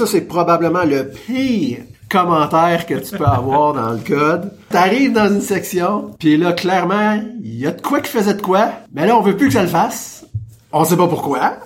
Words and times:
ça 0.00 0.06
c'est 0.06 0.22
probablement 0.22 0.84
le 0.84 1.10
pire 1.10 1.80
commentaire 2.08 2.86
que 2.86 2.94
tu 2.94 3.18
peux 3.18 3.26
avoir 3.26 3.74
dans 3.74 3.90
le 3.90 3.98
code. 3.98 4.50
T'arrives 4.70 5.12
dans 5.12 5.28
une 5.28 5.42
section, 5.42 6.14
puis 6.18 6.38
là 6.38 6.54
clairement, 6.54 7.22
il 7.42 7.56
y 7.56 7.66
a 7.66 7.70
de 7.70 7.82
quoi 7.82 8.00
qui 8.00 8.10
faisait 8.10 8.32
de 8.32 8.40
quoi, 8.40 8.72
mais 8.94 9.06
là 9.06 9.14
on 9.14 9.20
veut 9.20 9.36
plus 9.36 9.48
que 9.48 9.52
ça 9.52 9.62
le 9.62 9.68
fasse. 9.68 10.24
On 10.72 10.84
sait 10.84 10.96
pas 10.96 11.06
pourquoi. 11.06 11.58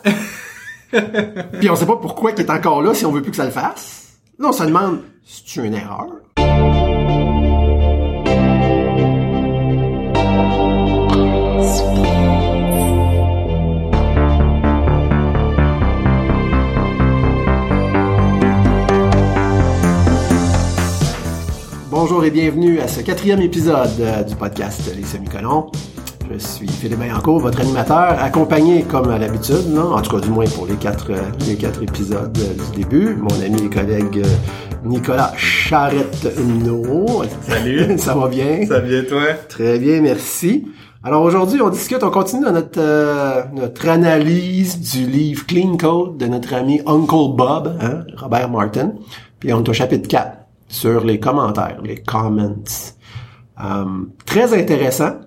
puis 1.60 1.70
on 1.70 1.76
sait 1.76 1.86
pas 1.86 1.96
pourquoi 1.96 2.32
il 2.32 2.40
est 2.40 2.50
encore 2.50 2.82
là 2.82 2.92
si 2.92 3.06
on 3.06 3.12
veut 3.12 3.22
plus 3.22 3.30
que 3.30 3.36
ça 3.36 3.44
le 3.44 3.52
fasse. 3.52 4.16
Là 4.40 4.48
on 4.48 4.52
se 4.52 4.64
demande, 4.64 4.98
c'est 5.24 5.62
une 5.62 5.74
erreur? 5.74 6.08
Bonjour 22.06 22.22
et 22.22 22.30
bienvenue 22.30 22.80
à 22.80 22.86
ce 22.86 23.00
quatrième 23.00 23.40
épisode 23.40 23.98
euh, 23.98 24.22
du 24.24 24.36
podcast 24.36 24.94
Les 24.94 25.04
Semicolons. 25.04 25.72
Je 26.30 26.36
suis 26.36 26.68
Philippe 26.68 26.98
Maillancourt, 26.98 27.40
votre 27.40 27.62
animateur, 27.62 28.22
accompagné 28.22 28.82
comme 28.82 29.08
à 29.08 29.16
l'habitude, 29.16 29.70
non? 29.70 29.94
en 29.94 30.02
tout 30.02 30.14
cas 30.14 30.20
du 30.20 30.28
moins 30.28 30.44
pour 30.44 30.66
les 30.66 30.74
quatre, 30.74 31.12
euh, 31.12 31.22
les 31.46 31.56
quatre 31.56 31.82
épisodes 31.82 32.36
euh, 32.36 32.72
du 32.74 32.82
début, 32.82 33.14
mon 33.14 33.34
ami 33.40 33.62
et 33.64 33.70
collègue 33.70 34.22
Nicolas 34.84 35.32
Charrette-No. 35.38 37.22
Salut! 37.40 37.94
Ça 37.98 38.14
va 38.14 38.28
bien? 38.28 38.66
Ça 38.68 38.74
va 38.74 38.80
bien 38.80 39.02
toi? 39.04 39.22
Très 39.48 39.78
bien, 39.78 40.02
merci. 40.02 40.66
Alors 41.02 41.22
aujourd'hui, 41.22 41.62
on 41.62 41.70
discute, 41.70 42.02
on 42.02 42.10
continue 42.10 42.44
dans 42.44 42.52
notre 42.52 43.50
notre 43.54 43.88
analyse 43.88 44.78
du 44.78 45.06
livre 45.06 45.46
Clean 45.46 45.78
Code 45.78 46.18
de 46.18 46.26
notre 46.26 46.52
ami 46.52 46.82
Uncle 46.84 47.34
Bob, 47.34 47.78
hein, 47.80 48.04
Robert 48.14 48.50
Martin. 48.50 48.92
Puis 49.40 49.54
on 49.54 49.64
est 49.64 49.68
au 49.70 49.72
chapitre 49.72 50.06
4 50.06 50.43
sur 50.74 51.04
les 51.04 51.20
commentaires, 51.20 51.78
les 51.84 51.96
comments. 51.96 52.64
Euh, 53.62 53.84
très 54.26 54.52
intéressant. 54.58 55.20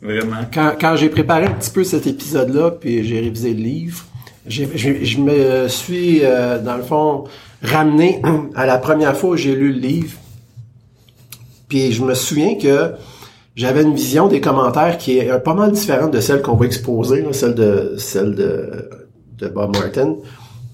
Vraiment. 0.00 0.46
Quand, 0.52 0.74
quand 0.80 0.96
j'ai 0.96 1.08
préparé 1.08 1.46
un 1.46 1.52
petit 1.52 1.70
peu 1.70 1.82
cet 1.82 2.06
épisode-là, 2.06 2.70
puis 2.70 3.04
j'ai 3.04 3.20
révisé 3.20 3.52
le 3.52 3.62
livre, 3.62 4.04
je, 4.46 4.64
je 4.74 5.18
me 5.18 5.68
suis, 5.68 6.20
euh, 6.24 6.60
dans 6.60 6.76
le 6.76 6.82
fond, 6.82 7.24
ramené 7.62 8.22
à 8.54 8.66
la 8.66 8.78
première 8.78 9.16
fois 9.16 9.30
où 9.30 9.36
j'ai 9.36 9.54
lu 9.54 9.72
le 9.72 9.78
livre. 9.80 10.16
Puis 11.68 11.92
je 11.92 12.02
me 12.04 12.14
souviens 12.14 12.56
que 12.56 12.92
j'avais 13.56 13.82
une 13.82 13.94
vision 13.94 14.28
des 14.28 14.40
commentaires 14.40 14.98
qui 14.98 15.18
est 15.18 15.38
pas 15.40 15.54
mal 15.54 15.72
différente 15.72 16.12
de 16.12 16.20
celle 16.20 16.42
qu'on 16.42 16.56
va 16.56 16.66
exposer, 16.66 17.26
celle 17.32 17.54
de 17.54 17.94
celle 17.98 18.34
de, 18.34 18.88
de 19.38 19.48
Bob 19.48 19.76
Martin. 19.76 20.16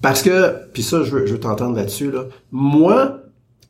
Parce 0.01 0.21
que, 0.21 0.53
puis 0.71 0.83
ça, 0.83 1.03
je 1.03 1.11
veux, 1.11 1.25
je 1.25 1.33
veux 1.33 1.39
t'entendre 1.39 1.75
là-dessus, 1.75 2.11
là. 2.11 2.25
Moi, 2.51 3.19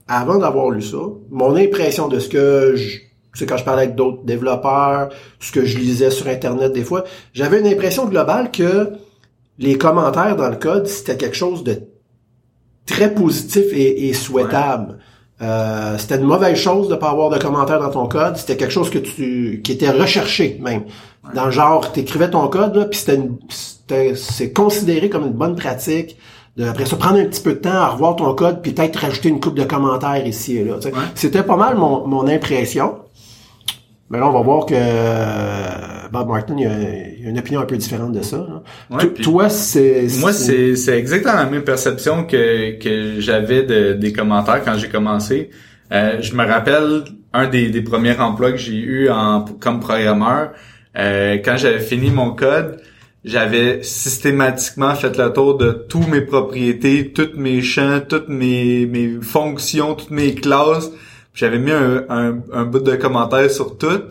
avant 0.09 0.39
d'avoir 0.39 0.71
lu 0.71 0.81
ça, 0.81 0.97
mon 1.29 1.55
impression 1.55 2.07
de 2.07 2.19
ce 2.19 2.27
que 2.27 2.75
je, 2.75 2.97
c'est 3.35 3.45
quand 3.45 3.57
je 3.57 3.63
parlais 3.63 3.83
avec 3.83 3.95
d'autres 3.95 4.23
développeurs, 4.23 5.09
ce 5.39 5.51
que 5.51 5.63
je 5.63 5.77
lisais 5.77 6.09
sur 6.09 6.27
Internet 6.27 6.73
des 6.73 6.83
fois, 6.83 7.03
j'avais 7.33 7.59
une 7.59 7.67
impression 7.67 8.07
globale 8.07 8.49
que 8.51 8.91
les 9.59 9.77
commentaires 9.77 10.35
dans 10.35 10.49
le 10.49 10.55
code, 10.55 10.87
c'était 10.87 11.15
quelque 11.15 11.35
chose 11.35 11.63
de 11.63 11.83
très 12.87 13.13
positif 13.13 13.65
et, 13.71 14.11
souhaitable. 14.13 14.97
Euh, 15.41 15.97
c'était 15.99 16.15
une 16.15 16.23
mauvaise 16.23 16.57
chose 16.57 16.89
de 16.89 16.95
pas 16.95 17.11
avoir 17.11 17.29
de 17.29 17.37
commentaires 17.37 17.79
dans 17.79 17.91
ton 17.91 18.07
code. 18.07 18.35
C'était 18.35 18.57
quelque 18.57 18.71
chose 18.71 18.89
que 18.89 18.97
tu 18.97 19.61
qui 19.63 19.71
était 19.71 19.91
recherché 19.91 20.59
même. 20.59 20.83
Dans 21.35 21.45
le 21.45 21.51
genre, 21.51 21.91
t'écrivais 21.91 22.29
ton 22.29 22.47
code 22.47 22.75
là, 22.75 22.85
puis 22.85 22.99
c'était 22.99 24.15
c'est 24.15 24.51
considéré 24.51 25.09
comme 25.09 25.27
une 25.27 25.33
bonne 25.33 25.55
pratique 25.55 26.17
après 26.67 26.85
ça, 26.85 26.95
prendre 26.97 27.19
un 27.19 27.25
petit 27.25 27.41
peu 27.41 27.53
de 27.53 27.59
temps 27.59 27.69
à 27.69 27.87
revoir 27.87 28.15
ton 28.15 28.33
code, 28.33 28.61
puis 28.61 28.71
peut-être 28.71 28.97
rajouter 28.97 29.29
une 29.29 29.39
coupe 29.39 29.55
de 29.55 29.63
commentaires 29.63 30.25
ici 30.25 30.57
et 30.57 30.63
là. 30.63 30.75
C'était 31.15 31.43
pas 31.43 31.55
mal 31.55 31.75
mon, 31.75 32.07
mon 32.07 32.27
impression. 32.27 32.99
Mais 34.09 34.17
là, 34.17 34.27
on 34.27 34.31
va 34.31 34.41
voir 34.41 34.65
que 34.65 34.73
euh, 34.75 36.07
Bob 36.11 36.29
Martin, 36.29 36.55
il 36.57 36.65
a, 36.65 36.71
il 37.19 37.27
a, 37.27 37.29
une 37.29 37.37
opinion 37.37 37.61
un 37.61 37.65
peu 37.65 37.77
différente 37.77 38.11
de 38.11 38.23
ça. 38.23 38.43
toi, 39.21 39.49
c'est... 39.49 40.07
Moi, 40.19 40.33
c'est, 40.33 40.75
c'est 40.75 40.97
exactement 40.97 41.35
la 41.35 41.45
même 41.45 41.63
perception 41.63 42.23
que, 42.23 42.79
que 42.79 43.21
j'avais 43.21 43.63
de, 43.63 43.93
des 43.93 44.11
commentaires 44.11 44.63
quand 44.65 44.75
j'ai 44.77 44.89
commencé. 44.89 45.51
Euh, 45.91 46.21
je 46.21 46.33
me 46.35 46.43
rappelle 46.43 47.03
un 47.33 47.47
des, 47.47 47.69
des 47.69 47.81
premiers 47.81 48.17
emplois 48.19 48.51
que 48.51 48.57
j'ai 48.57 48.77
eu 48.77 49.09
en, 49.11 49.45
comme 49.59 49.79
programmeur. 49.79 50.53
Euh, 50.97 51.37
quand 51.45 51.57
j'avais 51.57 51.79
fini 51.79 52.09
mon 52.09 52.31
code, 52.31 52.81
j'avais 53.25 53.83
systématiquement 53.83 54.95
fait 54.95 55.17
le 55.17 55.33
tour 55.33 55.57
de 55.57 55.71
tous 55.71 56.05
mes 56.07 56.21
propriétés, 56.21 57.11
tous 57.11 57.31
mes 57.35 57.61
champs, 57.61 57.99
toutes 58.07 58.29
mes, 58.29 58.85
mes 58.85 59.19
fonctions, 59.21 59.95
toutes 59.95 60.11
mes 60.11 60.35
classes. 60.35 60.91
J'avais 61.33 61.59
mis 61.59 61.71
un, 61.71 62.05
un, 62.09 62.65
bout 62.65 62.79
de 62.79 62.95
commentaire 62.95 63.49
sur 63.51 63.77
tout. 63.77 64.03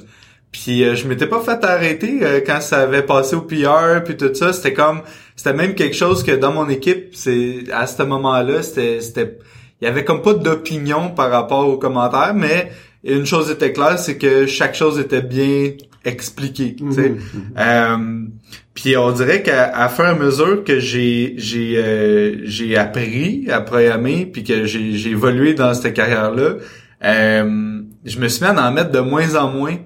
Puis 0.52 0.82
euh, 0.82 0.94
je 0.94 1.06
m'étais 1.06 1.26
pas 1.26 1.41
fait 1.41 1.62
arrêter 1.64 2.20
euh, 2.22 2.41
quand 2.44 2.60
ça 2.60 2.80
avait 2.80 3.02
passé 3.02 3.36
au 3.36 3.42
PR 3.42 4.02
puis 4.04 4.16
tout 4.16 4.34
ça. 4.34 4.52
C'était 4.52 4.72
comme 4.72 5.02
c'était 5.36 5.52
même 5.52 5.74
quelque 5.74 5.97
chose 5.97 6.22
que 6.22 6.32
dans 6.32 6.52
mon 6.52 6.68
équipe, 6.68 7.14
c'est 7.14 7.64
à 7.72 7.86
ce 7.86 8.02
moment-là, 8.02 8.62
c'était 8.62 9.00
c'était 9.00 9.38
il 9.80 9.84
y 9.84 9.88
avait 9.88 10.04
comme 10.04 10.22
pas 10.22 10.34
d'opinion 10.34 11.10
par 11.10 11.30
rapport 11.30 11.68
aux 11.68 11.76
commentaires, 11.76 12.34
mais 12.34 12.72
une 13.04 13.26
chose 13.26 13.50
était 13.50 13.72
claire, 13.72 13.98
c'est 13.98 14.18
que 14.18 14.47
chaque 14.47 14.74
chose 14.74 14.98
était 14.98 15.22
bien 15.22 15.72
expliquée. 16.04 16.76
Mm 16.81 18.28
puis 18.78 18.97
on 18.97 19.10
dirait 19.10 19.42
qu'à 19.42 19.76
à 19.76 19.88
fur 19.88 20.04
et 20.04 20.09
à 20.10 20.14
mesure 20.14 20.62
que 20.62 20.78
j'ai 20.78 21.34
j'ai 21.36 21.78
euh, 21.78 22.36
j'ai 22.44 22.76
appris 22.76 23.50
à 23.50 23.60
programmer 23.60 24.25
puis 24.25 24.44
que 24.44 24.66
j'ai 24.66 24.92
j'ai 24.92 25.10
évolué 25.10 25.54
dans 25.54 25.75
cette 25.75 25.94
carrière 25.94 26.31
là, 26.31 26.50
euh, 27.04 27.81
je 28.04 28.19
me 28.20 28.28
suis 28.28 28.44
mis 28.44 28.50
à 28.50 28.69
en 28.69 28.72
mettre 28.72 28.92
de 28.92 29.00
moins 29.00 29.34
en 29.34 29.50
moins. 29.50 29.76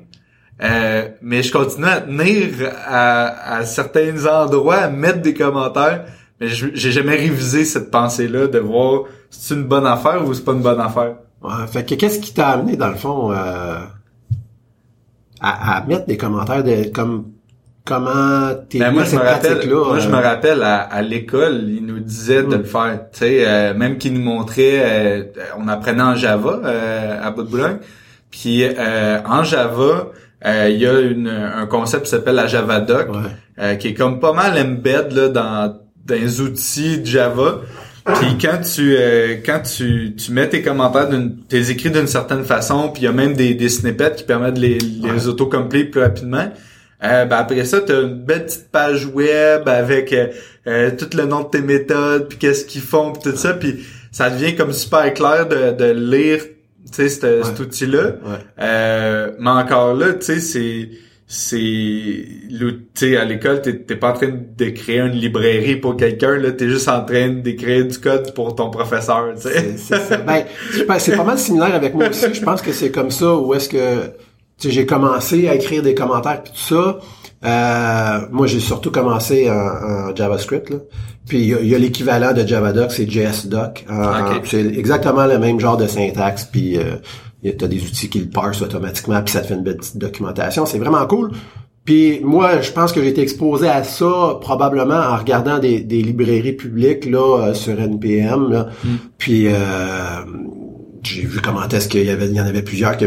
Euh, 0.63 1.09
mais 1.23 1.43
je 1.43 1.51
continue 1.51 1.87
à 1.87 2.03
tenir 2.03 2.51
à, 2.87 3.57
à 3.57 3.65
certains 3.65 4.27
endroits 4.27 4.77
à 4.77 4.91
mettre 4.91 5.23
des 5.23 5.33
commentaires. 5.33 6.05
Mais 6.39 6.49
j'ai 6.49 6.93
jamais 6.93 7.17
révisé 7.17 7.65
cette 7.65 7.91
pensée-là 7.91 8.47
de 8.47 8.59
voir 8.59 9.05
si 9.31 9.49
c'est 9.49 9.55
une 9.55 9.65
bonne 9.65 9.87
affaire 9.87 10.23
ou 10.27 10.35
c'est 10.35 10.45
pas 10.45 10.53
une 10.53 10.63
bonne 10.63 10.81
affaire. 10.81 11.17
Ouais, 11.43 11.67
fait 11.73 11.85
que 11.89 11.95
qu'est-ce 11.95 12.21
qui 12.21 12.35
t'a 12.35 12.51
amené 12.51 12.77
dans 12.77 12.91
le 12.91 12.97
fond 12.97 13.33
à, 15.43 15.77
à 15.77 15.87
mettre 15.87 16.07
des 16.07 16.17
commentaires 16.17 16.65
de 16.65 16.89
comme 16.89 17.33
comment 17.85 18.55
t'es 18.69 18.79
ben 18.79 18.93
moi, 18.93 19.05
je 19.05 19.17
me 19.17 19.21
rappelle, 19.21 19.69
Moi, 19.69 19.99
je 19.99 20.09
me 20.09 20.15
euh? 20.15 20.21
rappelle, 20.21 20.63
à, 20.63 21.03
l'école, 21.03 21.65
ils 21.69 21.85
nous 21.85 21.99
disaient 21.99 22.43
de 22.45 22.57
le 22.57 22.65
faire. 22.65 23.01
Tu 23.13 23.19
sais, 23.19 23.45
euh, 23.47 23.75
même 23.75 23.99
qu'ils 23.99 24.15
nous 24.15 24.23
montraient, 24.23 24.83
euh, 24.83 25.25
on 25.59 25.69
apprenait 25.69 26.03
en 26.03 26.15
Java 26.15 26.61
à 27.23 27.31
bout 27.31 27.43
de 27.43 27.49
Boulogne. 27.49 27.79
Puis 28.31 28.65
en 29.27 29.43
Java, 29.43 30.11
il 30.45 30.77
y 30.77 30.87
a 30.87 31.01
une, 31.01 31.29
un 31.29 31.67
concept 31.67 32.05
qui 32.05 32.11
s'appelle 32.11 32.37
la 32.37 32.47
Java 32.47 32.81
Doc, 32.81 33.09
qui 33.79 33.89
est 33.89 33.95
comme 33.95 34.21
pas 34.21 34.33
mal 34.33 34.59
embed 34.59 35.13
là, 35.13 35.29
dans, 35.29 35.77
dans 36.07 36.15
les 36.15 36.41
outils 36.41 37.01
de 37.01 37.07
Java. 37.07 37.61
Puis 38.05 38.37
quand 38.41 38.61
tu 38.61 38.97
quand 39.47 39.61
tu, 39.61 40.15
tu 40.17 40.33
mets 40.33 40.49
tes 40.49 40.63
commentaires 40.63 41.09
d'une 41.09 41.37
tes 41.49 41.71
écrits 41.71 41.91
d'une 41.91 42.07
certaine 42.07 42.45
façon, 42.45 42.89
puis 42.89 43.03
il 43.03 43.05
y 43.05 43.09
a 43.09 43.13
même 43.13 43.35
des, 43.35 43.55
des 43.55 43.69
snippets 43.69 44.15
qui 44.17 44.25
permettent 44.25 44.55
de 44.55 44.61
les, 44.61 44.79
les 44.79 45.29
autocompléter 45.29 45.91
plus 45.91 46.01
rapidement 46.01 46.49
euh, 47.03 47.25
ben 47.25 47.39
après 47.39 47.65
ça, 47.65 47.81
tu 47.81 47.93
as 47.93 48.01
une 48.01 48.15
belle 48.15 48.45
petite 48.45 48.71
page 48.71 49.07
web 49.07 49.69
avec 49.69 50.13
euh, 50.13 50.29
euh, 50.69 50.91
tout 50.97 51.17
le 51.17 51.25
nom 51.25 51.43
de 51.43 51.49
tes 51.49 51.61
méthodes, 51.61 52.29
puis 52.29 52.39
qu'est-ce 52.39 52.65
qu'ils 52.65 52.83
font, 52.83 53.13
puis 53.13 53.33
tout 53.33 53.37
ça, 53.37 53.55
puis 53.55 53.85
ça 54.13 54.31
devient 54.31 54.55
comme 54.55 54.73
super 54.73 55.13
clair 55.13 55.49
de, 55.49 55.73
de 55.73 55.91
lire 55.93 56.45
tu 56.93 57.09
sais 57.09 57.09
cet 57.09 57.59
outil-là. 57.59 58.17
Euh, 58.61 59.31
mais 59.39 59.51
encore 59.51 59.95
là, 59.95 60.13
tu 60.13 60.27
sais, 60.27 60.41
c'est 60.41 60.91
c'est 61.35 62.27
tu 62.95 63.17
à 63.17 63.25
l'école 63.25 63.63
t'es 63.63 63.97
pas 63.97 64.11
en 64.11 64.13
train 64.13 64.29
de 64.29 64.65
créer 64.67 64.99
une 64.99 65.13
librairie 65.13 65.77
pour 65.77 65.97
quelqu'un 65.97 66.37
là 66.37 66.53
t'es 66.53 66.69
juste 66.69 66.89
en 66.89 67.05
train 67.05 67.31
d'écrire 67.31 67.87
du 67.87 67.99
code 67.99 68.35
pour 68.35 68.55
ton 68.55 68.69
professeur 68.69 69.33
tu 69.35 69.49
sais 69.49 69.77
c'est 69.79 70.27
ben, 70.27 70.45
c'est 70.99 71.17
pas 71.17 71.25
mal 71.25 71.39
similaire 71.39 71.75
avec 71.75 71.95
moi 71.95 72.11
aussi 72.11 72.35
je 72.35 72.43
pense 72.43 72.61
que 72.61 72.73
c'est 72.73 72.91
comme 72.91 73.11
ça 73.11 73.35
où 73.35 73.55
est-ce 73.55 73.71
que 73.71 74.13
j'ai 74.71 74.87
commencé 74.87 75.49
à 75.49 75.55
écrire 75.55 75.83
des 75.83 75.95
commentaires 75.95 76.43
et 76.45 76.49
tout 76.49 76.57
ça. 76.57 76.99
Euh, 77.45 78.27
moi, 78.31 78.47
j'ai 78.47 78.61
surtout 78.61 78.91
commencé 78.91 79.51
en, 79.51 80.15
JavaScript. 80.15 80.71
Là. 80.71 80.77
Puis 81.27 81.39
il 81.39 81.67
y 81.67 81.75
a, 81.75 81.79
l'équivalent 81.79 82.33
de 82.33 82.47
JavaDoc, 82.47 82.93
c'est 82.93 83.11
JSDoc. 83.11 83.85
C'est 84.45 84.65
exactement 84.67 85.27
le 85.27 85.39
même 85.39 85.59
genre 85.59 85.77
de 85.77 85.87
syntaxe. 85.87 86.45
Puis 86.45 86.79
euh, 86.79 86.97
tu 87.43 87.65
as 87.65 87.69
des 87.69 87.83
outils 87.83 88.09
qui 88.09 88.21
le 88.21 88.29
parsent 88.29 88.63
automatiquement, 88.63 89.21
puis 89.23 89.33
ça 89.33 89.41
te 89.41 89.49
fait 89.49 89.55
une 89.55 89.63
belle 89.63 89.77
petite 89.77 89.99
documentation. 89.99 90.67
C'est 90.67 90.79
vraiment 90.79 91.05
cool. 91.07 91.33
Puis 91.85 92.21
moi, 92.21 92.61
je 92.61 92.71
pense 92.71 92.93
que 92.93 93.03
j'ai 93.03 93.09
été 93.09 93.23
exposé 93.23 93.69
à 93.69 93.83
ça 93.83 94.39
probablement 94.41 94.95
en 94.95 95.17
regardant 95.17 95.59
des, 95.59 95.81
librairies 95.81 96.53
publiques 96.53 97.07
là 97.07 97.49
euh, 97.49 97.55
sur 97.55 97.79
NPM. 97.79 98.53
Là. 98.53 98.69
Mm. 98.85 98.89
Puis 99.19 99.49
euh, 99.49 99.53
j'ai 101.03 101.23
vu 101.23 101.41
comment 101.41 101.69
est-ce 101.69 101.89
qu'il 101.89 102.05
y 102.05 102.11
avait, 102.11 102.27
il 102.27 102.35
y 102.35 102.41
en 102.41 102.47
avait 102.47 102.63
plusieurs 102.63 102.97
que 102.97 103.07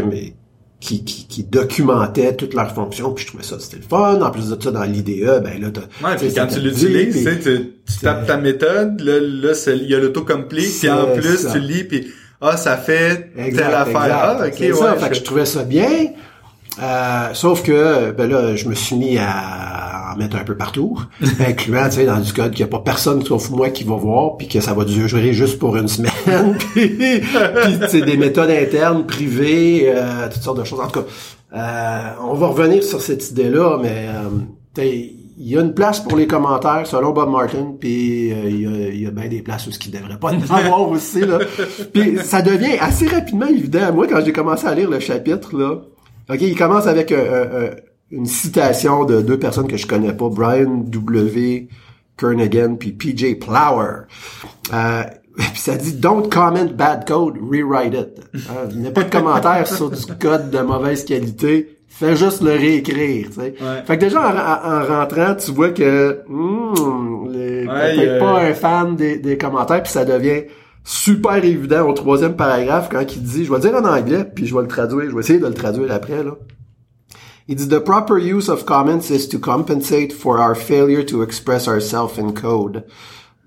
qui, 0.78 1.04
qui, 1.04 1.26
qui 1.26 1.42
documentaient 1.42 2.36
toutes 2.36 2.52
leurs 2.52 2.74
fonctions, 2.74 3.12
puis 3.12 3.24
je 3.24 3.30
trouvais 3.30 3.44
ça 3.44 3.58
c'était 3.58 3.78
le 3.78 3.82
fun. 3.82 4.20
En 4.20 4.30
plus 4.30 4.50
de 4.50 4.62
ça, 4.62 4.70
dans 4.70 4.84
l'IDE, 4.84 5.42
ben 5.42 5.58
là, 5.58 5.70
t'as- 5.72 6.06
Ouais, 6.06 6.16
puis 6.16 6.34
quand 6.34 6.46
tu 6.46 6.60
l'utilises, 6.60 7.26
tu 7.42 7.72
tu, 7.86 7.98
tapes 8.02 8.26
ta 8.26 8.36
méthode, 8.36 9.00
là, 9.00 9.18
là 9.18 9.52
il 9.74 9.88
y 9.90 9.94
a 9.94 9.98
l'autocomplete, 9.98 10.78
puis 10.78 10.90
en 10.90 11.06
plus, 11.16 11.38
ça. 11.38 11.52
tu 11.52 11.60
lis, 11.60 11.84
puis 11.84 12.06
ah, 12.40 12.56
ça 12.56 12.76
fait 12.76 13.30
Exact, 13.36 13.64
telle 13.66 13.74
affaire. 13.74 14.18
Ah, 14.18 14.38
ok, 14.46 14.52
C'est 14.56 14.72
ouais. 14.72 14.78
ça, 14.78 14.94
fait 14.96 15.08
que 15.08 15.14
je- 15.14 15.20
je 15.20 15.24
trouvais 15.24 15.46
ça 15.46 15.62
bien. 15.64 15.88
Euh, 16.82 17.28
sauf 17.32 17.62
que 17.62 18.10
ben 18.10 18.28
là, 18.30 18.54
je 18.54 18.68
me 18.68 18.74
suis 18.74 18.96
mis 18.96 19.16
à 19.16 20.12
en 20.12 20.18
mettre 20.18 20.36
un 20.36 20.44
peu 20.44 20.54
partout, 20.56 21.00
incluant 21.40 21.86
tu 21.86 21.92
sais 21.92 22.04
dans 22.04 22.20
du 22.20 22.32
code 22.34 22.50
qu'il 22.52 22.66
n'y 22.66 22.70
a 22.70 22.76
pas 22.76 22.82
personne 22.84 23.24
sauf 23.24 23.48
moi 23.48 23.70
qui 23.70 23.84
va 23.84 23.94
voir, 23.96 24.36
puis 24.36 24.46
que 24.46 24.60
ça 24.60 24.74
va 24.74 24.84
durer 24.84 25.32
juste 25.32 25.58
pour 25.58 25.74
une 25.78 25.88
semaine, 25.88 26.58
puis, 26.74 27.22
sais, 27.88 28.02
des 28.02 28.18
méthodes 28.18 28.50
internes, 28.50 29.06
privées, 29.06 29.84
euh, 29.86 30.28
toutes 30.30 30.42
sortes 30.42 30.58
de 30.58 30.64
choses. 30.64 30.80
En 30.80 30.88
tout 30.88 31.00
cas, 31.00 31.06
euh, 31.56 32.10
on 32.30 32.34
va 32.34 32.48
revenir 32.48 32.82
sur 32.84 33.00
cette 33.00 33.30
idée-là, 33.30 33.78
mais 33.80 34.08
euh, 34.10 34.28
il 35.38 35.48
y 35.48 35.58
a 35.58 35.60
une 35.60 35.74
place 35.74 36.00
pour 36.00 36.16
les 36.16 36.26
commentaires 36.26 36.86
selon 36.86 37.12
Bob 37.12 37.30
Martin, 37.30 37.74
puis 37.78 38.32
euh, 38.32 38.48
il 38.48 38.60
y, 38.60 38.66
a, 38.66 38.88
il 38.88 39.02
y 39.02 39.06
a 39.06 39.10
bien 39.10 39.28
des 39.28 39.42
places 39.42 39.66
où 39.66 39.70
ce 39.72 39.78
qui 39.78 39.90
devrait 39.90 40.18
pas 40.18 40.32
en 40.32 40.40
avoir 40.54 40.88
aussi 40.90 41.20
là. 41.20 41.38
Puis 41.92 42.18
ça 42.24 42.42
devient 42.42 42.78
assez 42.80 43.06
rapidement 43.06 43.46
évident. 43.46 43.92
Moi, 43.92 44.06
quand 44.06 44.24
j'ai 44.24 44.32
commencé 44.32 44.66
à 44.66 44.74
lire 44.74 44.88
le 44.88 45.00
chapitre 45.00 45.56
là, 45.56 45.82
ok, 46.30 46.40
il 46.40 46.56
commence 46.56 46.86
avec 46.86 47.12
euh, 47.12 47.16
euh, 47.52 47.74
une 48.10 48.26
citation 48.26 49.04
de 49.04 49.20
deux 49.20 49.38
personnes 49.38 49.68
que 49.68 49.76
je 49.76 49.86
connais 49.86 50.12
pas, 50.12 50.28
Brian 50.28 50.84
W. 50.86 51.68
Kernaghan 52.16 52.76
puis 52.76 52.92
PJ 52.92 53.38
Plower. 53.38 54.06
Euh, 54.72 55.02
puis 55.36 55.60
ça 55.60 55.76
dit 55.76 55.94
Don't 55.94 56.28
comment 56.30 56.64
bad 56.64 57.06
code, 57.06 57.36
rewrite 57.36 57.94
it. 57.94 58.40
Il 58.70 58.80
n'y 58.80 58.88
a 58.88 58.90
pas 58.90 59.02
de 59.02 59.10
commentaire 59.10 59.66
sur 59.66 59.90
du 59.90 60.06
code 60.18 60.50
de 60.50 60.60
mauvaise 60.60 61.04
qualité. 61.04 61.75
Fais 61.98 62.14
juste 62.16 62.42
le 62.42 62.50
réécrire, 62.50 63.28
tu 63.28 63.34
sais. 63.34 63.54
Ouais. 63.60 63.82
Fait 63.86 63.96
que 63.96 64.04
déjà 64.04 64.20
en, 64.20 64.34
en- 64.36 64.82
en 64.82 64.86
rentrant, 65.00 65.34
tu 65.34 65.50
vois 65.52 65.70
que 65.70 66.20
hmm, 66.28 67.28
les- 67.30 67.66
Ouais, 67.66 67.94
peut-être 67.96 68.08
euh, 68.10 68.20
pas 68.20 68.40
un 68.42 68.54
fan 68.54 68.96
des, 68.96 69.18
des 69.18 69.38
commentaires, 69.38 69.82
puis 69.82 69.90
ça 69.92 70.04
devient 70.04 70.42
super 70.84 71.42
évident 71.44 71.88
au 71.88 71.92
troisième 71.94 72.36
paragraphe 72.36 72.88
quand 72.90 73.00
il 73.16 73.22
dit, 73.22 73.44
je 73.44 73.50
vais 73.50 73.56
le 73.58 73.62
dire 73.70 73.74
en 73.74 73.84
anglais, 73.84 74.24
puis 74.24 74.46
je 74.46 74.54
vais 74.54 74.60
le 74.62 74.68
traduire, 74.68 75.08
je 75.10 75.14
vais 75.14 75.20
essayer 75.20 75.38
de 75.38 75.46
le 75.46 75.54
traduire 75.54 75.90
après 75.92 76.22
là. 76.22 76.32
Il 77.48 77.54
dit 77.56 77.68
the 77.68 77.78
proper 77.78 78.14
use 78.20 78.48
of 78.48 78.64
comments 78.66 79.08
is 79.10 79.28
to 79.28 79.38
compensate 79.38 80.12
for 80.12 80.38
our 80.40 80.54
failure 80.56 81.04
to 81.06 81.22
express 81.22 81.66
ourselves 81.68 82.18
in 82.18 82.32
code. 82.32 82.84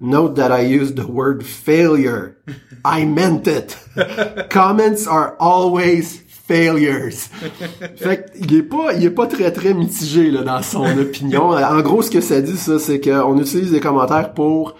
Note 0.01 0.35
that 0.37 0.51
I 0.57 0.61
used 0.65 0.95
the 0.95 1.05
word 1.05 1.43
failure. 1.43 2.37
I 2.85 3.05
meant 3.05 3.45
it. 3.47 3.77
Comments 4.49 5.05
are 5.07 5.35
always 5.41 6.21
failures. 6.49 7.13
Fait 7.95 8.31
qu'il 8.33 8.55
est 8.55 8.63
pas, 8.63 8.93
il 8.95 9.05
est 9.05 9.11
pas 9.11 9.27
très 9.27 9.51
très 9.51 9.73
mitigé 9.73 10.31
là 10.31 10.41
dans 10.41 10.61
son 10.63 10.85
opinion. 10.99 11.51
En 11.51 11.81
gros, 11.81 12.01
ce 12.01 12.09
que 12.09 12.21
ça 12.21 12.41
dit 12.41 12.57
ça, 12.57 12.79
c'est 12.79 12.99
qu'on 12.99 13.37
utilise 13.37 13.71
des 13.71 13.79
commentaires 13.79 14.33
pour 14.33 14.75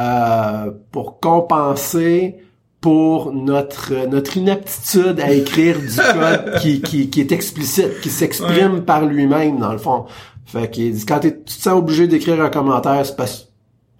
euh, 0.00 0.70
pour 0.92 1.20
compenser 1.20 2.36
pour 2.80 3.32
notre 3.32 4.06
notre 4.06 4.36
inaptitude 4.36 5.18
à 5.20 5.32
écrire 5.32 5.78
du 5.78 5.96
code 5.96 6.60
qui, 6.60 6.82
qui, 6.82 7.08
qui 7.08 7.20
est 7.20 7.32
explicite, 7.32 8.00
qui 8.02 8.10
s'exprime 8.10 8.82
par 8.82 9.06
lui-même 9.06 9.58
dans 9.58 9.72
le 9.72 9.78
fond. 9.78 10.04
Fait 10.44 10.70
qu'il 10.70 10.92
dit 10.92 11.06
quand 11.06 11.20
tu 11.20 11.32
te 11.32 11.50
sens 11.50 11.78
obligé 11.78 12.06
d'écrire 12.06 12.40
un 12.42 12.50
commentaire, 12.50 13.06
c'est 13.06 13.16
parce 13.16 13.43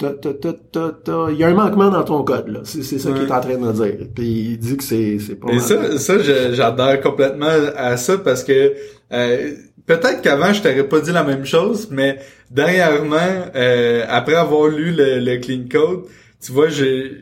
il 0.02 1.36
y 1.38 1.44
a 1.44 1.48
un 1.48 1.54
manquement 1.54 1.88
dans 1.90 2.02
ton 2.04 2.22
code 2.24 2.48
là. 2.48 2.60
C'est 2.64 2.82
c'est 2.82 2.98
ça 2.98 3.12
qu'il 3.12 3.22
est 3.22 3.32
en 3.32 3.40
train 3.40 3.56
de 3.56 3.72
dire. 3.72 4.06
Puis 4.14 4.24
il 4.52 4.58
dit 4.58 4.76
que 4.76 4.84
c'est 4.84 5.18
c'est 5.18 5.36
pas 5.36 5.48
Et 5.50 5.56
mal. 5.56 5.60
ça, 5.60 5.98
ça 5.98 6.18
je- 6.18 6.52
j'adhère 6.54 7.00
complètement 7.00 7.50
à 7.76 7.96
ça 7.96 8.18
parce 8.18 8.42
que 8.44 8.74
euh, 9.12 9.52
peut-être 9.86 10.20
qu'avant 10.22 10.52
je 10.52 10.62
t'aurais 10.62 10.88
pas 10.88 11.00
dit 11.00 11.12
la 11.12 11.22
même 11.24 11.44
chose, 11.44 11.88
mais 11.90 12.18
dernièrement, 12.50 13.16
euh, 13.54 14.04
après 14.08 14.34
avoir 14.34 14.68
lu 14.68 14.92
le, 14.92 15.20
le 15.20 15.36
clean 15.38 15.64
code, 15.70 16.04
tu 16.44 16.52
vois, 16.52 16.68
j'ai 16.68 17.12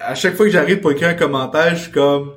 à 0.00 0.14
chaque 0.14 0.34
fois 0.36 0.46
que 0.46 0.52
j'arrive 0.52 0.80
pour 0.80 0.90
écrire 0.92 1.08
un 1.10 1.14
commentaire, 1.14 1.74
je 1.76 1.82
suis 1.82 1.92
comme 1.92 2.32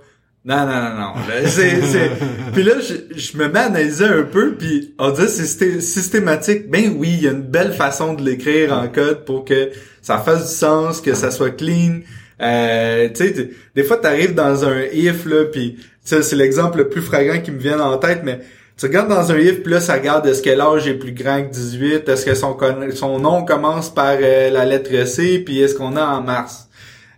non, 0.45 0.65
non, 0.65 0.65
non, 0.65 0.95
non. 0.95 1.13
C'est, 1.45 1.81
c'est... 1.81 2.11
Puis 2.53 2.63
là, 2.63 2.73
je, 2.79 3.19
je 3.19 3.37
me 3.37 3.49
mets 3.49 3.59
à 3.59 3.63
analyser 3.63 4.05
un 4.05 4.23
peu, 4.23 4.55
puis 4.55 4.95
on 4.97 5.11
dit 5.11 5.23
c'est 5.27 5.43
systé- 5.43 5.81
systématique. 5.81 6.69
Ben 6.69 6.95
oui, 6.97 7.09
il 7.17 7.23
y 7.23 7.27
a 7.27 7.31
une 7.31 7.43
belle 7.43 7.73
façon 7.73 8.13
de 8.13 8.23
l'écrire 8.23 8.73
en 8.73 8.87
code 8.87 9.25
pour 9.25 9.43
que 9.43 9.69
ça 10.01 10.17
fasse 10.17 10.49
du 10.49 10.55
sens, 10.55 11.01
que 11.01 11.13
ça 11.13 11.29
soit 11.31 11.51
clean. 11.51 11.99
Euh, 12.41 13.09
tu 13.09 13.27
sais, 13.27 13.49
des 13.75 13.83
fois, 13.83 13.97
t'arrives 13.97 14.33
dans 14.33 14.63
un 14.65 14.83
if, 14.93 15.25
là, 15.25 15.45
puis 15.45 15.77
c'est 16.03 16.33
l'exemple 16.33 16.77
le 16.77 16.89
plus 16.89 17.01
flagrant 17.01 17.39
qui 17.41 17.51
me 17.51 17.59
vient 17.59 17.79
en 17.79 17.97
tête, 17.97 18.21
mais 18.23 18.39
tu 18.77 18.85
regardes 18.85 19.09
dans 19.09 19.31
un 19.33 19.37
if, 19.37 19.61
puis 19.61 19.73
là, 19.73 19.81
ça 19.81 19.95
regarde 19.95 20.25
est-ce 20.25 20.41
que 20.41 20.49
l'âge 20.49 20.87
est 20.87 20.93
plus 20.93 21.11
grand 21.11 21.43
que 21.43 21.51
18, 21.51 22.07
est-ce 22.07 22.25
que 22.25 22.33
son, 22.33 22.57
son 22.95 23.19
nom 23.19 23.43
commence 23.43 23.93
par 23.93 24.15
euh, 24.21 24.49
la 24.49 24.63
lettre 24.63 25.05
C, 25.05 25.39
puis 25.39 25.59
est-ce 25.59 25.75
qu'on 25.75 25.97
a 25.97 26.05
en 26.05 26.21
mars? 26.21 26.69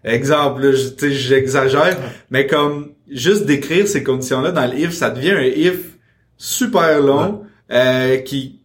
Exemple, 0.04 0.64
là, 0.64 0.72
j'exagère, 1.00 1.96
mais 2.32 2.48
comme 2.48 2.94
juste 3.12 3.46
d'écrire 3.46 3.88
ces 3.88 4.04
conditions-là 4.04 4.52
dans 4.52 4.66
le 4.66 4.80
if, 4.80 4.92
ça 4.94 5.10
devient 5.10 5.32
un 5.32 5.42
if 5.44 5.98
super 6.38 7.00
long 7.02 7.44
euh, 7.72 8.18
qui 8.18 8.60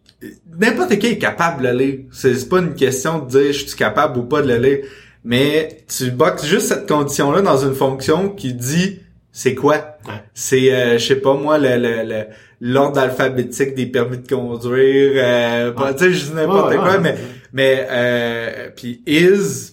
n'importe 0.58 0.96
qui 0.98 1.06
est 1.08 1.18
capable 1.18 1.62
de 1.62 1.68
le 1.68 1.76
lire. 1.78 1.98
C'est 2.12 2.48
pas 2.48 2.58
une 2.60 2.74
question 2.74 3.18
de 3.18 3.28
dire 3.28 3.52
je 3.52 3.66
suis 3.66 3.76
capable 3.76 4.18
ou 4.18 4.22
pas 4.22 4.42
de 4.42 4.48
le 4.48 4.56
lire, 4.58 4.78
mais 5.24 5.84
tu 5.88 6.10
boxes 6.10 6.46
juste 6.46 6.66
cette 6.68 6.88
condition-là 6.88 7.42
dans 7.42 7.58
une 7.58 7.74
fonction 7.74 8.30
qui 8.30 8.54
dit 8.54 9.00
c'est 9.32 9.54
quoi? 9.54 9.74
Ouais. 10.06 10.14
C'est 10.32 10.72
euh, 10.72 10.98
je 10.98 11.06
sais 11.06 11.16
pas 11.16 11.34
moi 11.34 11.58
le 11.58 11.76
le- 11.76 12.02
le- 12.08 12.24
l'ordre 12.62 12.98
alphabétique 13.00 13.74
des 13.74 13.84
permis 13.86 14.16
de 14.18 14.26
conduire. 14.26 15.12
Euh, 15.16 15.72
bah, 15.72 15.92
tu 15.92 16.04
sais 16.04 16.12
je 16.12 16.24
dis 16.26 16.32
n'importe 16.32 16.70
Ouais, 16.70 16.76
ouais, 16.78 16.82
quoi, 16.82 16.92
ouais. 16.92 17.00
mais 17.00 17.14
mais 17.52 17.86
euh, 17.90 18.70
puis 18.74 19.02
is 19.06 19.72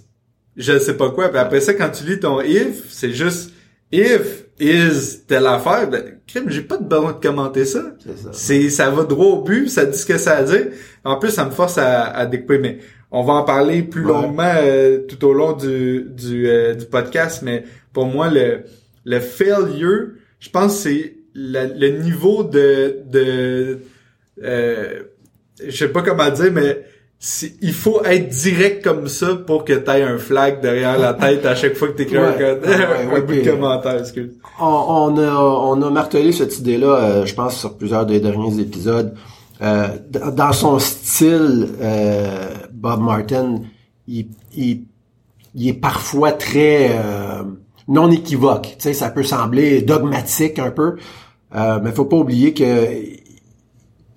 je 0.58 0.78
sais 0.78 0.98
pas 0.98 1.10
quoi. 1.12 1.30
Puis 1.30 1.40
après 1.40 1.62
ça, 1.62 1.74
quand 1.74 1.90
tu 1.90 2.04
lis 2.06 2.20
ton 2.20 2.42
if, 2.42 2.84
c'est 2.90 3.14
juste 3.14 3.52
if 3.92 4.43
is 4.60 5.26
telle 5.28 5.48
affaire. 5.48 5.90
Ben, 5.90 6.20
crime, 6.28 6.50
j'ai 6.50 6.62
pas 6.62 6.78
de 6.78 6.84
besoin 6.86 7.14
de 7.14 7.20
commenter 7.26 7.66
ça. 7.66 7.96
C'est 8.04 8.18
ça. 8.18 8.30
C'est, 8.34 8.70
ça 8.70 8.90
va 8.90 9.04
droit 9.04 9.26
au 9.28 9.42
but, 9.44 9.68
ça 9.70 9.86
dit 9.86 9.98
ce 9.98 10.06
que 10.06 10.18
ça 10.18 10.38
a 10.38 10.44
dire. 10.44 10.68
En 11.04 11.18
plus, 11.18 11.30
ça 11.32 11.46
me 11.46 11.52
force 11.52 11.78
à, 11.78 12.04
à 12.06 12.26
découper. 12.26 12.60
Mais 12.60 12.80
on 13.12 13.24
va 13.24 13.34
en 13.34 13.44
parler 13.44 13.84
plus 13.84 14.06
Ouais. 14.06 14.12
longuement 14.12 14.54
euh, 14.58 15.00
tout 15.08 15.24
au 15.26 15.34
long 15.34 15.54
du 15.54 16.06
du, 16.10 16.48
euh, 16.48 16.74
du 16.76 16.86
podcast. 16.86 17.42
Mais 17.44 17.64
pour 17.94 18.06
moi, 18.06 18.30
le 18.30 18.62
le 19.06 19.20
failure, 19.20 20.08
je 20.40 20.50
pense, 20.50 20.76
que 20.84 20.90
c'est 20.90 21.16
le 21.36 21.88
niveau 22.02 22.44
de 22.44 23.00
de 23.10 23.80
euh, 24.44 25.04
je 25.64 25.72
sais 25.72 25.90
pas 25.90 26.02
comment 26.02 26.30
dire, 26.30 26.52
mais 26.52 26.84
il 27.62 27.74
faut 27.74 28.04
être 28.04 28.28
direct 28.30 28.84
comme 28.84 29.08
ça 29.08 29.36
pour 29.36 29.64
que 29.64 29.74
tu 29.74 29.90
aies 29.92 30.04
un 30.04 30.18
flag 30.18 30.62
derrière 30.62 30.98
la 31.00 31.14
tête 31.14 31.46
à 31.46 31.56
chaque 31.56 31.76
fois 31.76 31.88
que 31.90 31.94
tu 31.98 32.02
écris 32.04 32.18
un, 32.18 32.34
code- 32.34 32.66
ouais, 32.66 33.16
un 33.18 33.20
bout 33.22 33.34
de 33.36 33.50
commentaire. 33.50 34.00
Excuse. 34.00 34.32
on, 34.60 34.66
on 34.66 35.18
a 35.18 35.32
on 35.34 35.82
a 35.82 35.90
martelé 35.90 36.32
cette 36.34 36.58
idée-là, 36.60 36.88
euh, 36.98 37.26
je 37.26 37.34
pense 37.34 37.56
sur 37.58 37.78
plusieurs 37.78 38.06
des 38.06 38.20
derniers 38.20 38.60
épisodes. 38.60 39.14
Euh, 39.62 39.88
dans 40.10 40.52
son 40.52 40.80
style, 40.80 41.70
euh, 41.82 42.50
Bob 42.74 43.00
Martin, 43.02 43.62
il, 44.08 44.28
il, 44.58 44.82
il 45.56 45.68
est 45.70 45.74
parfois 45.74 46.34
très 46.34 46.90
euh, 46.92 47.44
non 47.88 48.12
équivoque. 48.12 48.76
Tu 48.78 48.84
sais, 48.84 48.94
ça 48.94 49.10
peut 49.10 49.24
sembler 49.24 49.82
dogmatique 49.82 50.60
un 50.60 50.72
peu, 50.72 50.96
euh, 51.56 51.80
mais 51.82 51.92
faut 51.94 52.04
pas 52.06 52.18
oublier 52.18 52.54
que 52.54 52.64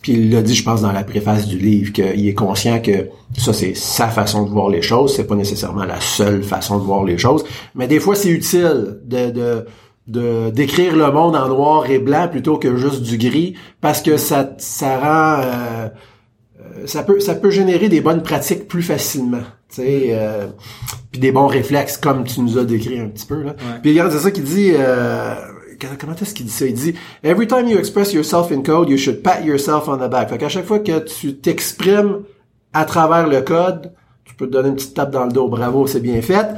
puis 0.06 0.14
il 0.14 0.30
l'a 0.30 0.40
dit, 0.40 0.54
je 0.54 0.62
pense, 0.62 0.82
dans 0.82 0.92
la 0.92 1.02
préface 1.02 1.48
du 1.48 1.58
livre, 1.58 1.92
qu'il 1.92 2.28
est 2.28 2.34
conscient 2.34 2.80
que 2.80 3.08
ça, 3.36 3.52
c'est 3.52 3.74
sa 3.74 4.06
façon 4.06 4.44
de 4.44 4.50
voir 4.50 4.68
les 4.68 4.80
choses. 4.80 5.16
C'est 5.16 5.26
pas 5.26 5.34
nécessairement 5.34 5.84
la 5.84 6.00
seule 6.00 6.44
façon 6.44 6.78
de 6.78 6.84
voir 6.84 7.02
les 7.02 7.18
choses. 7.18 7.44
Mais 7.74 7.88
des 7.88 7.98
fois, 7.98 8.14
c'est 8.14 8.28
utile 8.28 9.00
de, 9.04 9.30
de, 9.30 9.66
de, 10.06 10.50
d'écrire 10.50 10.94
le 10.94 11.10
monde 11.10 11.34
en 11.34 11.48
noir 11.48 11.90
et 11.90 11.98
blanc 11.98 12.28
plutôt 12.28 12.56
que 12.56 12.76
juste 12.76 13.02
du 13.02 13.18
gris, 13.18 13.54
parce 13.80 14.00
que 14.00 14.16
ça, 14.16 14.54
ça 14.58 14.96
rend, 14.96 15.42
euh, 15.42 15.88
euh, 16.60 16.86
ça 16.86 17.02
peut, 17.02 17.18
ça 17.18 17.34
peut 17.34 17.50
générer 17.50 17.88
des 17.88 18.00
bonnes 18.00 18.22
pratiques 18.22 18.68
plus 18.68 18.82
facilement. 18.82 19.42
Tu 19.68 19.82
sais, 19.82 20.10
euh, 20.12 20.46
puis 21.10 21.20
des 21.20 21.32
bons 21.32 21.48
réflexes, 21.48 21.96
comme 21.96 22.22
tu 22.22 22.42
nous 22.42 22.58
as 22.58 22.64
décrit 22.64 23.00
un 23.00 23.08
petit 23.08 23.26
peu, 23.26 23.42
là. 23.42 23.56
Puis 23.82 23.90
regarde, 23.90 24.12
c'est 24.12 24.20
ça 24.20 24.30
qu'il 24.30 24.44
dit, 24.44 24.70
euh, 24.72 25.34
comment 25.98 26.14
est-ce 26.14 26.34
qu'il 26.34 26.46
dit 26.46 26.52
ça? 26.52 26.66
Il 26.66 26.74
dit 26.74 26.94
Every 27.22 27.46
time 27.46 27.68
you 27.68 27.78
express 27.78 28.12
yourself 28.12 28.50
in 28.50 28.62
code, 28.62 28.88
you 28.88 28.96
should 28.96 29.22
pat 29.22 29.44
yourself 29.44 29.88
on 29.88 29.96
the 29.96 30.10
back. 30.10 30.28
Fait 30.28 30.38
qu'à 30.38 30.48
chaque 30.48 30.66
fois 30.66 30.78
que 30.78 30.98
tu 31.00 31.36
t'exprimes 31.36 32.22
à 32.72 32.84
travers 32.84 33.26
le 33.26 33.40
code, 33.42 33.92
tu 34.24 34.34
peux 34.34 34.46
te 34.46 34.52
donner 34.52 34.68
une 34.68 34.76
petite 34.76 34.94
tape 34.94 35.10
dans 35.10 35.24
le 35.24 35.32
dos. 35.32 35.48
Bravo, 35.48 35.86
c'est 35.86 36.00
bien 36.00 36.20
fait. 36.22 36.48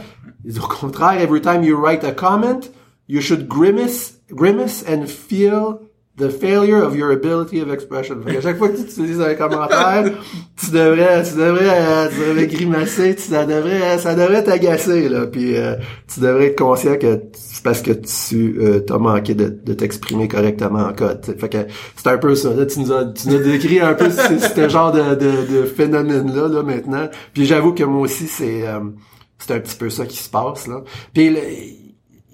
Il 0.44 0.52
dit 0.52 0.60
au 0.60 0.66
contraire, 0.66 1.20
every 1.20 1.40
time 1.40 1.62
you 1.62 1.76
write 1.76 2.04
a 2.04 2.12
comment, 2.12 2.60
you 3.08 3.20
should 3.20 3.48
grimace, 3.48 4.18
grimace 4.30 4.84
and 4.88 5.06
feel 5.06 5.78
The 6.18 6.30
failure 6.30 6.82
of 6.82 6.96
your 6.96 7.12
ability 7.12 7.60
of 7.60 7.70
expression. 7.70 8.20
Fait 8.22 8.38
à 8.38 8.40
chaque 8.40 8.58
fois 8.58 8.70
que 8.70 8.76
tu 8.76 8.82
utilises 8.82 9.20
un 9.20 9.34
commentaire, 9.34 10.10
tu 10.56 10.70
devrais, 10.72 11.22
tu 11.22 11.36
devrais, 11.36 11.68
euh, 11.70 12.08
tu 12.08 12.18
devrais 12.18 12.46
grimacer, 12.48 13.14
tu, 13.14 13.22
ça 13.22 13.46
devrait, 13.46 13.98
ça 13.98 14.16
devrait 14.16 14.42
t'agacer, 14.42 15.08
là. 15.08 15.26
Puis 15.26 15.56
euh, 15.56 15.76
tu 16.12 16.18
devrais 16.18 16.46
être 16.46 16.58
conscient 16.58 16.96
que 16.96 17.20
c'est 17.34 17.62
parce 17.62 17.82
que 17.82 17.92
tu 17.92 18.58
euh, 18.60 18.80
t'as 18.80 18.98
manqué 18.98 19.36
de, 19.36 19.48
t'exprimer 19.74 20.26
correctement 20.26 20.86
en 20.86 20.92
code. 20.92 21.24
Fait 21.38 21.48
que 21.48 21.58
c'est 21.94 22.08
un 22.08 22.18
peu 22.18 22.34
ça. 22.34 22.52
Là, 22.52 22.66
tu 22.66 22.80
nous 22.80 22.90
as, 22.90 23.04
tu 23.12 23.28
nous 23.28 23.38
décrit 23.38 23.78
un 23.78 23.94
peu 23.94 24.10
ce 24.10 24.68
genre 24.68 24.90
de, 24.90 25.14
de, 25.14 25.60
de 25.60 25.62
phénomène-là, 25.66 26.48
là, 26.48 26.62
maintenant. 26.64 27.08
Puis 27.32 27.46
j'avoue 27.46 27.74
que 27.74 27.84
moi 27.84 28.00
aussi, 28.00 28.26
c'est, 28.26 28.64
c'est 29.38 29.54
un 29.54 29.60
petit 29.60 29.76
peu 29.76 29.88
ça 29.88 30.04
qui 30.04 30.16
se 30.16 30.28
passe, 30.28 30.66
là. 30.66 30.82
Puis 31.14 31.77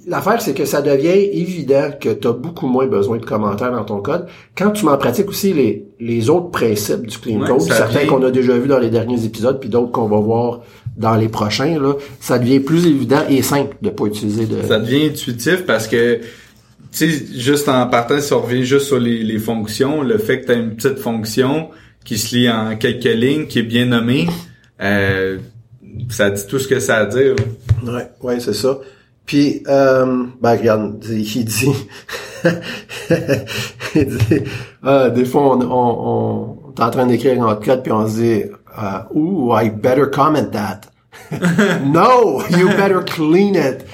L'affaire, 0.06 0.42
c'est 0.42 0.52
que 0.52 0.66
ça 0.66 0.82
devient 0.82 1.08
évident 1.08 1.90
que 1.99 2.11
tu 2.11 2.28
as 2.28 2.32
beaucoup 2.32 2.66
moins 2.66 2.87
besoin 2.87 3.16
de 3.16 3.25
commentaires 3.25 3.73
dans 3.73 3.84
ton 3.84 4.00
code. 4.00 4.26
Quand 4.56 4.70
tu 4.70 4.84
m'en 4.84 4.99
pratiques 4.99 5.28
aussi 5.28 5.54
les, 5.54 5.87
les 5.99 6.28
autres 6.28 6.50
principes 6.50 7.06
du 7.06 7.16
clean 7.18 7.40
code, 7.40 7.62
certains 7.62 8.06
qu'on 8.06 8.23
a 8.23 8.30
déjà 8.30 8.52
vus 8.58 8.68
dans 8.68 8.78
les 8.78 8.90
derniers 8.90 9.25
épisodes, 9.25 9.58
puis 9.58 9.70
d'autres 9.70 9.92
qu'on 9.92 10.08
va 10.08 10.18
voir 10.18 10.61
dans 10.96 11.14
les 11.14 11.28
prochains, 11.28 11.80
là, 11.80 11.94
ça 12.20 12.38
devient 12.38 12.61
plus 12.61 12.87
évident 12.87 13.23
et 13.30 13.40
simple 13.40 13.76
de 13.80 13.88
pas 13.88 14.04
utiliser 14.04 14.44
de... 14.44 14.62
Ça 14.62 14.78
devient 14.78 15.06
intuitif 15.06 15.64
parce 15.64 15.88
que, 15.88 16.16
tu 16.16 16.23
sais, 16.92 17.08
juste 17.37 17.68
en 17.70 17.87
partant, 17.87 18.20
si 18.20 18.32
on 18.34 18.42
revient 18.42 18.64
juste 18.64 18.87
sur 18.87 18.99
les, 18.99 19.23
les 19.23 19.38
fonctions, 19.38 20.02
le 20.02 20.18
fait 20.18 20.42
que 20.42 20.46
tu 20.46 20.52
as 20.52 20.56
une 20.56 20.76
petite 20.76 20.99
fonction 20.99 21.70
qui 22.04 22.18
se 22.18 22.37
lit 22.37 22.50
en 22.50 22.76
quelques 22.76 23.04
lignes, 23.04 23.46
qui 23.46 23.61
est 23.61 23.62
bien 23.62 23.87
nommée, 23.87 24.26
euh, 24.82 25.38
ça 26.11 26.30
dit 26.30 26.46
tout 26.46 26.58
ce 26.58 26.68
que 26.68 26.78
ça 26.78 26.96
a 26.96 27.00
à 27.00 27.06
dire. 27.06 27.34
Ouais, 27.84 28.06
ouais, 28.23 28.40
c'est 28.40 28.52
ça. 28.54 28.78
Puis, 29.26 29.62
euh, 29.69 30.26
ben 30.40 30.59
regarde, 30.59 31.04
il 31.09 31.45
dit, 31.45 31.73
il 33.95 34.04
dit 34.07 34.45
ah, 34.83 35.11
des 35.11 35.25
fois, 35.25 35.57
on, 35.57 35.62
on, 35.62 36.59
on 36.66 36.75
est 36.75 36.83
en 36.83 36.90
train 36.90 37.07
d'écrire 37.07 37.40
notre 37.40 37.64
code, 37.64 37.83
puis 37.83 37.93
on 37.93 38.07
se 38.07 38.16
dit, 38.16 38.43
uh, 38.76 39.07
ooh, 39.14 39.54
I 39.54 39.71
better 39.71 40.11
comment 40.11 40.50
that. 40.50 40.83
no, 41.85 42.43
you 42.50 42.69
better 42.69 43.02
clean 43.04 43.54
it. 43.54 43.87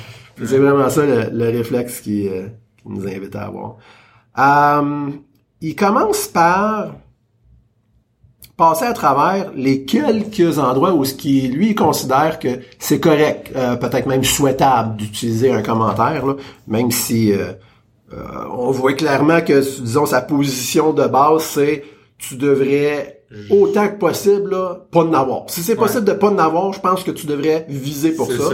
C'est 0.45 0.59
vraiment 0.59 0.89
ça 0.89 1.05
le, 1.05 1.29
le 1.33 1.51
réflexe 1.51 2.01
qui, 2.01 2.29
euh, 2.29 2.49
qui, 2.79 2.89
nous 2.89 3.07
invite 3.07 3.37
à 3.37 3.47
avoir. 3.47 3.77
Euh, 4.39 5.11
il 5.61 5.77
commence 5.77 6.27
par 6.27 6.95
passer 8.61 8.85
à 8.85 8.93
travers 8.93 9.53
les 9.57 9.87
quelques 9.87 10.59
endroits 10.59 10.93
où 10.93 11.07
ce 11.07 11.15
qui 11.15 11.49
lui 11.49 11.75
considère 11.75 12.39
que 12.39 12.49
c'est 12.79 13.01
correct, 13.01 13.51
euh, 13.57 13.75
peut-être 13.77 14.05
même 14.05 14.23
souhaitable 14.23 14.97
d'utiliser 14.97 15.51
un 15.51 15.63
commentaire, 15.63 16.27
là, 16.27 16.35
même 16.69 16.91
si 16.91 17.33
euh, 17.33 17.53
euh, 18.13 18.19
on 18.55 18.71
voit 18.71 18.93
clairement 18.93 19.41
que, 19.41 19.61
disons, 19.81 20.05
sa 20.05 20.21
position 20.21 20.93
de 20.93 21.07
base, 21.07 21.43
c'est 21.43 21.85
tu 22.19 22.37
devrais 22.37 23.23
autant 23.49 23.89
que 23.89 23.97
possible 23.97 24.51
là, 24.51 24.87
pas 24.91 25.05
en 25.05 25.15
avoir. 25.15 25.45
Si 25.49 25.63
c'est 25.63 25.77
possible 25.77 26.05
de 26.05 26.13
pas 26.13 26.29
en 26.29 26.39
avoir, 26.39 26.75
je 26.75 26.81
pense 26.81 27.03
que 27.03 27.13
tu 27.13 27.27
devrais 27.27 27.65
viser 27.67 28.13
pour 28.13 28.31
ça. 28.31 28.51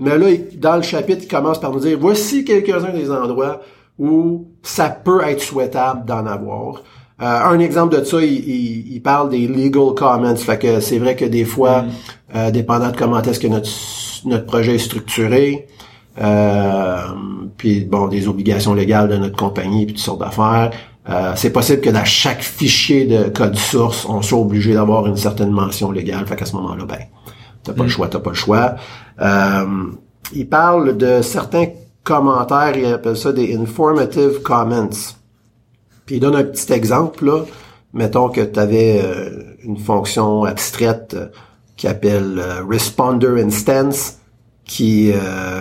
Mais 0.00 0.16
là, 0.16 0.28
dans 0.54 0.76
le 0.76 0.82
chapitre, 0.82 1.24
il 1.24 1.28
commence 1.28 1.60
par 1.60 1.70
nous 1.72 1.80
dire 1.80 1.98
voici 2.00 2.46
quelques-uns 2.46 2.94
des 2.94 3.10
endroits 3.10 3.60
où 3.98 4.48
ça 4.62 4.88
peut 4.88 5.20
être 5.22 5.42
souhaitable 5.42 6.06
d'en 6.06 6.24
avoir. 6.24 6.82
Euh, 7.20 7.24
un 7.24 7.58
exemple 7.58 7.98
de 7.98 8.04
ça, 8.04 8.22
il, 8.22 8.94
il, 8.94 9.02
parle 9.02 9.28
des 9.28 9.46
legal 9.46 9.94
comments. 9.94 10.36
Fait 10.36 10.58
que 10.58 10.80
c'est 10.80 10.98
vrai 10.98 11.16
que 11.16 11.26
des 11.26 11.44
fois, 11.44 11.82
mm. 11.82 11.90
euh, 12.36 12.50
dépendant 12.50 12.90
de 12.90 12.96
comment 12.96 13.20
est-ce 13.20 13.38
que 13.40 13.46
notre, 13.46 13.68
notre 14.24 14.46
projet 14.46 14.76
est 14.76 14.78
structuré, 14.78 15.66
euh, 16.20 16.96
puis 17.58 17.84
bon, 17.84 18.08
des 18.08 18.26
obligations 18.26 18.72
légales 18.72 19.08
de 19.08 19.16
notre 19.16 19.36
compagnie, 19.36 19.84
puis 19.84 19.94
toutes 19.94 20.04
sortes 20.04 20.20
d'affaires, 20.20 20.70
c'est 21.34 21.50
possible 21.50 21.80
que 21.80 21.90
dans 21.90 22.04
chaque 22.04 22.40
fichier 22.40 23.04
de 23.04 23.30
code 23.30 23.56
source, 23.56 24.06
on 24.08 24.22
soit 24.22 24.38
obligé 24.38 24.74
d'avoir 24.74 25.08
une 25.08 25.16
certaine 25.16 25.50
mention 25.50 25.90
légale. 25.90 26.24
Fait 26.24 26.36
qu'à 26.36 26.44
ce 26.44 26.54
moment-là, 26.54 26.84
ben, 26.84 26.98
t'as 27.64 27.72
pas 27.72 27.82
le 27.82 27.88
mm. 27.88 27.92
choix, 27.92 28.08
t'as 28.08 28.20
pas 28.20 28.30
le 28.30 28.36
choix. 28.36 28.76
il 30.32 30.48
parle 30.48 30.96
de 30.96 31.20
certains 31.20 31.66
commentaires, 32.04 32.76
il 32.76 32.86
appelle 32.86 33.16
ça 33.16 33.32
des 33.32 33.56
informative 33.56 34.40
comments. 34.42 35.19
Il 36.10 36.20
donne 36.20 36.34
un 36.34 36.44
petit 36.44 36.72
exemple, 36.72 37.24
là. 37.24 37.44
Mettons 37.92 38.28
que 38.28 38.40
tu 38.40 38.58
avais 38.58 39.00
euh, 39.02 39.54
une 39.64 39.78
fonction 39.78 40.44
abstraite 40.44 41.14
euh, 41.14 41.26
qui 41.76 41.88
appelle 41.88 42.38
euh, 42.38 42.62
responder 42.68 43.42
instance 43.42 44.18
qui 44.64 45.12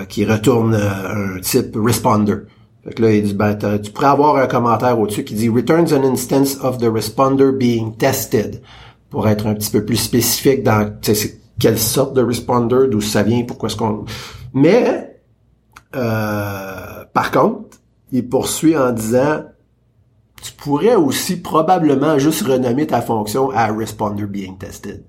qui 0.07 0.23
retourne 0.23 0.75
un 0.75 1.39
type 1.39 1.75
responder. 1.75 2.35
Fait 2.83 2.93
que 2.93 3.01
là, 3.01 3.11
il 3.11 3.23
dit, 3.23 3.33
ben, 3.33 3.55
tu 3.55 3.89
pourrais 3.89 4.09
avoir 4.09 4.35
un 4.35 4.45
commentaire 4.45 4.99
au-dessus 4.99 5.23
qui 5.23 5.33
dit 5.33 5.49
returns 5.49 5.91
an 5.91 6.03
instance 6.03 6.59
of 6.61 6.77
the 6.77 6.85
responder 6.85 7.51
being 7.51 7.95
tested 7.97 8.61
pour 9.09 9.27
être 9.27 9.47
un 9.47 9.55
petit 9.55 9.71
peu 9.71 9.83
plus 9.83 9.95
spécifique 9.95 10.61
dans 10.61 10.93
quelle 11.57 11.79
sorte 11.79 12.13
de 12.13 12.21
responder, 12.21 12.87
d'où 12.87 13.01
ça 13.01 13.23
vient, 13.23 13.45
pourquoi 13.45 13.69
est-ce 13.69 13.77
qu'on... 13.77 14.05
Mais, 14.53 15.19
par 15.91 17.31
contre, 17.31 17.79
il 18.11 18.29
poursuit 18.29 18.77
en 18.77 18.91
disant 18.91 19.41
tu 20.41 20.51
pourrais 20.53 20.95
aussi 20.95 21.41
probablement 21.41 22.17
juste 22.19 22.41
renommer 22.43 22.87
ta 22.87 23.01
fonction 23.01 23.51
à 23.51 23.67
responder 23.67 24.25
being 24.25 24.57
tested. 24.57 25.03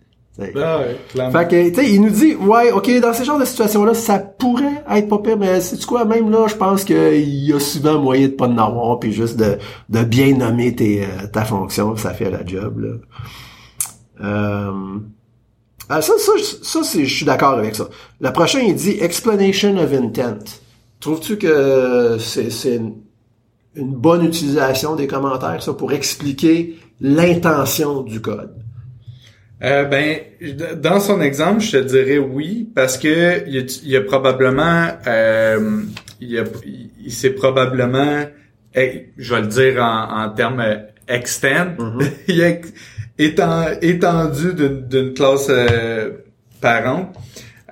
Ah 0.57 0.79
ouais, 0.79 1.31
fait 1.31 1.49
que, 1.49 1.69
tu 1.69 1.75
sais, 1.75 1.91
il 1.91 2.01
nous 2.01 2.11
dit, 2.11 2.35
ouais, 2.35 2.73
ok, 2.73 3.01
dans 3.01 3.13
ce 3.13 3.25
genre 3.25 3.39
de 3.39 3.45
situation-là, 3.45 3.93
ça 3.93 4.19
pourrait 4.19 4.83
être 4.91 5.09
pas 5.09 5.19
pire, 5.19 5.37
mais 5.37 5.61
c'est 5.61 5.85
quoi, 5.85 6.05
même 6.07 6.31
là, 6.31 6.47
je 6.49 6.55
pense 6.55 6.85
qu'il 6.85 7.45
y 7.45 7.53
a 7.53 7.61
souvent 7.61 7.99
moyen 7.99 8.29
de 8.29 8.33
pas 8.33 8.47
en 8.47 8.57
avoir, 8.57 8.99
puis 8.99 9.13
juste 9.13 9.37
de, 9.37 9.59
de 9.91 10.03
bien 10.03 10.35
nommer 10.35 10.75
tes, 10.75 11.05
euh, 11.05 11.27
ta 11.31 11.45
fonction, 11.45 11.95
ça 11.97 12.15
fait 12.15 12.31
la 12.31 12.47
job, 12.47 12.79
là. 12.79 12.89
Euh, 14.23 14.99
ah, 15.91 16.01
ça, 16.01 16.13
ça, 16.19 16.33
ça, 16.63 16.85
c'est, 16.85 17.05
je 17.05 17.15
suis 17.15 17.27
d'accord 17.27 17.59
avec 17.59 17.75
ça. 17.75 17.89
Le 18.21 18.33
prochain, 18.33 18.61
il 18.61 18.75
dit 18.75 18.97
explanation 19.01 19.77
of 19.77 19.93
intent. 19.93 20.45
Trouves-tu 21.01 21.37
que 21.37 22.17
c'est, 22.19 22.51
c'est 22.51 22.81
une 23.77 23.95
bonne 23.95 24.25
utilisation 24.25 24.97
des 24.97 25.07
commentaires, 25.07 25.63
ça, 25.63 25.73
pour 25.73 25.93
expliquer 25.93 26.79
l'intention 27.01 28.03
du 28.03 28.21
code? 28.21 28.55
Euh, 29.63 29.85
ben, 29.85 30.17
dans 30.77 31.01
son 31.01 31.21
exemple, 31.21 31.61
je 31.61 31.73
te 31.73 31.77
dirais 31.77 32.19
oui, 32.19 32.69
parce 32.75 32.97
que 32.97 33.47
il 33.47 33.89
y 33.89 33.97
a, 33.97 34.01
probablement, 34.01 34.89
euh, 35.07 35.83
il, 36.21 36.39
a, 36.39 36.45
il 37.05 37.13
s'est 37.13 37.31
probablement, 37.31 38.25
je 38.75 39.35
vais 39.35 39.41
le 39.41 39.47
dire 39.47 39.83
en, 39.83 40.25
en 40.25 40.31
termes 40.31 40.65
extend, 41.11 41.77
mm-hmm. 41.79 42.11
il 42.29 42.41
est 42.41 42.63
étendu 43.83 44.55
d'une 44.55 45.13
classe 45.13 45.49
euh, 45.51 46.11
parent. 46.61 47.13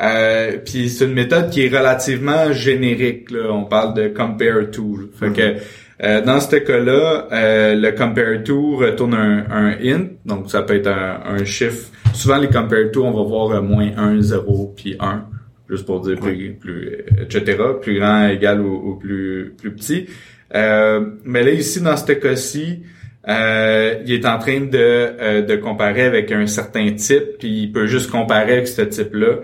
Euh, 0.00 0.58
puis 0.64 0.88
c'est 0.88 1.06
une 1.06 1.14
méthode 1.14 1.50
qui 1.50 1.64
est 1.64 1.76
relativement 1.76 2.52
générique. 2.52 3.30
Là. 3.30 3.50
On 3.50 3.64
parle 3.64 3.94
de 3.94 4.08
compare 4.08 4.70
to. 4.70 5.10
Fait 5.18 5.32
que 5.32 5.40
mm-hmm. 5.40 5.60
Euh, 6.02 6.20
dans 6.20 6.38
ce 6.38 6.56
cas-là, 6.56 7.26
euh, 7.32 7.74
le 7.74 7.90
compare 7.90 8.44
to 8.44 8.76
retourne 8.76 9.14
un, 9.14 9.46
un, 9.50 9.76
int, 9.82 10.06
donc 10.24 10.48
ça 10.50 10.62
peut 10.62 10.76
être 10.76 10.88
un, 10.88 11.44
chiffre. 11.44 11.90
Souvent 12.14 12.38
les 12.38 12.46
compare 12.46 12.90
to, 12.92 13.04
on 13.04 13.10
va 13.10 13.22
voir 13.22 13.50
euh, 13.50 13.62
moins 13.62 13.90
1, 13.96 14.22
0, 14.22 14.74
puis 14.76 14.96
1, 15.00 15.24
juste 15.68 15.86
pour 15.86 16.00
dire 16.00 16.16
plus, 16.20 16.54
plus 16.54 17.04
etc. 17.20 17.56
Plus 17.82 17.98
grand 17.98 18.28
égal 18.28 18.60
ou, 18.60 18.94
plus 18.94 19.54
plus 19.58 19.74
petit. 19.74 20.06
mais 20.52 21.42
là 21.42 21.50
ici 21.50 21.80
dans 21.80 21.96
ce 21.96 22.12
cas-ci, 22.12 22.84
il 23.26 24.12
est 24.12 24.26
en 24.26 24.38
train 24.38 24.60
de, 24.60 25.40
de 25.40 25.56
comparer 25.56 26.02
avec 26.02 26.30
un 26.30 26.46
certain 26.46 26.92
type, 26.92 27.38
puis 27.40 27.62
il 27.62 27.72
peut 27.72 27.88
juste 27.88 28.08
comparer 28.08 28.52
avec 28.52 28.68
ce 28.68 28.82
type-là. 28.82 29.40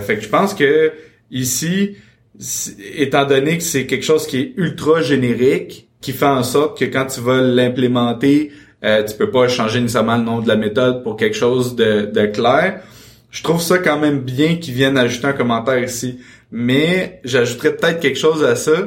fait 0.00 0.14
que 0.14 0.20
je 0.20 0.28
pense 0.28 0.54
que 0.54 0.92
ici, 1.32 1.96
étant 2.94 3.24
donné 3.24 3.58
que 3.58 3.64
c'est 3.64 3.86
quelque 3.86 4.04
chose 4.04 4.26
qui 4.26 4.38
est 4.38 4.52
ultra 4.56 5.00
générique, 5.02 5.88
qui 6.00 6.12
fait 6.12 6.26
en 6.26 6.42
sorte 6.42 6.78
que 6.78 6.84
quand 6.84 7.06
tu 7.06 7.20
vas 7.20 7.40
l'implémenter, 7.40 8.52
euh, 8.84 9.02
tu 9.04 9.16
peux 9.16 9.30
pas 9.30 9.48
changer 9.48 9.80
nécessairement 9.80 10.16
le 10.16 10.24
nom 10.24 10.40
de 10.40 10.48
la 10.48 10.56
méthode 10.56 11.02
pour 11.02 11.16
quelque 11.16 11.36
chose 11.36 11.76
de, 11.76 12.10
de 12.12 12.26
clair. 12.26 12.80
Je 13.30 13.42
trouve 13.42 13.60
ça 13.60 13.78
quand 13.78 13.98
même 13.98 14.20
bien 14.20 14.56
qu'ils 14.56 14.74
viennent 14.74 14.96
ajouter 14.96 15.26
un 15.26 15.32
commentaire 15.32 15.82
ici. 15.82 16.20
Mais 16.50 17.20
j'ajouterais 17.24 17.76
peut-être 17.76 18.00
quelque 18.00 18.18
chose 18.18 18.44
à 18.44 18.54
ça. 18.54 18.86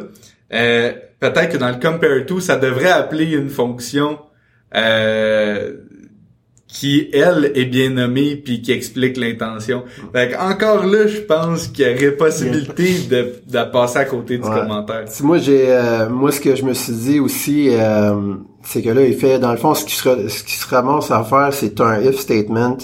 Euh, 0.54 0.94
peut-être 1.20 1.52
que 1.52 1.58
dans 1.58 1.70
le 1.70 1.76
compare 1.76 2.26
to, 2.26 2.40
ça 2.40 2.56
devrait 2.56 2.90
appeler 2.90 3.34
une 3.34 3.50
fonction 3.50 4.20
euh, 4.76 5.74
qui 6.72 7.10
elle 7.14 7.52
est 7.56 7.66
bien 7.66 7.90
nommée 7.90 8.36
puis 8.36 8.62
qui 8.62 8.72
explique 8.72 9.18
l'intention. 9.18 9.84
Fait 10.14 10.36
encore 10.38 10.86
là, 10.86 11.08
je 11.08 11.20
pense 11.22 11.68
qu'il 11.68 11.88
y 11.88 11.94
aurait 11.94 12.12
possibilité 12.12 13.00
de, 13.10 13.42
de 13.48 13.72
passer 13.72 13.98
à 13.98 14.06
côté 14.06 14.38
du 14.38 14.44
commentaire. 14.44 15.06
Si 15.08 15.24
moi 15.24 15.40
j'ai 15.40 15.66
euh, 15.68 16.08
moi 16.10 16.32
ce 16.32 16.40
que 16.40 16.56
je 16.56 16.64
me 16.64 16.74
suis 16.74 16.94
dit 16.94 17.20
aussi 17.20 17.70
euh, 17.72 18.36
c'est 18.64 18.84
que 18.84 18.90
là 18.90 19.04
il 19.04 19.16
fait 19.16 19.40
dans 19.40 19.52
le 19.52 19.58
fond 19.58 19.74
ce 19.74 19.84
qui 19.84 19.96
sera 19.96 20.16
ce 20.30 20.44
qui 20.44 20.54
se 20.54 20.68
ramasse 20.68 21.10
à 21.12 21.24
faire 21.24 21.50
c'est 21.52 21.82
un 21.82 22.00
if 22.02 22.20
statement 22.20 22.78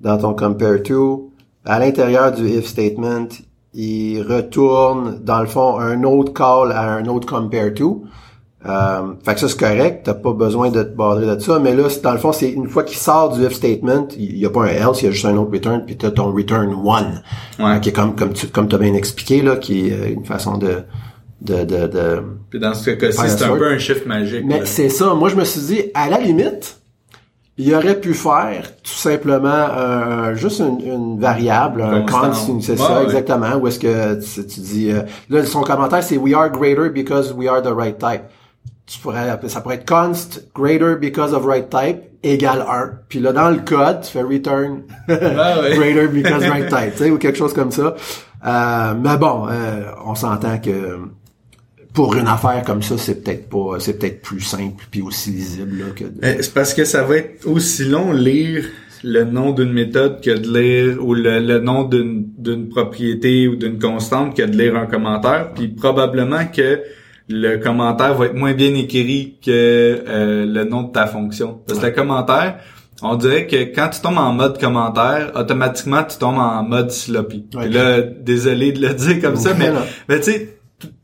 dans 0.00 0.18
ton 0.18 0.34
compare 0.34 0.82
to 0.82 1.30
à 1.64 1.78
l'intérieur 1.78 2.30
du 2.32 2.46
if 2.46 2.66
statement, 2.66 3.28
il 3.72 4.22
retourne 4.22 5.20
dans 5.24 5.40
le 5.40 5.46
fond 5.46 5.78
un 5.78 6.04
autre 6.04 6.32
call 6.32 6.72
à 6.72 6.92
un 6.92 7.06
autre 7.06 7.26
compare 7.26 7.72
to 7.74 8.04
Euh, 8.66 9.12
fait 9.24 9.34
que 9.34 9.40
ça 9.40 9.48
c'est 9.48 9.58
correct, 9.58 10.00
t'as 10.04 10.14
pas 10.14 10.32
besoin 10.32 10.70
de 10.70 10.82
te 10.82 10.96
barrer 10.96 11.26
de 11.26 11.38
ça, 11.38 11.58
mais 11.58 11.74
là, 11.74 11.82
dans 12.02 12.12
le 12.12 12.18
fond, 12.18 12.32
c'est 12.32 12.48
une 12.50 12.68
fois 12.68 12.82
qu'il 12.82 12.96
sort 12.96 13.36
du 13.36 13.44
if 13.44 13.52
statement, 13.52 14.08
il 14.16 14.38
y 14.38 14.46
a 14.46 14.50
pas 14.50 14.62
un 14.62 14.68
else, 14.68 15.02
il 15.02 15.04
y 15.04 15.08
a 15.08 15.10
juste 15.10 15.26
un 15.26 15.36
autre 15.36 15.52
return, 15.52 15.82
puis 15.84 15.96
t'as 15.98 16.10
ton 16.10 16.32
return 16.32 16.72
one, 16.84 17.22
Ouais. 17.60 17.78
qui 17.80 17.90
est 17.90 17.92
comme 17.92 18.14
comme 18.16 18.32
tu 18.32 18.46
comme 18.46 18.68
t'as 18.68 18.78
bien 18.78 18.94
expliqué 18.94 19.42
là, 19.42 19.56
qui 19.56 19.88
est 19.88 19.92
euh, 19.92 20.12
une 20.14 20.24
façon 20.24 20.56
de 20.56 20.78
de 21.42 21.62
de, 21.64 21.86
de... 21.88 22.22
Puis 22.48 22.58
dans 22.58 22.72
ce 22.72 22.90
cas-ci, 22.90 23.18
c'est 23.28 23.44
un 23.44 23.56
peu 23.56 23.66
un 23.68 23.76
chiffre 23.78 24.08
magique. 24.08 24.44
mais 24.46 24.64
c'est 24.64 24.88
ça. 24.88 25.12
Moi, 25.12 25.28
je 25.28 25.36
me 25.36 25.44
suis 25.44 25.60
dit, 25.60 25.82
à 25.92 26.08
la 26.08 26.18
limite, 26.18 26.78
il 27.58 27.74
aurait 27.74 28.00
pu 28.00 28.14
faire 28.14 28.72
tout 28.82 28.90
simplement 28.94 29.48
un- 29.50 30.32
juste 30.34 30.60
une, 30.60 30.80
une 30.80 31.20
variable, 31.20 31.82
un 31.82 32.00
Constant. 32.06 32.60
c'est 32.60 32.76
ça 32.78 32.98
ouais. 33.00 33.04
exactement. 33.04 33.56
Où 33.60 33.68
est-ce 33.68 33.78
que 33.78 34.14
tu, 34.20 34.46
tu 34.46 34.60
dis 34.60 34.90
euh, 34.90 35.02
là 35.28 35.44
son 35.44 35.60
commentaire 35.60 36.02
c'est 36.02 36.16
we 36.16 36.34
are 36.34 36.50
greater 36.50 36.88
because 36.90 37.32
we 37.36 37.46
are 37.46 37.60
the 37.62 37.68
right 37.76 37.98
type. 37.98 38.22
Tu 38.86 38.98
pourrais 38.98 39.30
appeler- 39.30 39.48
ça 39.48 39.60
pourrait 39.62 39.76
être 39.76 39.88
const 39.88 40.46
greater 40.54 40.96
because 40.98 41.32
of 41.32 41.44
right 41.46 41.68
type 41.70 41.98
égale 42.22 42.62
1. 42.68 42.90
Puis 43.08 43.18
là 43.20 43.32
dans 43.32 43.50
le 43.50 43.58
code 43.58 44.02
tu 44.02 44.10
fais 44.10 44.22
return 44.22 44.82
ouais. 45.08 45.16
greater 45.76 46.08
because 46.08 46.42
right 46.48 46.68
type, 46.68 46.92
tu 46.92 46.98
sais 47.04 47.10
ou 47.10 47.18
quelque 47.18 47.38
chose 47.38 47.52
comme 47.54 47.70
ça. 47.70 47.94
Euh, 48.46 48.94
mais 49.02 49.16
bon, 49.16 49.46
euh, 49.48 49.84
on 50.04 50.14
s'entend 50.14 50.58
que 50.58 50.98
pour 51.94 52.14
une 52.16 52.26
affaire 52.26 52.62
comme 52.66 52.82
ça, 52.82 52.98
c'est 52.98 53.22
peut-être 53.22 53.48
pas, 53.48 53.78
c'est 53.78 53.98
peut-être 53.98 54.20
plus 54.20 54.40
simple 54.40 54.84
puis 54.90 55.00
aussi 55.00 55.30
lisible 55.30 55.78
là, 55.78 55.84
que. 55.94 56.04
de- 56.04 56.24
Euh, 56.24 56.34
C'est 56.40 56.52
parce 56.52 56.74
que 56.74 56.84
ça 56.84 57.04
va 57.04 57.16
être 57.18 57.46
aussi 57.46 57.84
long 57.86 58.12
lire 58.12 58.64
le 59.02 59.24
nom 59.24 59.52
d'une 59.52 59.72
méthode 59.72 60.20
que 60.22 60.30
de 60.30 60.58
lire 60.58 61.02
ou 61.06 61.14
le, 61.14 61.38
le 61.38 61.60
nom 61.60 61.84
d'une 61.84 62.26
d'une 62.36 62.68
propriété 62.68 63.48
ou 63.48 63.56
d'une 63.56 63.78
constante 63.78 64.36
que 64.36 64.42
de 64.42 64.56
lire 64.56 64.76
un 64.76 64.86
commentaire. 64.86 65.52
Puis 65.54 65.68
probablement 65.68 66.44
que 66.46 66.82
le 67.28 67.56
commentaire 67.56 68.14
va 68.14 68.26
être 68.26 68.34
moins 68.34 68.52
bien 68.52 68.74
écrit 68.74 69.38
que 69.44 69.50
euh, 69.50 70.44
le 70.46 70.64
nom 70.64 70.82
de 70.82 70.92
ta 70.92 71.06
fonction. 71.06 71.60
Parce 71.66 71.78
que 71.80 71.86
le 71.86 71.92
commentaire, 71.92 72.56
on 73.02 73.16
dirait 73.16 73.46
que 73.46 73.56
quand 73.74 73.88
tu 73.88 74.00
tombes 74.00 74.18
en 74.18 74.32
mode 74.32 74.60
commentaire, 74.60 75.32
automatiquement 75.34 76.04
tu 76.04 76.18
tombes 76.18 76.38
en 76.38 76.62
mode 76.62 76.90
sloppy. 76.90 77.46
Ouais. 77.54 77.64
Puis 77.64 77.72
là, 77.72 78.02
désolé 78.02 78.72
de 78.72 78.86
le 78.86 78.94
dire 78.94 79.20
comme 79.20 79.36
ça, 79.36 79.50
mais, 79.54 80.20
tu 80.20 80.22
sais, 80.32 80.58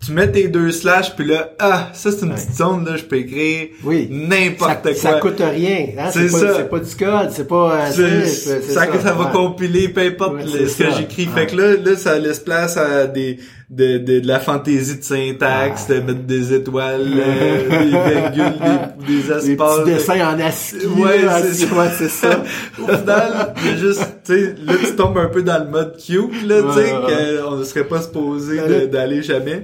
tu- 0.05 0.13
mets 0.13 0.31
tes 0.31 0.49
deux 0.49 0.73
slash 0.73 1.15
puis 1.17 1.25
là, 1.27 1.51
ah, 1.59 1.89
ça 1.95 2.11
c'est 2.13 2.27
une 2.27 2.33
Ouais. 2.33 2.35
petite 2.35 2.55
zone 2.57 2.85
là, 2.85 2.97
je 2.97 3.05
peux 3.05 3.17
écrire 3.17 3.69
Oui. 3.85 4.09
n'importe 4.11 4.69
ça, 4.69 4.81
quoi. 4.83 4.95
ça 4.95 5.13
coûte 5.21 5.41
rien. 5.41 5.87
Hein? 5.99 6.11
C'est 6.13 6.29
ça. 6.29 6.55
c'est 6.57 6.69
pas 6.69 6.81
du 6.81 6.95
code, 6.97 7.31
c'est 7.31 7.49
pas. 7.49 7.87
euh, 7.89 8.27
ça, 8.27 8.87
que 8.89 8.99
ça 8.99 9.13
va 9.15 9.27
ouais. 9.27 9.33
compiler, 9.33 9.89
peu 9.89 10.03
importe 10.03 10.35
Ouais, 10.35 10.47
ce 10.47 10.59
que 10.59 10.67
ça. 10.91 10.91
j'écris. 10.99 11.27
Fait 11.27 11.47
que 11.47 11.57
là, 11.57 11.77
là, 11.83 11.97
ça 11.97 12.19
laisse 12.19 12.41
place 12.41 12.77
à 12.77 13.07
des 13.07 13.39
de, 13.71 13.99
de, 13.99 14.19
de 14.19 14.27
la 14.27 14.41
fantaisie 14.41 14.99
de 14.99 15.05
syntaxe, 15.05 15.87
de 15.87 16.01
mettre 16.01 16.25
des 16.25 16.53
étoiles, 16.53 17.07
euh, 17.17 17.69
des 17.69 17.87
virgules, 17.87 18.59
des, 19.07 19.15
des 19.23 19.33
espaces. 19.53 19.79
petits 19.79 19.91
dessins 19.93 20.35
en 20.35 20.41
ASCII. 20.41 20.87
Ouais, 20.87 21.21
c'est 21.43 21.55
ça. 21.67 21.75
ouais, 21.77 21.89
c'est 21.97 22.09
ça. 22.09 22.43
Au 22.83 22.87
final, 22.89 23.55
juste, 23.79 24.09
tu 24.25 24.33
sais, 24.35 24.55
là, 24.67 24.73
tu 24.85 24.97
tombes 24.97 25.19
un 25.19 25.29
peu 25.29 25.43
dans 25.45 25.63
le 25.63 25.71
mode 25.71 25.97
cute, 25.97 26.47
là, 26.49 26.63
tu 26.63 26.81
sais, 26.81 26.93
Ouais, 26.97 27.41
qu'on 27.45 27.57
ne 27.57 27.65
serait 27.65 27.85
pas 27.85 28.03
supposé 28.03 28.57
Ben 28.57 28.91
d'aller 28.91 29.23
jamais. 29.23 29.63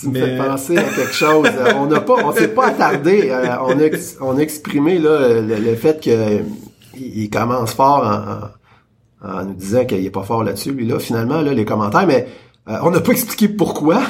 Tu 0.00 0.08
me 0.10 0.20
fais 0.20 0.36
penser 0.36 0.76
à 0.76 0.82
quelque 0.82 1.14
chose. 1.14 1.48
On 1.76 1.86
n'a 1.86 2.00
pas, 2.00 2.16
on 2.22 2.32
s'est 2.34 2.48
pas 2.48 2.66
attardé. 2.66 3.30
euh, 3.30 3.46
on, 3.62 3.70
a, 3.80 3.88
on 4.20 4.36
a 4.36 4.40
exprimé 4.40 4.98
là 4.98 5.40
le, 5.40 5.56
le 5.56 5.74
fait 5.74 6.04
que 6.04 6.40
il, 6.98 7.30
commence 7.30 7.72
fort 7.72 8.04
en, 9.24 9.26
en, 9.26 9.40
en 9.40 9.44
nous 9.46 9.54
disant 9.54 9.86
qu'il 9.86 10.04
est 10.04 10.10
pas 10.10 10.24
fort 10.24 10.44
là-dessus. 10.44 10.72
Lui 10.72 10.86
là, 10.86 10.98
finalement 10.98 11.40
là, 11.40 11.54
les 11.54 11.64
commentaires, 11.64 12.06
mais 12.06 12.26
euh, 12.68 12.78
on 12.82 12.90
n'a 12.90 13.00
pas 13.00 13.12
expliqué 13.18 13.48
pourquoi. 13.48 14.02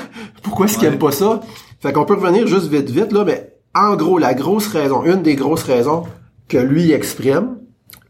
Pourquoi 0.42 0.66
est-ce 0.66 0.78
qu'il 0.78 0.88
Ouais. 0.88 0.94
aime 0.94 0.98
pas 0.98 1.12
ça 1.12 1.40
Fait 1.80 1.92
qu'on 1.92 2.04
peut 2.04 2.14
revenir 2.14 2.46
juste 2.46 2.66
vite 2.68 2.90
vite 2.90 3.12
là, 3.12 3.24
mais 3.24 3.52
en 3.74 3.96
gros 3.96 4.18
la 4.18 4.34
grosse 4.34 4.68
raison, 4.68 5.04
une 5.04 5.22
des 5.22 5.34
grosses 5.34 5.64
raisons 5.64 6.04
que 6.48 6.58
lui 6.58 6.92
exprime, 6.92 7.58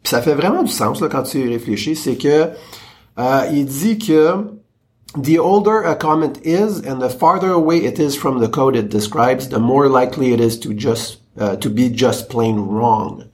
puis 0.03 0.11
ça 0.11 0.23
fait 0.23 0.35
vraiment 0.35 0.63
du 0.63 0.71
sens 0.73 1.01
là 1.01 1.09
quand 1.09 1.23
tu 1.25 1.39
y 1.39 1.49
réfléchis, 1.49 1.97
c'est 1.97 2.17
que 2.17 2.51
euh, 3.19 3.41
il 3.53 3.65
dit 3.67 3.99
que 3.99 4.53
The 5.23 5.39
older 5.39 5.87
a 5.87 5.95
comment 5.95 6.35
is 6.45 6.87
and 6.87 6.99
the 6.99 7.09
farther 7.09 7.51
away 7.53 7.79
it 7.87 7.99
is 7.99 8.15
from 8.17 8.39
the 8.41 8.49
code 8.51 8.77
it 8.77 8.89
describes, 8.91 9.49
the 9.49 9.59
more 9.59 9.89
likely 9.89 10.33
it 10.35 10.41
is 10.41 10.59
to 10.61 10.75
just 10.77 11.23
uh, 11.41 11.57
to 11.57 11.71
be 11.71 11.89
just 11.91 12.29
plain 12.29 12.57
wrong. 12.59 13.25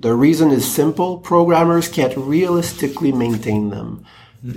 The 0.00 0.12
reason 0.14 0.50
is 0.50 0.62
simple. 0.62 1.18
Programmers 1.18 1.88
can't 1.88 2.14
realistically 2.16 3.12
maintain 3.12 3.70
them. 3.70 4.02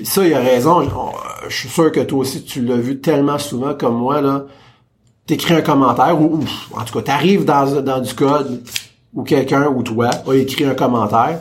Ça, 0.03 0.25
il 0.25 0.33
a 0.33 0.39
raison. 0.39 0.81
On- 0.81 1.11
Je 1.49 1.55
suis 1.55 1.69
sûr 1.69 1.91
que 1.91 1.99
toi 1.99 2.19
aussi, 2.19 2.43
tu 2.43 2.63
l'as 2.63 2.77
vu 2.77 2.99
tellement 3.01 3.37
souvent 3.37 3.73
comme 3.73 3.97
moi, 3.97 4.21
là. 4.21 4.45
T'écris 5.25 5.53
un 5.53 5.61
commentaire 5.61 6.19
ou, 6.21 6.35
ou, 6.37 6.43
en 6.77 6.83
tout 6.83 6.93
cas, 6.93 7.01
t'arrives 7.01 7.45
dans, 7.45 7.81
dans 7.81 7.99
du 7.99 8.13
code 8.13 8.63
où 9.13 9.23
quelqu'un 9.23 9.67
ou 9.67 9.83
toi 9.83 10.09
a 10.27 10.33
écrit 10.35 10.65
un 10.65 10.75
commentaire. 10.75 11.39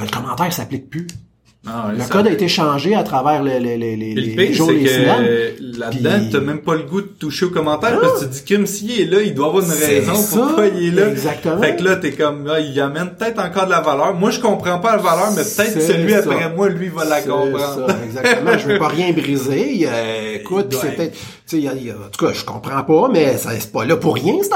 Le 0.00 0.08
commentaire 0.08 0.52
s'applique 0.52 0.88
plus. 0.90 1.06
Ah 1.66 1.90
Le 1.94 2.00
ça- 2.00 2.08
code 2.08 2.26
a 2.26 2.30
été 2.30 2.48
changé 2.48 2.94
à 2.94 3.02
travers 3.02 3.42
les, 3.42 3.60
les, 3.60 3.76
les, 3.76 3.94
les, 3.94 4.14
Puis 4.14 4.24
les 4.24 4.34
le 4.34 4.46
pire, 4.46 4.56
jours, 4.56 4.68
c'est 4.68 4.76
les 4.76 4.88
semaines. 4.88 5.26
là-dedans, 5.78 6.10
Puis- 6.18 6.30
t'as 6.32 6.40
même 6.40 6.60
pas 6.62 6.74
le 6.74 6.84
goût 6.84 7.02
de 7.02 7.06
toucher 7.08 7.44
aux 7.46 7.50
commentaires 7.50 8.00
parce 8.00 8.20
que 8.20 8.24
tu 8.24 8.30
dis 8.30 8.54
comme 8.54 8.66
s'il 8.66 8.98
est 8.98 9.04
là, 9.04 9.20
il 9.20 9.34
doit 9.34 9.48
avoir 9.48 9.62
une 9.62 9.70
raison 9.70 10.14
ça, 10.14 10.36
pourquoi 10.38 10.66
il 10.68 10.88
est 10.88 11.00
là. 11.02 11.10
exactement. 11.10 11.60
Fait 11.60 11.76
que 11.76 11.82
là, 11.82 11.96
t'es 11.96 12.12
comme, 12.12 12.48
ah, 12.50 12.60
il 12.60 12.80
amène 12.80 13.10
peut-être 13.10 13.38
encore 13.40 13.66
de 13.66 13.70
la 13.72 13.80
valeur. 13.82 14.14
Moi, 14.14 14.30
je 14.30 14.40
comprends 14.40 14.78
pas 14.78 14.92
la 14.96 15.02
valeur, 15.02 15.32
mais 15.36 15.42
peut-être 15.42 15.74
que 15.74 15.80
C'est 15.80 15.92
celui 15.92 16.12
ça. 16.12 16.18
après 16.20 16.50
moi, 16.56 16.70
lui, 16.70 16.88
va 16.88 17.04
la 17.04 17.20
C'est 17.20 17.28
comprendre. 17.28 17.86
ça, 17.88 17.96
exactement. 18.06 18.58
Je 18.58 18.66
veux 18.66 18.78
pas 18.78 18.88
rien 18.88 19.12
briser. 19.12 19.86
Euh, 19.86 20.36
écoute, 20.40 20.74
c'est 20.80 20.96
peut-être, 20.96 21.18
y 21.58 21.68
a- 21.68 21.74
y 21.74 21.90
a- 21.90 21.94
en 21.94 22.08
tout 22.16 22.24
cas, 22.26 22.32
je 22.32 22.44
comprends 22.44 22.82
pas, 22.82 23.08
mais 23.12 23.36
c'est 23.36 23.72
pas 23.72 23.84
là 23.84 23.96
pour 23.96 24.14
rien 24.14 24.34
cette 24.42 24.52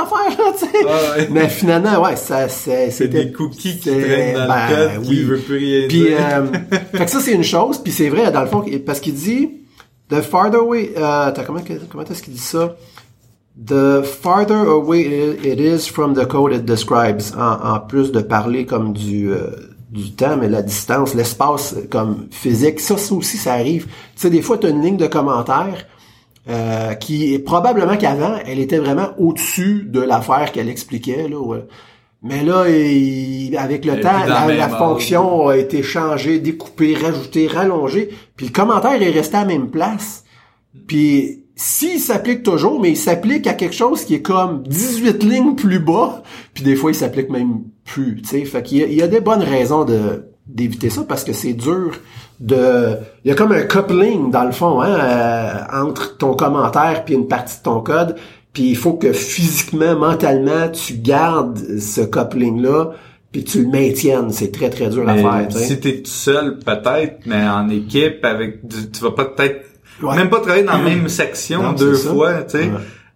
sais. 0.59 0.67
Ah 0.89 1.17
ouais. 1.17 1.29
Mais 1.33 1.49
finalement, 1.49 2.01
ouais, 2.03 2.17
ça, 2.17 2.49
c'est, 2.49 2.91
C'est 2.91 3.09
des 3.09 3.33
cookies 3.33 3.79
qui 3.79 3.91
traînent 3.91 4.35
dans 4.37 4.49
ben, 4.49 4.69
le 4.71 4.75
code, 4.99 5.07
oui. 5.09 5.23
veut 5.25 5.39
plus 5.39 5.57
rien 5.59 5.89
Puis, 5.89 6.01
dire. 6.01 6.19
euh, 6.21 6.47
fait 6.99 7.05
que 7.05 7.11
ça, 7.11 7.21
c'est 7.21 7.33
une 7.33 7.43
chose. 7.45 7.79
Puis 7.79 7.93
c'est 7.93 8.09
vrai, 8.09 8.31
dans 8.31 8.43
le 8.43 8.47
fond, 8.49 8.65
parce 8.87 9.01
qu'il 9.01 9.15
dit, 9.15 9.51
the 10.11 10.21
farther 10.21 10.61
away, 10.61 10.93
euh, 10.97 11.27
attends, 11.29 11.43
comment, 11.47 11.61
comment 11.91 12.05
est-ce 12.05 12.23
qu'il 12.23 12.35
dit 12.35 12.39
ça? 12.39 12.77
The 13.57 14.03
farther 14.03 14.69
away 14.69 15.37
it 15.45 15.61
is 15.61 15.89
from 15.89 16.15
the 16.15 16.27
code 16.27 16.53
it 16.53 16.65
describes, 16.65 17.23
en, 17.39 17.75
en 17.75 17.81
plus 17.81 18.11
de 18.11 18.21
parler 18.21 18.67
comme 18.67 18.93
du, 18.93 19.31
euh, 19.33 19.47
du 19.91 20.11
temps, 20.13 20.37
mais 20.37 20.49
la 20.49 20.61
distance, 20.61 21.15
l'espace 21.15 21.77
comme 21.89 22.27
physique, 22.33 22.81
ça, 22.81 22.97
ça 22.99 23.15
aussi, 23.15 23.37
ça 23.37 23.53
arrive. 23.53 23.85
Tu 23.87 23.91
sais, 24.17 24.31
des 24.31 24.43
fois, 24.43 24.59
tu 24.59 24.67
as 24.67 24.71
une 24.71 24.83
ligne 24.83 24.97
de 24.97 25.07
commentaires 25.07 25.87
euh, 26.49 26.95
qui 26.95 27.33
est 27.35 27.39
probablement 27.39 27.97
qu'avant, 27.97 28.37
elle 28.47 28.59
était 28.59 28.79
vraiment 28.79 29.09
au-dessus 29.19 29.85
de 29.89 30.01
l'affaire 30.01 30.53
qu'elle 30.53 30.69
expliquait. 30.69 31.29
Là, 31.29 31.39
ouais. 31.41 31.65
Mais 32.23 32.43
là, 32.43 32.69
il- 32.69 33.57
avec 33.57 33.85
le 33.85 34.01
temps, 34.01 34.19
la, 34.27 34.47
la 34.57 34.69
fonction 34.79 35.49
a 35.49 35.57
été 35.57 35.83
changée, 35.83 36.39
découpée, 36.39 36.95
rajoutée, 36.95 37.47
rallongée, 37.47 38.11
puis 38.37 38.47
le 38.47 38.53
commentaire 38.53 39.01
est 39.01 39.11
resté 39.11 39.37
à 39.37 39.41
la 39.41 39.47
même 39.47 39.71
place. 39.71 40.25
Puis 40.87 41.45
s'il 41.57 42.01
s'applique 42.01 42.43
toujours, 42.43 42.81
mais 42.81 42.91
il 42.91 42.97
s'applique 42.97 43.47
à 43.47 43.53
quelque 43.55 43.75
chose 43.75 44.05
qui 44.05 44.15
est 44.15 44.23
comme 44.23 44.63
18 44.65 45.23
lignes 45.23 45.55
plus 45.55 45.79
bas, 45.79 46.23
puis 46.53 46.65
des 46.65 46.75
fois 46.77 46.91
il 46.91 46.95
s'applique 46.95 47.31
même 47.31 47.61
plus, 47.85 48.21
tu 48.23 48.29
sais. 48.29 48.45
Fait 48.45 48.63
qu'il 48.63 48.79
y 48.79 48.83
a, 48.83 48.87
il 48.87 48.95
y 48.95 49.03
a 49.03 49.07
des 49.09 49.21
bonnes 49.21 49.43
raisons 49.43 49.85
de 49.85 50.27
d'éviter 50.47 50.91
ça 50.91 51.05
parce 51.09 51.25
que 51.25 51.33
c'est 51.33 51.55
dur 51.55 51.93
de 52.41 52.97
il 53.25 53.29
y 53.29 53.31
a 53.33 53.35
comme 53.35 53.53
un 53.53 53.63
coupling 53.63 54.31
dans 54.31 54.45
le 54.45 54.53
fond 54.53 54.81
hein, 54.81 54.89
euh, 54.99 55.53
entre 55.73 56.17
ton 56.17 56.35
commentaire 56.35 57.05
puis 57.05 57.15
une 57.15 57.29
partie 57.29 57.59
de 57.59 57.63
ton 57.63 57.81
code 57.81 58.17
puis 58.53 58.65
il 58.71 58.77
faut 58.77 58.95
que 58.95 59.13
physiquement 59.13 59.95
mentalement 59.97 60.69
tu 60.73 60.95
gardes 60.95 61.59
ce 61.79 62.01
coupling 62.03 62.61
là 62.63 62.87
puis 63.33 63.45
tu 63.45 63.63
le 63.63 63.69
maintiennes 63.69 64.31
c'est 64.31 64.51
très 64.53 64.71
très 64.71 64.89
dur 64.89 65.09
à 65.09 65.15
faire 65.17 65.47
si 65.51 65.79
t'es 65.81 66.03
tout 66.03 66.11
seul, 66.11 66.59
peut-être, 66.59 67.21
mais 67.27 67.47
en 67.49 67.69
équipe, 67.69 68.25
avec, 68.25 68.65
du- 68.65 68.91
tu 68.93 69.01
vas 69.03 69.11
pas 69.11 69.25
peut-être, 69.25 69.65
Ouais. 70.03 70.15
même 70.17 70.29
pas 70.31 70.39
travailler 70.41 70.63
dans 70.65 70.73
la 70.75 70.79
même 70.85 71.09
section 71.09 71.63
Non, 71.63 71.73
deux 71.73 71.95
fois, 71.95 72.43
tu 72.43 72.59
sais. 72.59 72.65
Ouais. 72.67 72.71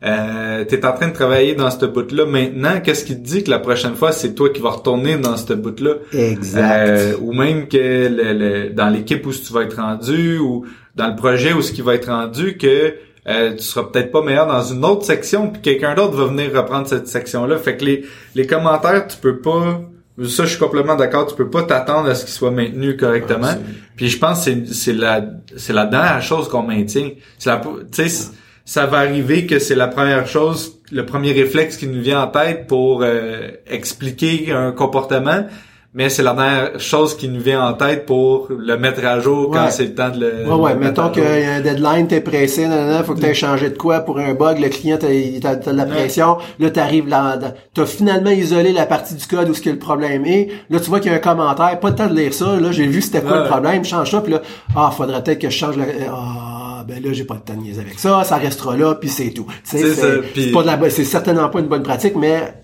Euh, 0.05 0.65
t'es 0.65 0.85
en 0.87 0.93
train 0.93 1.09
de 1.09 1.13
travailler 1.13 1.55
dans 1.55 1.71
ce 1.73 1.85
bout-là 1.85 2.25
maintenant. 2.27 2.81
Qu'est-ce 2.81 3.05
qui 3.05 3.15
te 3.21 3.27
dit 3.27 3.43
que 3.43 3.51
la 3.51 3.59
prochaine 3.59 3.97
fois, 3.97 4.13
c'est 4.13 4.35
toi 4.35 4.51
qui 4.51 4.61
vas 4.61 4.71
retourner 4.71 5.17
dans 5.17 5.37
ce 5.37 5.53
bout-là? 5.55 5.95
exact 6.13 6.89
Euh, 6.89 7.17
ou 7.21 7.33
même 7.33 7.67
que 7.67 7.77
le, 8.09 8.33
le- 8.33 8.71
dans 8.71 8.89
l'équipe 8.91 9.27
où 9.27 9.33
tu 9.33 9.53
vas 9.53 9.63
être 9.63 9.77
rendu, 9.81 10.39
ou 10.39 10.65
dans 10.95 11.09
le 11.09 11.17
projet 11.17 11.53
où 11.53 11.63
ce 11.63 11.73
qui 11.73 11.83
va 11.83 11.95
être 11.97 12.09
rendu, 12.11 12.57
que 12.57 12.95
euh, 13.29 13.55
tu 13.57 13.63
seras 13.65 13.85
peut-être 13.93 14.13
pas 14.13 14.23
meilleur 14.23 14.47
dans 14.47 14.63
une 14.63 14.85
autre 14.85 15.05
section, 15.05 15.51
puis 15.51 15.61
quelqu'un 15.63 15.95
d'autre 15.97 16.15
va 16.17 16.27
venir 16.27 16.51
reprendre 16.55 16.87
cette 16.87 17.09
section-là. 17.09 17.59
Fait 17.59 17.77
que 17.77 17.85
les, 17.85 18.05
les 18.37 18.47
commentaires, 18.47 19.07
tu 19.09 19.17
peux 19.17 19.39
pas... 19.39 19.81
Ça, 20.25 20.45
je 20.45 20.51
suis 20.51 20.59
complètement 20.59 20.97
d'accord. 20.97 21.27
Tu 21.27 21.35
peux 21.37 21.49
pas 21.51 21.63
t'attendre 21.63 22.09
à 22.09 22.15
ce 22.17 22.25
qu'ils 22.25 22.35
soient 22.35 22.51
maintenus 22.51 22.97
correctement. 22.99 23.53
Puis 23.97 24.09
je 24.09 24.19
pense 24.19 24.45
que 24.45 24.51
c'est 24.67 24.75
c'est 24.75 24.93
la 24.93 25.25
c'est 25.57 25.73
la 25.73 25.87
dernière 25.87 26.21
chose 26.23 26.49
qu'on 26.49 26.63
maintient. 26.65 27.11
C'est 27.39 27.51
la 27.51 27.59
tu 27.59 27.71
sais 27.93 28.09
c- 28.09 28.29
ça 28.74 28.85
va 28.85 28.98
arriver 28.98 29.46
que 29.46 29.59
c'est 29.59 29.74
la 29.74 29.88
première 29.88 30.26
chose, 30.26 30.78
le 30.92 31.07
premier 31.07 31.33
réflexe 31.33 31.78
qui 31.78 31.87
nous 31.87 32.02
vient 32.02 32.20
en 32.24 32.26
tête 32.26 32.66
pour 32.66 33.00
euh, 33.02 33.48
expliquer 33.66 34.52
un 34.52 34.72
comportement. 34.72 35.46
mais 35.94 36.11
c'est 36.11 36.22
la 36.22 36.35
dernière 36.35 36.78
chose 36.78 37.16
qui 37.16 37.28
nous 37.31 37.40
vient 37.40 37.62
en 37.66 37.72
tête 37.72 38.04
pour 38.04 38.48
le 38.50 38.76
mettre 38.76 39.02
à 39.07 39.20
jour 39.20 39.50
quand 39.50 39.64
Ouais. 39.64 39.70
c'est 39.70 39.85
le 39.85 39.94
temps 39.94 40.11
de 40.11 40.20
le. 40.20 40.46
Ouais, 40.46 40.54
ouais, 40.64 40.74
le 40.74 40.81
mettons 40.81 41.09
qu'il 41.09 41.22
y 41.24 41.44
a 41.46 41.54
un 41.54 41.61
deadline, 41.62 42.07
t'es 42.07 42.20
pressé, 42.20 42.68
nanana, 42.68 43.02
faut 43.04 43.14
que 43.14 43.20
t'aies 43.20 43.33
changé 43.46 43.70
de 43.70 43.78
quoi 43.78 44.00
pour 44.00 44.18
un 44.18 44.35
bug, 44.35 44.59
le 44.61 44.68
client, 44.68 44.98
t'as, 45.00 45.09
de 45.57 45.70
la 45.76 45.87
pression, 45.87 46.37
là, 46.59 46.68
t'arrives 46.70 47.09
là, 47.09 47.38
t'as 47.74 47.87
finalement 47.87 48.31
isolé 48.31 48.72
la 48.72 48.85
partie 48.85 49.14
du 49.14 49.26
code 49.26 49.48
où 49.48 49.54
ce 49.54 49.62
que 49.62 49.70
le 49.70 49.78
problème 49.78 50.26
est, 50.26 50.48
là, 50.68 50.78
tu 50.78 50.90
vois 50.90 51.00
qu'il 51.00 51.11
y 51.11 51.14
a 51.14 51.16
un 51.16 51.20
commentaire, 51.20 51.81
pas 51.81 51.88
le 51.88 51.96
temps 51.96 52.07
de 52.07 52.14
lire 52.14 52.35
ça, 52.35 52.61
là, 52.61 52.70
j'ai 52.70 52.87
vu 52.87 53.00
c'était 53.00 53.22
quoi 53.22 53.38
Ouais. 53.38 53.42
le 53.44 53.48
problème, 53.48 53.83
change 53.85 54.11
ça, 54.11 54.20
puis 54.20 54.33
là, 54.35 54.42
ah, 54.76 54.90
faudrait 54.94 55.22
peut-être 55.24 55.40
que 55.40 55.48
je 55.48 55.57
change 55.57 55.76
le, 55.78 55.85
ah, 56.12 56.67
ben 56.88 57.03
là, 57.03 57.12
j'ai 57.12 57.24
pas 57.24 57.35
le 57.35 57.40
temps 57.40 57.55
de 57.55 57.61
niaiser 57.62 57.81
avec 57.83 57.98
ça, 57.98 58.24
ça 58.24 58.37
restera 58.37 58.77
là, 58.77 58.94
puis 58.94 59.09
c'est 59.11 59.31
tout. 59.31 59.46
C'est 59.64 60.22
puis- 60.33 60.44
c'est 60.44 60.51
pas 60.53 60.62
de 60.62 60.66
la, 60.66 60.77
bo- 60.77 60.88
c'est 60.90 61.05
certainement 61.05 61.48
pas 61.51 61.61
une 61.61 61.66
bonne 61.68 61.83
pratique, 61.83 62.16
mais 62.16 62.55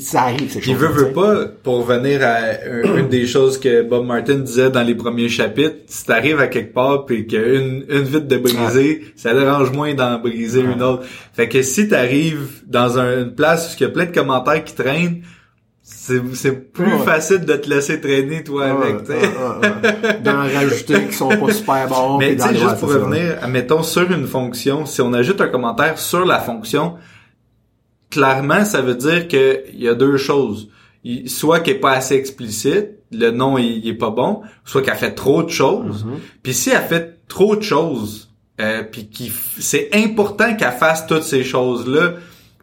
ça 0.00 0.22
arrive, 0.22 0.50
ces 0.50 0.60
Puis 0.60 0.72
choses 0.72 0.80
veut, 0.80 0.88
veut 0.88 1.12
pas, 1.12 1.44
pour 1.62 1.86
revenir 1.86 2.20
à 2.22 2.36
un- 2.36 2.96
une 2.98 3.08
des 3.08 3.26
choses 3.26 3.58
que 3.60 3.82
Bob 3.82 4.06
Martin 4.06 4.36
disait 4.36 4.70
dans 4.70 4.82
les 4.82 4.94
premiers 4.94 5.28
chapitres, 5.28 5.76
si 5.86 6.04
t'arrives 6.06 6.40
à 6.40 6.48
quelque 6.48 6.72
part 6.74 7.04
puis 7.04 7.26
qu'une 7.26 7.84
une 7.88 8.02
vitre 8.02 8.26
de 8.26 8.36
briser, 8.38 9.02
ça 9.14 9.34
dérange 9.34 9.70
moins 9.72 9.94
d'en 9.94 10.18
briser 10.18 10.60
une 10.62 10.82
autre. 10.82 11.04
Fait 11.34 11.48
que 11.48 11.62
si 11.62 11.86
t'arrives 11.88 12.62
dans 12.66 12.98
un- 12.98 13.22
une 13.24 13.34
place 13.34 13.72
où 13.72 13.76
il 13.78 13.82
y 13.82 13.86
a 13.86 13.90
plein 13.90 14.06
de 14.06 14.12
commentaires 14.12 14.64
qui 14.64 14.74
traînent, 14.74 15.22
c'est 15.86 16.20
c'est 16.34 16.72
plus 16.72 16.92
Ouais. 16.94 17.04
facile 17.04 17.40
de 17.44 17.54
te 17.56 17.68
laisser 17.68 18.00
traîner 18.00 18.42
toi 18.42 18.64
avec, 18.64 19.04
tu 19.04 19.12
sais. 19.12 20.18
D'en 20.24 20.38
rajouter 20.38 21.04
qui 21.08 21.12
sont 21.12 21.28
pas 21.28 21.52
super 21.52 21.86
bons. 21.88 22.16
Mais 22.18 22.34
tu 22.36 22.48
juste 22.48 22.64
ouais, 22.64 22.76
pour 22.80 22.88
revenir, 22.88 23.36
admettons, 23.42 23.82
sur 23.82 24.10
une 24.10 24.26
fonction, 24.26 24.86
si 24.86 25.02
on 25.02 25.12
ajoute 25.12 25.40
un 25.42 25.48
commentaire 25.48 25.98
sur 25.98 26.24
la 26.24 26.40
fonction, 26.40 26.94
clairement, 28.10 28.64
ça 28.64 28.80
veut 28.80 28.94
dire 28.94 29.28
qu'il 29.28 29.62
y 29.74 29.88
a 29.88 29.94
deux 29.94 30.16
choses. 30.16 30.68
Il- 31.04 31.28
soit 31.28 31.60
qu'elle 31.60 31.76
est 31.76 31.80
pas 31.80 31.92
assez 31.92 32.14
explicite, 32.14 32.90
le 33.12 33.30
nom 33.30 33.58
il, 33.58 33.78
il 33.84 33.88
est 33.88 33.94
pas 33.94 34.10
bon, 34.10 34.40
soit 34.64 34.82
qu'elle 34.82 34.94
fait 34.96 35.12
trop 35.14 35.42
de 35.42 35.50
choses. 35.50 36.04
Mhm. 36.04 36.18
Puis 36.42 36.54
si 36.54 36.70
elle 36.70 36.82
fait 36.82 37.18
trop 37.28 37.56
de 37.56 37.62
choses, 37.62 38.30
euh, 38.60 38.82
puis 38.90 39.08
qu'il 39.08 39.30
f- 39.30 39.58
c'est 39.60 39.90
important 39.94 40.54
qu'elle 40.56 40.72
fasse 40.72 41.06
toutes 41.06 41.22
ces 41.24 41.44
choses-là, 41.44 42.14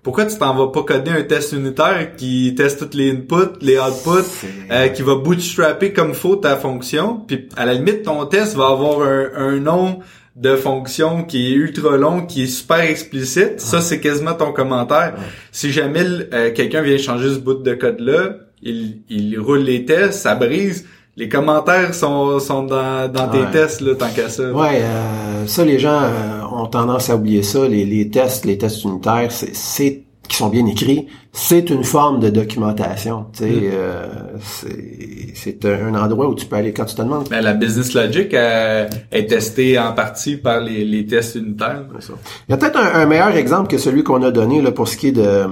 pourquoi 0.03 0.25
tu 0.25 0.37
t'en 0.37 0.55
vas 0.55 0.71
pas 0.71 0.83
coder 0.83 1.11
un 1.11 1.23
test 1.23 1.51
unitaire 1.51 2.15
qui 2.15 2.53
teste 2.55 2.79
toutes 2.79 2.95
les 2.95 3.11
inputs, 3.11 3.57
les 3.61 3.77
outputs, 3.77 4.45
euh, 4.71 4.87
qui 4.87 5.01
va 5.03 5.15
bootstrapper 5.15 5.93
comme 5.93 6.13
faut 6.13 6.35
ta 6.35 6.55
fonction, 6.55 7.17
puis 7.27 7.49
à 7.55 7.65
la 7.65 7.73
limite 7.73 8.03
ton 8.03 8.25
test 8.25 8.55
va 8.55 8.67
avoir 8.67 9.01
un, 9.07 9.29
un 9.35 9.59
nom 9.59 9.99
de 10.35 10.55
fonction 10.55 11.23
qui 11.23 11.47
est 11.47 11.55
ultra 11.55 11.97
long, 11.97 12.25
qui 12.25 12.43
est 12.43 12.47
super 12.47 12.79
explicite. 12.79 13.59
Ça 13.59 13.81
c'est 13.81 13.99
quasiment 13.99 14.33
ton 14.33 14.53
commentaire. 14.53 15.15
Si 15.51 15.71
jamais 15.71 16.03
euh, 16.33 16.51
quelqu'un 16.51 16.81
vient 16.81 16.97
changer 16.97 17.29
ce 17.29 17.39
bout 17.39 17.55
de 17.55 17.73
code 17.73 17.99
là, 17.99 18.37
il, 18.63 19.01
il 19.09 19.37
roule 19.39 19.59
les 19.59 19.85
tests, 19.85 20.21
ça 20.21 20.35
brise. 20.35 20.87
Les 21.17 21.27
commentaires 21.27 21.93
sont, 21.93 22.39
sont 22.39 22.63
dans, 22.63 23.11
dans 23.11 23.29
Ouais. 23.29 23.45
tes 23.45 23.51
tests 23.51 23.81
là, 23.81 23.95
tant 23.95 24.09
qu'à 24.09 24.29
ça. 24.29 24.51
Ouais, 24.51 24.81
euh, 24.81 25.45
ça 25.45 25.65
les 25.65 25.77
gens 25.77 26.01
euh, 26.03 26.41
ont 26.51 26.67
tendance 26.67 27.09
à 27.09 27.15
oublier 27.15 27.43
ça. 27.43 27.67
Les, 27.67 27.85
les 27.85 28.09
tests, 28.09 28.45
les 28.45 28.57
tests 28.57 28.83
unitaires, 28.85 29.27
c'est, 29.31 29.53
c'est 29.55 30.03
qui 30.29 30.37
sont 30.37 30.47
bien 30.47 30.65
écrits, 30.65 31.07
c'est 31.33 31.69
une 31.69 31.83
forme 31.83 32.21
de 32.21 32.29
documentation. 32.29 33.25
Tu 33.33 33.39
sais, 33.43 33.49
Mm. 33.49 33.59
euh, 33.73 34.07
c'est, 34.41 35.33
c'est 35.35 35.65
un, 35.65 35.93
endroit 35.95 36.29
où 36.29 36.35
tu 36.35 36.45
peux 36.45 36.55
aller 36.55 36.71
quand 36.71 36.85
tu 36.85 36.95
te 36.95 37.01
demandes. 37.01 37.27
Mais 37.29 37.41
la 37.41 37.53
business 37.53 37.93
logic 37.93 38.33
euh, 38.33 38.87
est 39.11 39.27
testée 39.29 39.77
en 39.77 39.91
partie 39.91 40.37
par 40.37 40.61
les, 40.61 40.85
les 40.85 41.05
tests 41.05 41.35
unitaires. 41.35 41.83
ça. 41.99 42.13
Il 42.47 42.51
y 42.51 42.53
a 42.53 42.57
peut-être 42.57 42.79
un, 42.79 43.01
un 43.01 43.05
meilleur 43.05 43.35
exemple 43.35 43.67
que 43.69 43.77
celui 43.77 44.03
qu'on 44.03 44.23
a 44.23 44.31
donné 44.31 44.61
là 44.61 44.71
pour 44.71 44.87
ce 44.87 44.95
qui 44.95 45.07
est 45.07 45.11
de 45.11 45.43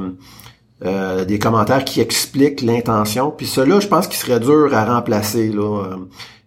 euh, 0.85 1.25
des 1.25 1.39
commentaires 1.39 1.83
qui 1.83 1.99
expliquent 1.99 2.61
l'intention. 2.61 3.31
Puis 3.35 3.47
cela, 3.47 3.81
je 3.81 3.87
pense 3.87 4.07
qu'il 4.07 4.17
serait 4.17 4.39
dur 4.39 4.73
à 4.73 4.85
remplacer. 4.85 5.49
Là. 5.49 5.83
Euh, 5.83 5.95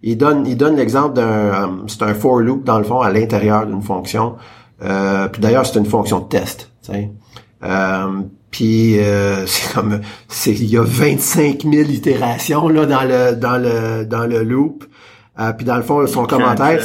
Il 0.03 0.17
donne, 0.17 0.47
il 0.47 0.57
donne 0.57 0.77
l'exemple 0.77 1.15
d'un, 1.15 1.23
euh, 1.23 1.67
c'est 1.87 2.03
un 2.03 2.15
for 2.15 2.41
loop 2.41 2.65
dans 2.65 2.79
le 2.79 2.85
fond 2.85 3.01
à 3.01 3.11
l'intérieur 3.11 3.67
d'une 3.67 3.83
fonction. 3.83 4.37
Puis 4.81 5.41
d'ailleurs, 5.41 5.65
c'est 5.65 5.79
une 5.79 5.87
fonction 5.87 6.19
de 6.21 6.29
test. 6.29 6.73
Euh, 7.63 8.23
puis 8.51 8.97
c'est 9.47 9.73
comme, 9.75 10.01
c'est 10.29 10.51
il 10.51 10.65
y 10.65 10.77
a 10.77 10.83
25 10.83 11.63
000 11.63 11.91
itérations 11.91 12.69
là 12.69 12.87
dans 12.87 13.05
le 13.05 13.37
dans 13.37 13.59
le 13.59 14.05
dans 14.05 14.27
le 14.27 14.43
loop. 14.43 14.85
Euh, 15.41 15.53
puis 15.55 15.65
dans 15.65 15.77
le 15.77 15.83
fond, 15.83 16.07
son 16.07 16.27
commentaire, 16.27 16.83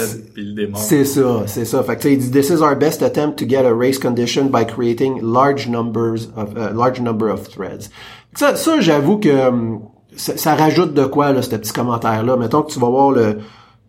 c'est- 0.78 1.04
ça, 1.04 1.44
c'est 1.48 1.66
ça. 1.66 1.84
Fait 1.84 1.98
que 1.98 2.08
il 2.08 2.18
dit 2.18 2.32
this 2.32 2.50
is 2.50 2.62
our 2.62 2.76
best 2.78 3.04
attempt 3.04 3.38
to 3.38 3.46
get 3.48 3.66
a 3.66 3.74
race 3.74 4.00
condition 4.00 4.46
by 4.46 4.66
creating 4.66 5.20
large 5.22 5.68
numbers 5.68 6.30
of 6.38 6.52
uh, 6.56 6.74
large 6.74 7.02
number 7.02 7.30
of 7.30 7.50
threads. 7.50 7.90
Ça, 8.36 8.56
ça 8.56 8.80
j'avoue 8.80 9.18
que 9.18 9.48
hum, 9.50 9.82
ça, 10.16 10.38
ça 10.38 10.56
rajoute 10.56 10.94
de 10.94 11.04
quoi 11.06 11.34
là, 11.34 11.42
ce 11.42 11.50
petit 11.58 11.74
commentaire 11.74 12.24
là. 12.24 12.38
Mettons 12.38 12.62
que 12.64 12.72
tu 12.72 12.80
vas 12.80 12.90
voir 12.90 13.12
le 13.12 13.40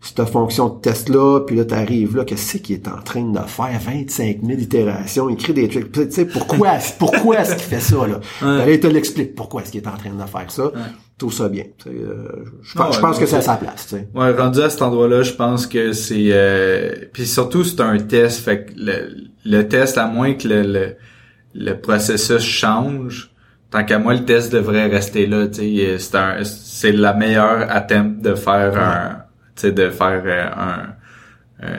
cette 0.00 0.24
fonction 0.28 0.68
de 0.68 0.80
test 0.80 1.08
là, 1.08 1.40
puis 1.40 1.56
là 1.56 1.64
t'arrives 1.64 2.16
là, 2.16 2.24
qu'est-ce 2.24 2.56
qu'il 2.58 2.74
est 2.76 2.88
en 2.88 3.00
train 3.02 3.22
de 3.22 3.38
faire? 3.46 3.78
25 3.80 4.38
000 4.44 4.58
itérations, 4.60 5.28
il 5.28 5.36
crée 5.36 5.52
des 5.52 5.68
trucs. 5.68 5.92
Tu 5.92 6.10
sais 6.10 6.24
pourquoi 6.24 6.70
pourquoi 6.98 7.38
est-ce 7.40 7.54
qu'il 7.54 7.64
fait 7.64 7.80
ça 7.80 7.96
là? 8.08 8.20
Ouais. 8.42 8.58
Là, 8.58 8.70
il 8.70 8.80
te 8.80 8.86
l'explique 8.88 9.34
pourquoi 9.36 9.62
est-ce 9.62 9.70
qu'il 9.72 9.82
est 9.82 9.88
en 9.88 9.96
train 9.96 10.10
de 10.10 10.28
faire 10.28 10.50
ça? 10.50 10.70
Tout 11.18 11.30
ça 11.32 11.48
bien. 11.48 11.64
Euh, 11.88 12.28
je, 12.62 12.72
Ah 12.76 12.84
pense- 12.84 12.94
je 12.94 13.00
ouais, 13.00 13.02
pense 13.08 13.18
que 13.18 13.26
c'est 13.26 13.36
à 13.36 13.40
sa 13.40 13.56
place. 13.56 13.88
Tu 13.88 13.96
sais. 13.96 14.08
Ouais, 14.14 14.30
rendu 14.30 14.60
à 14.62 14.70
cet 14.70 14.82
endroit-là, 14.82 15.22
je 15.22 15.32
pense 15.32 15.66
que 15.66 15.92
c'est... 15.92 16.28
Euh... 16.30 16.92
Puis 17.12 17.26
surtout, 17.26 17.64
c'est 17.64 17.80
un 17.80 17.98
test. 17.98 18.40
Fait 18.44 18.66
que 18.66 18.72
le, 18.76 19.16
le 19.44 19.66
test, 19.68 19.98
à 19.98 20.06
moins 20.06 20.34
que 20.34 20.46
le, 20.46 20.62
le, 20.62 20.96
le 21.54 21.72
processus 21.74 22.42
change, 22.42 23.30
tant 23.72 23.84
qu'à 23.84 23.98
moi, 23.98 24.14
le 24.14 24.24
test 24.24 24.52
devrait 24.52 24.86
rester 24.86 25.26
là. 25.26 25.46
C'est 25.52 26.14
un, 26.14 26.44
c'est 26.44 26.92
la 26.92 27.14
meilleure 27.14 27.66
attempt 27.68 28.22
de 28.22 28.34
faire 28.36 28.78
un... 28.80 29.24
De 29.68 29.90
faire 29.90 30.22
euh, 30.24 30.44
un 30.56 30.94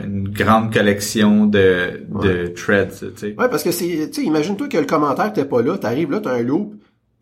une 0.03 0.27
grande 0.27 0.73
collection 0.73 1.45
de, 1.45 2.01
de 2.21 2.47
threads, 2.47 2.89
tu 2.99 3.05
sais. 3.15 3.27
Ouais, 3.39 3.47
parce 3.49 3.63
que 3.63 3.71
c'est, 3.71 4.09
tu 4.11 4.21
sais, 4.21 4.23
imagine-toi 4.27 4.67
que 4.67 4.77
le 4.77 4.83
commentaire 4.83 5.31
t'es 5.31 5.45
pas 5.45 5.61
là, 5.61 5.77
t'arrives 5.77 6.11
là, 6.11 6.19
t'as 6.19 6.33
un 6.33 6.41
loop 6.41 6.73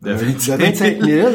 De 0.02 0.10
de 0.10 0.14
25 0.16 0.58
25 0.60 1.00
000. 1.04 1.28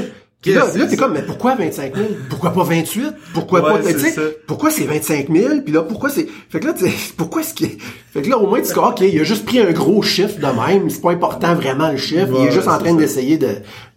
Puis 0.44 0.54
là, 0.54 0.66
là 0.66 0.72
t'es 0.72 0.90
c'est 0.90 0.98
comme, 0.98 1.14
mais 1.14 1.22
pourquoi 1.24 1.56
25 1.56 1.96
000? 1.96 2.08
Pourquoi 2.30 2.52
pas 2.52 2.64
28? 2.64 3.14
Pourquoi 3.34 3.62
Ouais, 3.62 3.82
pas, 3.82 3.92
tu 3.94 3.98
sais, 3.98 4.38
pourquoi 4.46 4.70
c'est 4.70 4.84
25 4.86 5.30
000? 5.32 5.62
Puis 5.64 5.74
là, 5.74 5.82
pourquoi 5.82 6.10
c'est, 6.10 6.28
fait 6.50 6.60
que 6.60 6.68
là, 6.68 6.74
tu 6.74 6.86
pourquoi 7.18 7.42
est-ce 7.42 7.54
qu'il, 7.54 7.70
fait 8.12 8.22
que 8.22 8.30
là, 8.30 8.38
au 8.38 8.48
moins, 8.48 8.60
tu 8.62 8.68
dis, 8.74 8.78
OK, 8.78 9.00
il 9.02 9.20
a 9.20 9.24
juste 9.24 9.46
pris 9.46 9.60
un 9.60 9.72
gros 9.72 10.02
chiffre 10.02 10.38
de 10.38 10.46
même, 10.46 10.90
c'est 10.90 11.02
pas 11.02 11.12
important 11.12 11.56
vraiment 11.56 11.90
le 11.90 11.98
chiffre, 11.98 12.28
il 12.40 12.48
est 12.48 12.52
juste 12.52 12.68
en 12.68 12.78
train 12.78 12.94
d'essayer 12.94 13.38
de, 13.38 13.48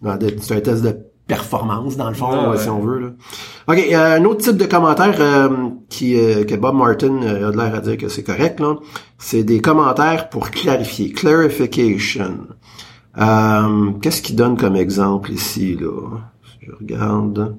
de, 0.01 0.17
de- 0.17 0.35
c'est 0.41 0.55
un 0.55 0.61
test 0.61 0.83
de 0.83 0.97
performance, 1.27 1.97
dans 1.97 2.07
le 2.07 2.15
fond, 2.15 2.29
Ouais, 2.31 2.55
euh, 2.55 2.57
si 2.57 2.69
on 2.69 2.79
veut, 2.79 2.99
là. 2.99 3.07
OK, 3.67 3.93
a 3.93 4.13
un 4.13 4.23
autre 4.23 4.45
type 4.45 4.55
de 4.55 4.63
commentaire, 4.65 5.17
euh, 5.19 5.49
qui, 5.89 6.17
euh, 6.17 6.45
que 6.45 6.55
Bob 6.55 6.75
Martin 6.75 7.21
euh, 7.23 7.51
a 7.51 7.51
l'air 7.53 7.75
à 7.75 7.81
dire 7.81 7.97
que 7.97 8.07
c'est 8.07 8.23
correct, 8.23 8.61
là. 8.61 8.75
C'est 9.17 9.43
des 9.43 9.59
commentaires 9.59 10.29
pour 10.29 10.49
clarifier, 10.51 11.11
clarification. 11.11 12.47
Euh, 13.19 13.91
qu'est-ce 14.01 14.21
qu'il 14.21 14.35
donne 14.37 14.55
comme 14.57 14.75
exemple 14.77 15.31
ici, 15.31 15.75
là? 15.79 16.19
Je 16.67 16.71
regarde. 16.75 17.55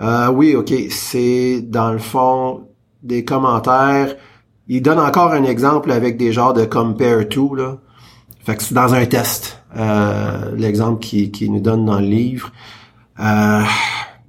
Euh, 0.00 0.28
oui, 0.30 0.54
ok. 0.56 0.72
C'est 0.90 1.60
dans 1.62 1.92
le 1.92 1.98
fond 1.98 2.62
des 3.02 3.24
commentaires. 3.24 4.16
Il 4.68 4.82
donne 4.82 4.98
encore 4.98 5.32
un 5.32 5.44
exemple 5.44 5.90
avec 5.92 6.16
des 6.16 6.32
genres 6.32 6.52
de 6.54 6.64
compare 6.64 7.28
to, 7.28 7.54
là. 7.54 7.78
Fait 8.44 8.56
que 8.56 8.62
c'est 8.62 8.74
dans 8.74 8.94
un 8.94 9.06
test. 9.06 9.62
Euh, 9.76 10.50
l'exemple 10.56 11.00
qui, 11.00 11.30
qui 11.30 11.48
nous 11.50 11.60
donne 11.60 11.84
dans 11.84 12.00
le 12.00 12.06
livre. 12.06 12.50
Euh, 13.20 13.62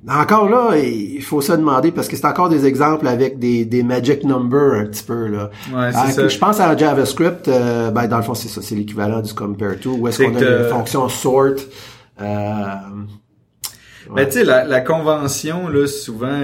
encore 0.09 0.49
là, 0.49 0.77
il 0.77 1.21
faut 1.21 1.41
se 1.41 1.53
demander 1.53 1.91
parce 1.91 2.07
que 2.07 2.15
c'est 2.17 2.25
encore 2.25 2.49
des 2.49 2.65
exemples 2.65 3.07
avec 3.07 3.39
des, 3.39 3.65
des 3.65 3.83
magic 3.83 4.23
numbers 4.23 4.73
un 4.81 4.85
petit 4.85 5.03
peu 5.03 5.27
là. 5.27 5.49
Ouais, 5.73 5.91
c'est 5.91 5.97
Ah, 5.97 6.11
ça. 6.11 6.27
Je 6.27 6.37
pense 6.37 6.59
à 6.59 6.75
JavaScript, 6.75 7.47
euh, 7.47 7.89
ben 7.91 8.07
dans 8.07 8.17
le 8.17 8.23
fond 8.23 8.33
c'est 8.33 8.47
ça, 8.49 8.61
c'est 8.61 8.75
l'équivalent 8.75 9.21
du 9.21 9.33
compare 9.33 9.79
to. 9.81 9.91
Où 9.93 10.07
est-ce 10.07 10.23
qu'on 10.23 10.35
a 10.35 10.39
une 10.41 10.69
fonction 10.69 11.07
sort. 11.07 11.53
Euh, 12.19 12.65
Mais 14.13 14.25
tu 14.27 14.33
sais, 14.33 14.43
la, 14.43 14.63
la 14.65 14.81
convention, 14.81 15.67
là, 15.67 15.87
souvent, 15.87 16.41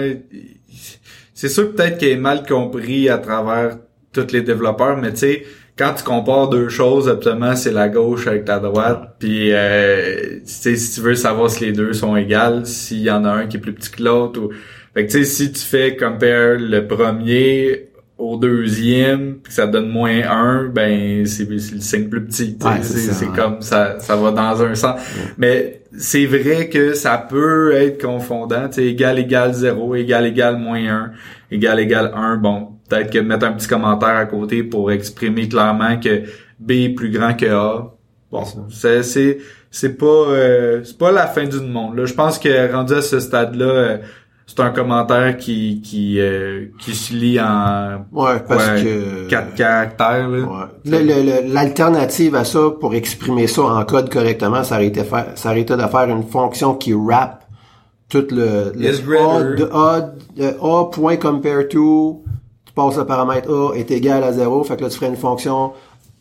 c'est 1.33 1.49
sûr 1.49 1.73
peut-être 1.73 1.97
qu'elle 1.97 2.09
est 2.09 2.17
mal 2.17 2.45
compris 2.45 3.09
à 3.09 3.17
travers 3.17 3.77
tous 4.13 4.31
les 4.31 4.41
développeurs, 4.41 4.97
mais 4.97 5.11
tu 5.11 5.17
sais, 5.17 5.43
quand 5.77 5.93
tu 5.93 6.03
compares 6.03 6.49
deux 6.49 6.69
choses, 6.69 7.07
absolument, 7.07 7.55
c'est 7.55 7.71
la 7.71 7.87
gauche 7.87 8.25
avec 8.25 8.47
la 8.47 8.59
droite, 8.59 9.15
puis 9.19 9.49
euh, 9.51 10.39
tu 10.39 10.41
sais, 10.45 10.75
si 10.75 10.95
tu 10.95 11.01
veux 11.01 11.15
savoir 11.15 11.51
si 11.51 11.65
les 11.65 11.71
deux 11.71 11.93
sont 11.93 12.15
égales, 12.15 12.65
s'il 12.65 13.01
y 13.01 13.11
en 13.11 13.25
a 13.25 13.29
un 13.29 13.47
qui 13.47 13.57
est 13.57 13.59
plus 13.59 13.73
petit 13.73 13.91
que 13.91 14.03
l'autre, 14.03 14.41
ou... 14.41 14.49
Fait 14.93 15.05
que 15.05 15.11
tu 15.11 15.19
sais, 15.19 15.25
si 15.25 15.51
tu 15.51 15.61
fais 15.61 15.95
compare 15.95 16.55
le 16.57 16.87
premier 16.87 17.89
au 18.17 18.35
deuxième, 18.35 19.35
puis 19.35 19.49
que 19.49 19.53
ça 19.53 19.67
donne 19.67 19.89
moins 19.89 20.21
un, 20.27 20.67
ben 20.67 21.25
c'est 21.25 21.45
c'est 21.59 21.75
le 21.75 21.81
signe 21.81 22.09
plus 22.09 22.25
petit. 22.25 22.57
Ouais, 22.63 22.81
c'est 22.81 23.27
comme 23.27 23.61
ça, 23.61 23.99
ça 23.99 24.15
va 24.15 24.31
dans 24.31 24.63
un 24.63 24.73
sens. 24.73 24.99
Mais 25.37 25.81
c'est 25.95 26.25
vrai 26.25 26.67
que 26.69 26.93
ça 26.93 27.17
peut 27.17 27.73
être 27.73 28.01
confondant. 28.01 28.69
Tu 28.69 28.81
égal 28.81 29.19
égal 29.19 29.53
0, 29.53 29.95
égal 29.95 30.25
égal 30.25 30.57
moins 30.57 30.79
1, 30.79 31.11
égal 31.51 31.79
égal 31.79 32.11
1. 32.15 32.37
Bon, 32.37 32.69
peut-être 32.89 33.11
que 33.11 33.19
mettre 33.19 33.45
un 33.45 33.53
petit 33.53 33.67
commentaire 33.67 34.09
à 34.09 34.25
côté 34.25 34.63
pour 34.63 34.91
exprimer 34.91 35.47
clairement 35.47 35.99
que 35.99 36.23
B 36.59 36.71
est 36.71 36.89
plus 36.89 37.11
grand 37.11 37.35
que 37.35 37.45
A. 37.45 37.93
bon, 38.31 38.43
c'est 38.71 39.03
c'est 39.03 39.37
c'est 39.69 39.95
pas 39.95 40.05
euh, 40.05 40.81
c'est 40.83 40.97
pas 40.97 41.11
la 41.11 41.27
fin 41.27 41.45
du 41.45 41.59
monde. 41.59 41.97
Là, 41.97 42.05
je 42.05 42.13
pense 42.13 42.39
que 42.39 42.71
rendu 42.71 42.93
à 42.93 43.01
ce 43.03 43.19
stade-là, 43.19 43.65
euh, 43.65 43.97
c'est 44.47 44.61
un 44.61 44.69
commentaire 44.69 45.37
qui 45.37 45.81
qui 45.81 46.19
euh, 46.19 46.67
qui 46.79 46.95
se 46.95 47.13
lit 47.13 47.39
en 47.39 48.05
Ouais, 48.13 48.39
parce 48.47 48.65
ouais, 48.69 48.83
que 48.83 49.27
quatre 49.27 49.53
caractères. 49.55 50.29
Là. 50.29 50.69
Ouais. 50.85 51.43
L'alternative 51.47 52.33
à 52.33 52.45
ça, 52.45 52.71
pour 52.79 52.95
exprimer 52.95 53.47
ça 53.47 53.63
en 53.63 53.83
code 53.83 54.09
correctement, 54.09 54.63
ça 54.63 54.75
aurait 54.75 54.87
été, 54.87 55.03
faire, 55.03 55.27
ça 55.35 55.49
aurait 55.49 55.61
été 55.61 55.75
de 55.75 55.81
faire 55.81 56.09
une 56.09 56.23
fonction 56.23 56.75
qui 56.75 56.93
wrap 56.93 57.43
tout 58.09 58.25
le, 58.31 58.71
le. 58.73 58.89
A, 59.19 60.01
de 60.01 60.43
A, 60.43 60.79
A 60.79 60.85
point 60.85 61.17
compare 61.17 61.67
to, 61.69 62.23
tu 62.65 62.73
passes 62.73 62.97
le 62.97 63.05
paramètre 63.05 63.51
A 63.51 63.73
est 63.75 63.91
égal 63.91 64.23
à 64.23 64.31
0, 64.31 64.63
fait 64.63 64.77
que 64.77 64.83
là 64.83 64.89
tu 64.89 64.95
ferais 64.95 65.09
une 65.09 65.17
fonction 65.17 65.73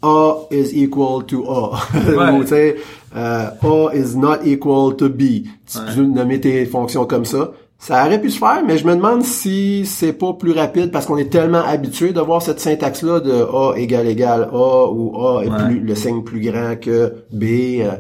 A 0.03 0.35
is 0.51 0.73
equal 0.75 1.25
to 1.27 1.45
A. 1.49 1.79
Ouais. 1.95 2.33
Ou 2.33 2.43
tu 2.43 2.49
sais, 2.49 2.77
euh, 3.15 3.51
A 3.63 3.95
is 3.95 4.17
not 4.17 4.45
equal 4.45 4.97
to 4.97 5.09
B. 5.09 5.21
Tu 5.67 5.79
peux 5.95 6.03
nommer 6.03 6.41
tes 6.41 6.67
fonctions 6.67 7.07
comme 7.07 7.25
ça. 7.25 7.53
Ça 7.79 8.05
aurait 8.07 8.21
pu 8.21 8.31
se 8.31 8.39
faire, 8.39 8.63
mais 8.67 8.79
je 8.79 8.87
me 8.87 8.97
demande 8.97 9.23
si 9.23 9.85
c'est 9.85 10.15
pas 10.15 10.33
plus 10.33 10.53
rapide 10.53 10.91
parce 10.91 11.05
qu'on 11.07 11.19
est 11.19 11.31
tellement 11.31 11.63
habitué 11.65 12.13
de 12.13 12.21
voir 12.21 12.41
cette 12.43 12.59
syntaxe-là 12.59 13.21
de 13.21 13.33
A 13.33 13.75
égale 13.77 14.09
égale 14.09 14.49
A 14.53 14.87
ou 14.91 15.15
A 15.25 15.45
est 15.45 15.51
Ouais. 15.51 15.65
plus, 15.67 15.81
le 15.81 15.95
signe 15.95 16.23
plus 16.23 16.41
grand 16.41 16.75
que 16.81 17.13
B. 17.33 17.45
euh, 17.83 17.91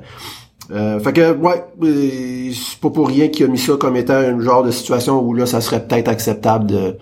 euh, 0.72 0.98
fait 0.98 1.12
que, 1.12 1.32
ouais, 1.34 1.62
euh, 1.84 2.50
c'est 2.52 2.80
pas 2.80 2.90
pour 2.90 3.06
rien 3.08 3.28
qu'il 3.28 3.44
a 3.44 3.48
mis 3.48 3.58
ça 3.58 3.74
comme 3.78 3.96
étant 3.96 4.14
un 4.14 4.40
genre 4.40 4.64
de 4.64 4.70
situation 4.72 5.22
où 5.22 5.34
là, 5.34 5.46
ça 5.46 5.60
serait 5.60 5.86
peut-être 5.86 6.08
acceptable 6.08 6.66
de, 6.66 6.96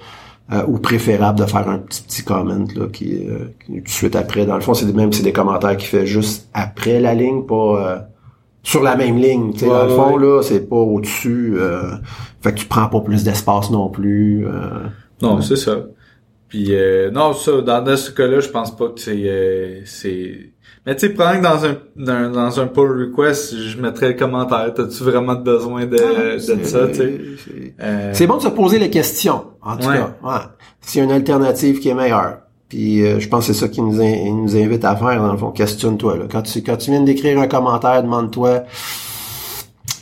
euh, 0.52 0.62
ou 0.68 0.78
préférable 0.78 1.38
de 1.38 1.46
faire 1.46 1.66
un 1.70 1.78
petit 1.78 2.02
petit 2.02 2.22
comment 2.24 2.44
là 2.76 2.86
qui, 2.92 3.24
euh, 3.26 3.54
qui- 3.64 3.76
tout 3.78 3.80
de 3.84 3.88
suite 3.88 4.16
après. 4.16 4.44
Dans 4.46 4.56
le 4.56 4.60
fond, 4.60 4.74
c'est 4.74 4.92
même 4.92 5.12
c'est 5.12 5.22
des 5.22 5.32
commentaires 5.32 5.76
qui 5.78 5.86
fait 5.86 6.04
juste 6.06 6.48
après 6.52 7.00
la 7.00 7.14
ligne, 7.14 7.44
pas 7.44 7.54
euh, 7.54 7.98
sur 8.64 8.82
la 8.82 8.96
même 8.96 9.16
ligne. 9.18 9.52
Tu 9.52 9.60
sais, 9.60 9.66
dans 9.68 9.84
le 9.84 9.90
fond, 9.90 10.16
là, 10.16 10.42
c'est 10.42 10.68
pas 10.68 10.74
au-dessus. 10.76 11.54
euh, 11.56 11.92
fait 12.42 12.52
que 12.52 12.58
tu 12.58 12.66
prends 12.66 12.88
pas 12.88 13.00
plus 13.00 13.22
d'espace 13.22 13.70
non 13.70 13.88
plus. 13.90 14.44
euh. 14.48 14.88
Non, 15.22 15.40
c'est 15.40 15.54
ça. 15.56 15.76
Puis 16.48 16.68
euh, 16.74 17.10
non, 17.10 17.32
ça, 17.32 17.60
dans, 17.62 17.96
ce 17.96 18.10
cas-là, 18.10 18.40
je 18.40 18.48
pense 18.48 18.76
pas 18.76 18.88
que 18.88 19.00
c'est 19.00 19.22
euh, 19.24 19.80
c'est. 19.84 20.50
Mais 20.86 20.94
tu 20.94 21.06
sais, 21.08 21.14
prends 21.14 21.32
que 21.36 21.42
dans 21.42 21.64
un, 21.64 21.76
dans, 21.96 22.30
dans 22.30 22.60
un 22.60 22.66
pull 22.66 22.90
request, 23.10 23.56
je 23.56 23.80
mettrais 23.80 24.08
le 24.08 24.14
commentaire. 24.14 24.72
T'as-tu 24.74 25.02
vraiment 25.02 25.34
besoin 25.34 25.86
de, 25.86 25.96
de 26.34 26.38
C'est- 26.38 26.64
ça, 26.64 26.86
tu 26.88 26.94
sais? 26.94 27.20
c'est- 27.38 27.74
Euh, 27.80 28.10
C'est 28.12 28.26
bon 28.26 28.36
de 28.36 28.42
se 28.42 28.48
poser 28.48 28.78
les 28.78 28.90
questions, 28.90 29.44
en 29.62 29.76
tout 29.76 29.88
cas. 29.88 30.16
Ouais. 30.22 30.30
S'il 30.82 30.98
y 31.00 31.02
a 31.02 31.04
une 31.06 31.12
alternative 31.12 31.80
qui 31.80 31.88
est 31.88 31.94
meilleure. 31.94 32.38
Puis 32.68 33.04
euh, 33.06 33.20
je 33.20 33.28
pense 33.28 33.46
que 33.46 33.52
c'est 33.52 33.60
ça 33.60 33.68
qui 33.68 33.82
nous, 33.82 34.00
in- 34.00 34.34
nous 34.34 34.56
invite 34.56 34.84
à 34.84 34.96
faire, 34.96 35.20
dans 35.22 35.32
le 35.32 35.38
fond. 35.38 35.50
Questionne-toi. 35.50 36.18
Quand 36.30 36.42
tu 36.42 36.62
quand 36.62 36.76
tu 36.76 36.90
viens 36.90 37.02
d'écrire 37.02 37.38
un 37.40 37.46
commentaire, 37.46 38.02
demande-toi 38.02 38.64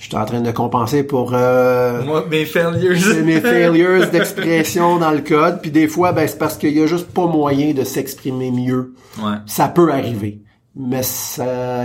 Je 0.01 0.07
suis 0.07 0.17
en 0.17 0.25
train 0.25 0.41
de 0.41 0.51
compenser 0.53 1.03
pour 1.03 1.33
euh, 1.35 2.03
Moi, 2.05 2.25
mes 2.31 2.45
failures. 2.45 2.97
c'est 2.99 3.23
mes 3.23 3.41
failures 3.41 4.09
d'expression 4.11 4.99
dans 4.99 5.11
le 5.11 5.21
code. 5.21 5.61
Puis 5.61 5.71
des 5.71 5.89
fois, 5.89 6.13
ben 6.13 6.27
c'est 6.29 6.39
parce 6.39 6.57
qu'il 6.57 6.77
y 6.77 6.83
a 6.83 6.87
juste 6.87 7.09
pas 7.09 7.27
moyen 7.27 7.73
de 7.73 7.83
s'exprimer 7.85 8.51
mieux. 8.51 8.95
Ouais. 9.23 9.37
Ça 9.47 9.69
peut 9.69 9.91
arriver. 9.93 10.41
Mais 10.77 11.03
ça 11.03 11.85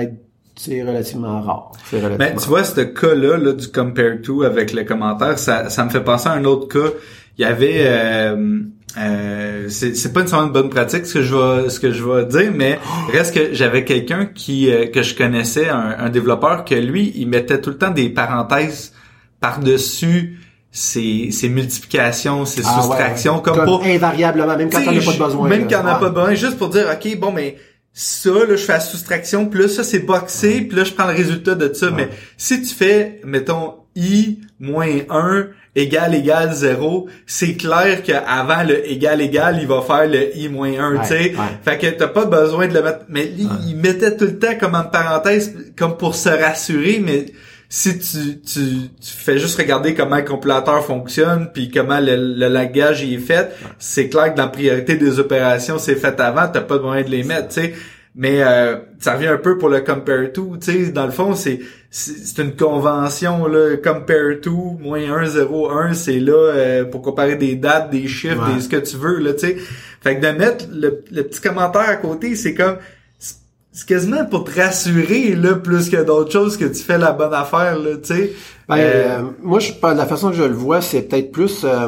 c'est 0.60 0.82
relativement 0.82 1.40
rare. 1.42 1.72
C'est 1.90 1.98
relativement 1.98 2.26
Mais 2.34 2.36
tu 2.36 2.48
vois, 2.50 2.64
ce 2.64 2.82
cas-là, 2.82 3.38
là, 3.38 3.54
du 3.54 3.68
compare 3.68 4.22
to 4.24 4.42
avec 4.44 4.74
le 4.74 4.84
commentaire, 4.86 5.38
ça, 5.38 5.70
ça 5.70 5.86
me 5.86 5.90
fait 5.92 6.04
penser 6.04 6.30
à 6.30 6.32
un 6.32 6.46
autre 6.46 6.68
cas. 6.68 6.90
Il 7.38 7.42
y 7.44 7.46
avait, 7.46 7.84
euh, 7.86 8.60
euh, 8.98 9.66
c'est 9.70 9.96
c'est 9.96 10.14
pas 10.14 10.22
nécessairement 10.22 10.48
une 10.48 10.54
bonne 10.54 10.70
pratique 10.70 11.06
ce 11.06 11.16
que 11.16 11.22
je 11.22 11.36
vais, 11.36 11.70
ce 11.70 11.80
que 11.80 11.92
je 11.92 12.04
vais 12.04 12.26
dire, 12.26 12.52
mais 12.56 12.80
reste 13.12 13.34
que 13.36 13.54
j'avais 13.54 13.84
quelqu'un 13.84 14.26
qui 14.26 14.72
euh, 14.72 14.88
que 14.88 15.04
je 15.04 15.14
connaissais, 15.16 15.68
un, 15.70 15.96
un 16.00 16.10
développeur, 16.10 16.64
que 16.66 16.74
lui, 16.76 17.12
il 17.16 17.28
mettait 17.28 17.60
tout 17.60 17.70
le 17.72 17.78
temps 17.78 17.92
des 17.92 18.10
parenthèses 18.10 18.94
par-dessus 19.42 20.40
ses, 20.72 21.30
ses 21.32 21.50
multiplications, 21.50 22.46
ses 22.46 22.62
Ah 22.66 22.76
soustractions, 22.82 23.38
ouais. 23.38 23.42
comme, 23.44 23.66
pour 23.66 23.84
invariablement, 23.84 24.58
même 24.58 24.70
quand 24.70 24.84
t'en 24.84 24.92
as 24.96 25.04
pas 25.06 25.14
de 25.14 25.18
besoin. 25.18 25.50
Même 25.50 25.68
quand 25.68 25.82
on 25.84 25.88
a 25.88 25.94
Ouais. 25.96 26.00
pas 26.00 26.10
besoin, 26.10 26.34
juste 26.36 26.58
pour 26.58 26.70
dire, 26.70 26.86
OK, 26.92 27.18
bon, 27.20 27.32
mais 27.32 27.58
ça, 27.94 28.30
là, 28.30 28.46
je 28.52 28.56
fais 28.58 28.74
la 28.74 28.80
soustraction, 28.80 29.48
puis 29.48 29.62
là, 29.62 29.68
ça, 29.68 29.84
c'est 29.84 30.00
boxé, 30.00 30.62
puis 30.62 30.78
là, 30.78 30.84
je 30.84 30.94
prends 30.94 31.08
le 31.08 31.14
résultat 31.16 31.56
de 31.56 31.74
ça. 31.74 31.90
Mais 31.92 32.10
si 32.38 32.62
tu 32.62 32.74
fais, 32.76 33.22
mettons, 33.26 33.74
i 33.98 34.40
moins 34.60 34.88
1 35.10 35.48
égale 35.76 36.16
égale 36.16 36.54
0, 36.54 37.08
c'est 37.26 37.56
clair 37.56 38.02
qu'avant 38.04 38.64
le 38.64 38.90
égal 38.90 39.22
égal, 39.22 39.58
il 39.62 39.68
va 39.68 39.82
faire 39.82 40.08
le 40.08 40.36
i 40.38 40.48
moins 40.50 40.72
1, 40.80 40.94
Ouais, 40.96 41.02
tu 41.02 41.08
sais. 41.08 41.16
ouais. 41.32 41.36
Fait 41.66 41.78
que 41.78 41.88
t'as 41.98 42.08
pas 42.08 42.26
besoin 42.26 42.68
de 42.68 42.74
le 42.74 42.82
mettre. 42.84 43.00
Mais 43.10 43.30
il 43.68 43.76
mettait 43.76 44.16
tout 44.16 44.26
le 44.26 44.40
temps 44.40 44.56
comme 44.60 44.76
en 44.76 44.84
parenthèse, 44.84 45.54
comme 45.78 45.98
pour 45.98 46.16
se 46.16 46.30
rassurer, 46.30 47.02
mais 47.04 47.26
si 47.70 48.00
tu, 48.00 48.40
tu, 48.40 48.60
tu 48.62 48.90
fais 49.02 49.38
juste 49.40 49.58
regarder 49.58 49.94
comment 49.94 50.16
le 50.16 50.22
compilateur 50.24 50.86
fonctionne 50.86 51.50
puis 51.54 51.70
comment 51.70 52.00
le, 52.00 52.16
le 52.16 52.48
langage 52.48 53.04
y 53.04 53.16
est 53.16 53.20
fait, 53.20 53.52
c'est 53.78 54.08
clair 54.08 54.32
que 54.32 54.38
dans 54.38 54.44
la 54.46 54.50
priorité 54.50 54.96
des 54.96 55.20
opérations, 55.20 55.78
c'est 55.78 55.96
fait 55.96 56.18
avant, 56.22 56.48
t'as 56.48 56.62
pas 56.62 56.78
besoin 56.78 57.02
de 57.02 57.10
les 57.10 57.24
mettre, 57.24 57.50
tu 57.50 57.62
sais. 57.62 57.74
Mais 58.20 58.42
euh, 58.42 58.78
ça 59.00 59.14
revient 59.14 59.28
un 59.28 59.38
peu 59.38 59.58
pour 59.60 59.70
le 59.70 59.82
compare 59.82 60.32
to, 60.34 60.58
tu 60.60 60.72
sais, 60.86 60.92
dans 60.92 61.06
le 61.06 61.12
fond, 61.12 61.36
c'est 61.36 61.60
c'est 61.92 62.42
une 62.42 62.56
convention 62.56 63.48
là, 63.48 63.78
compare 63.78 64.42
to 64.42 64.52
moins 64.82 65.00
1 65.00 65.26
0 65.28 65.70
1, 65.72 65.94
c'est 65.94 66.20
là 66.20 66.34
euh, 66.34 66.84
pour 66.86 67.02
comparer 67.04 67.36
des 67.36 67.56
dates, 67.56 67.92
des 67.92 68.08
chiffres, 68.08 68.46
Ouais. 68.50 68.56
des 68.56 68.62
ce 68.62 68.70
que 68.70 68.78
tu 68.78 68.98
veux 68.98 69.20
là, 69.20 69.34
tu 69.34 69.40
sais. 69.48 69.58
Fait 70.02 70.20
que 70.20 70.26
de 70.26 70.32
mettre 70.38 70.66
le, 70.74 71.04
le 71.12 71.24
petit 71.24 71.40
commentaire 71.42 71.88
à 71.88 71.96
côté, 71.96 72.36
c'est 72.36 72.54
comme 72.56 72.78
c'est 73.20 73.88
quasiment 73.88 74.26
pour 74.26 74.44
te 74.46 74.60
rassurer 74.60 75.36
là 75.36 75.54
plus 75.54 75.90
que 75.92 76.04
d'autres 76.04 76.32
choses 76.32 76.58
que 76.58 76.66
tu 76.66 76.82
fais 76.84 76.98
la 76.98 77.12
bonne 77.12 77.34
affaire 77.34 77.78
là, 77.78 77.98
tu 78.02 78.16
sais. 78.16 78.34
Ben, 78.68 78.78
Euh, 78.78 79.20
euh, 79.20 79.24
moi, 79.44 79.60
je, 79.60 79.72
la 79.84 80.06
façon 80.08 80.32
que 80.32 80.36
je 80.36 80.44
le 80.44 80.56
vois, 80.56 80.82
c'est 80.82 81.04
peut-être 81.04 81.32
plus 81.32 81.62
euh, 81.64 81.88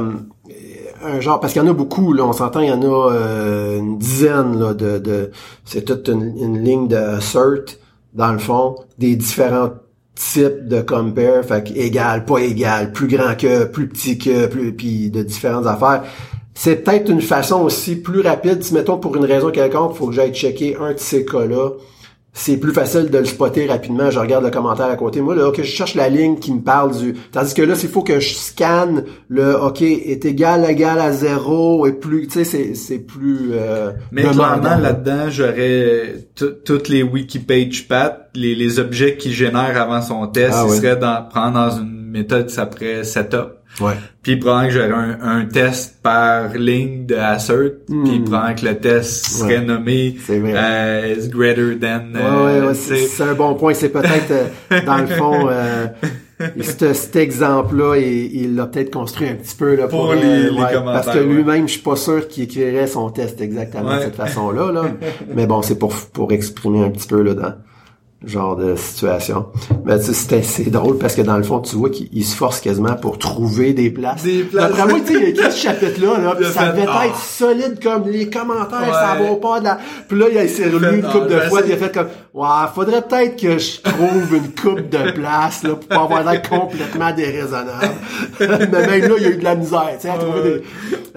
un 1.03 1.19
genre, 1.19 1.39
parce 1.39 1.53
qu'il 1.53 1.61
y 1.61 1.65
en 1.65 1.69
a 1.69 1.73
beaucoup, 1.73 2.13
là, 2.13 2.25
on 2.25 2.33
s'entend, 2.33 2.59
il 2.59 2.69
y 2.69 2.71
en 2.71 2.81
a 2.81 3.11
euh, 3.11 3.79
une 3.79 3.97
dizaine, 3.97 4.59
là, 4.59 4.73
de, 4.73 5.31
c'est 5.65 5.83
toute 5.83 6.07
une, 6.07 6.63
ligne 6.63 6.87
de 6.87 6.95
assert, 6.95 7.77
dans 8.13 8.31
le 8.31 8.39
fond, 8.39 8.75
des 8.97 9.15
différents 9.15 9.71
types 10.15 10.67
de 10.67 10.81
compare, 10.81 11.45
fait 11.45 11.63
que 11.63 11.73
égal, 11.77 12.25
pas 12.25 12.39
égal, 12.39 12.91
plus 12.91 13.07
grand 13.07 13.35
que, 13.37 13.65
plus 13.65 13.87
petit 13.87 14.17
que, 14.17 14.47
plus, 14.47 14.73
puis 14.73 15.09
de 15.09 15.23
différentes 15.23 15.65
affaires. 15.65 16.03
C'est 16.53 16.83
peut-être 16.83 17.09
une 17.09 17.21
façon 17.21 17.61
aussi 17.61 17.95
plus 17.95 18.21
rapide, 18.21 18.63
si 18.63 18.73
mettons 18.73 18.97
pour 18.97 19.15
une 19.15 19.25
raison 19.25 19.49
quelconque, 19.49 19.95
faut 19.95 20.07
que 20.07 20.13
j'aille 20.13 20.33
checker 20.33 20.75
un 20.75 20.93
de 20.93 20.99
ces 20.99 21.23
cas-là, 21.23 21.71
c'est 22.31 22.57
plus 22.57 22.71
facile 22.73 23.09
de 23.09 23.17
le 23.17 23.25
spotter 23.25 23.65
rapidement. 23.65 24.11
Je 24.11 24.19
regarde 24.19 24.45
le 24.45 24.51
commentaire 24.51 24.85
à 24.85 24.95
côté. 24.95 25.19
Moi, 25.19 25.35
là, 25.35 25.47
OK, 25.49 25.57
je 25.57 25.63
cherche 25.63 25.95
la 25.95 26.09
ligne 26.09 26.37
qui 26.37 26.53
me 26.53 26.61
parle 26.61 26.95
du... 26.97 27.13
Tandis 27.31 27.53
que 27.53 27.61
là, 27.61 27.75
s'il 27.75 27.89
faut 27.89 28.03
que 28.03 28.19
je 28.19 28.33
scanne 28.35 29.03
le 29.27 29.55
OK 29.55 29.81
est 29.81 30.23
égal 30.25 30.63
égal 30.69 30.99
à 30.99 31.11
zéro 31.11 31.85
et 31.87 31.93
plus... 31.93 32.27
Tu 32.27 32.33
sais, 32.33 32.43
c'est, 32.43 32.75
c'est 32.75 32.99
plus... 32.99 33.49
Euh, 33.53 33.91
mais 34.11 34.21
clairement 34.21 34.77
là-dedans, 34.77 35.29
j'aurais 35.29 36.27
tout- 36.35 36.53
toutes 36.63 36.87
les 36.87 37.03
wiki 37.03 37.39
page 37.39 37.87
path, 37.87 38.29
les, 38.35 38.55
les 38.55 38.79
objets 38.79 39.17
qu'il 39.17 39.33
génère 39.33 39.79
avant 39.81 40.01
son 40.01 40.27
test, 40.27 40.53
Ah 40.55 40.65
il 40.67 40.73
serait 40.75 40.97
dans 40.97 41.23
prendre 41.29 41.53
dans 41.55 41.77
une 41.77 42.09
méthode 42.09 42.47
qui 42.47 42.53
s'appelait 42.53 43.03
setup. 43.03 43.58
Ouais. 43.79 43.93
Puis 44.21 44.35
probablement 44.37 44.67
que 44.67 44.73
j'aurais 44.73 44.91
un, 44.91 45.17
un 45.21 45.45
test 45.45 46.01
par 46.03 46.53
ligne 46.53 47.05
de 47.05 47.15
assert, 47.15 47.71
puis 47.87 48.19
probablement 48.19 48.55
que 48.55 48.65
le 48.65 48.77
test 48.77 49.25
serait. 49.27 49.59
Ouais. 49.59 49.65
nommé 49.65 50.15
euh, 50.29 51.15
is 51.17 51.29
greater 51.29 51.79
than. 51.79 52.13
Euh, 52.15 52.61
ouais, 52.61 52.67
ouais, 52.67 52.73
tu 52.73 52.95
c'est, 53.07 53.23
un 53.23 53.33
bon 53.33 53.55
point. 53.55 53.73
C'est 53.73 53.89
peut-être, 53.89 54.31
euh, 54.71 54.81
dans 54.85 54.97
le 54.97 55.07
fond, 55.07 55.47
euh, 55.49 55.87
cet, 56.61 56.93
cet 56.93 57.15
exemple-là, 57.15 57.95
il, 57.97 58.35
il 58.35 58.55
l'a 58.55 58.65
peut-être 58.67 58.91
construit 58.91 59.29
un 59.29 59.35
petit 59.35 59.55
peu 59.55 59.75
là, 59.75 59.87
pour, 59.87 60.05
Pour 60.05 60.13
les- 60.13 60.21
euh, 60.23 60.43
les 60.43 60.49
ouais, 60.49 60.73
commentaires, 60.73 60.83
Parce 61.03 61.07
que 61.17 61.19
ouais. 61.23 61.33
lui-même, 61.33 61.67
je 61.67 61.73
suis 61.73 61.81
pas 61.81 61.95
sûr 61.95 62.27
qu'il 62.27 62.43
écrirait 62.43 62.87
son 62.87 63.09
test 63.09 63.39
exactement 63.41 63.95
de 63.95 64.01
cette 64.01 64.15
façon-là. 64.15 64.71
Là. 64.71 64.83
Mais 65.35 65.47
bon, 65.47 65.61
c'est 65.61 65.79
pour, 65.79 65.93
pour 66.13 66.31
exprimer 66.31 66.83
un 66.83 66.89
petit 66.89 67.07
peu 67.07 67.21
là, 67.21 67.33
dans 67.33 67.53
genre 68.25 68.57
de 68.57 68.75
situation. 68.75 69.45
Mais 69.85 69.97
tu 69.97 70.05
sais, 70.07 70.13
c'était 70.13 70.41
c'est 70.43 70.69
drôle 70.69 70.97
parce 70.97 71.15
que 71.15 71.21
dans 71.21 71.37
le 71.37 71.43
fond, 71.43 71.59
tu 71.61 71.77
vois 71.77 71.89
qu'il 71.89 72.09
il 72.11 72.25
se 72.25 72.35
force 72.35 72.59
quasiment 72.59 72.95
pour 72.95 73.17
trouver 73.17 73.73
des 73.73 73.89
places. 73.89 74.23
Des 74.23 74.43
places. 74.43 74.69
D'après 74.69 74.87
moi, 74.87 74.99
tu 74.99 75.13
sais, 75.13 75.19
il 75.19 75.25
a 75.25 75.29
écrit 75.29 75.51
ce 75.51 75.57
chapitre-là, 75.57 76.19
là, 76.19 76.37
a 76.37 76.51
ça 76.51 76.69
devait 76.69 76.85
ah. 76.87 77.07
être 77.07 77.17
solide 77.17 77.79
comme 77.81 78.09
les 78.09 78.29
commentaires, 78.29 78.93
ça 78.93 79.17
vaut 79.23 79.37
pas 79.37 79.59
de 79.59 79.65
la... 79.65 79.79
Puis 80.07 80.19
là, 80.19 80.25
il 80.43 80.49
s'est 80.49 80.69
relu 80.69 80.97
une 80.97 81.05
Ah, 81.05 81.11
couple 81.11 81.29
de 81.29 81.35
ben, 81.35 81.49
fois, 81.49 81.61
il 81.65 81.71
a 81.71 81.77
fait 81.77 81.93
comme, 81.93 82.07
ouais, 82.33 82.47
faudrait 82.75 83.01
peut-être 83.01 83.35
que 83.39 83.57
je 83.57 83.81
trouve 83.81 84.33
une 84.35 84.51
coupe 84.53 84.89
de 84.89 85.11
place, 85.11 85.63
là, 85.63 85.71
pour 85.75 85.87
pas 85.87 86.01
avoir 86.03 86.23
l'air 86.23 86.41
complètement 86.41 87.11
déraisonnable. 87.13 87.93
Mais 88.39 88.47
même 88.47 89.09
là, 89.09 89.15
il 89.17 89.23
y 89.23 89.25
a 89.25 89.29
eu 89.29 89.37
de 89.37 89.43
la 89.43 89.55
misère, 89.55 89.89
tu 89.95 90.01
sais, 90.01 90.09
à 90.09 90.17
trouver 90.17 90.41
des... 90.43 90.63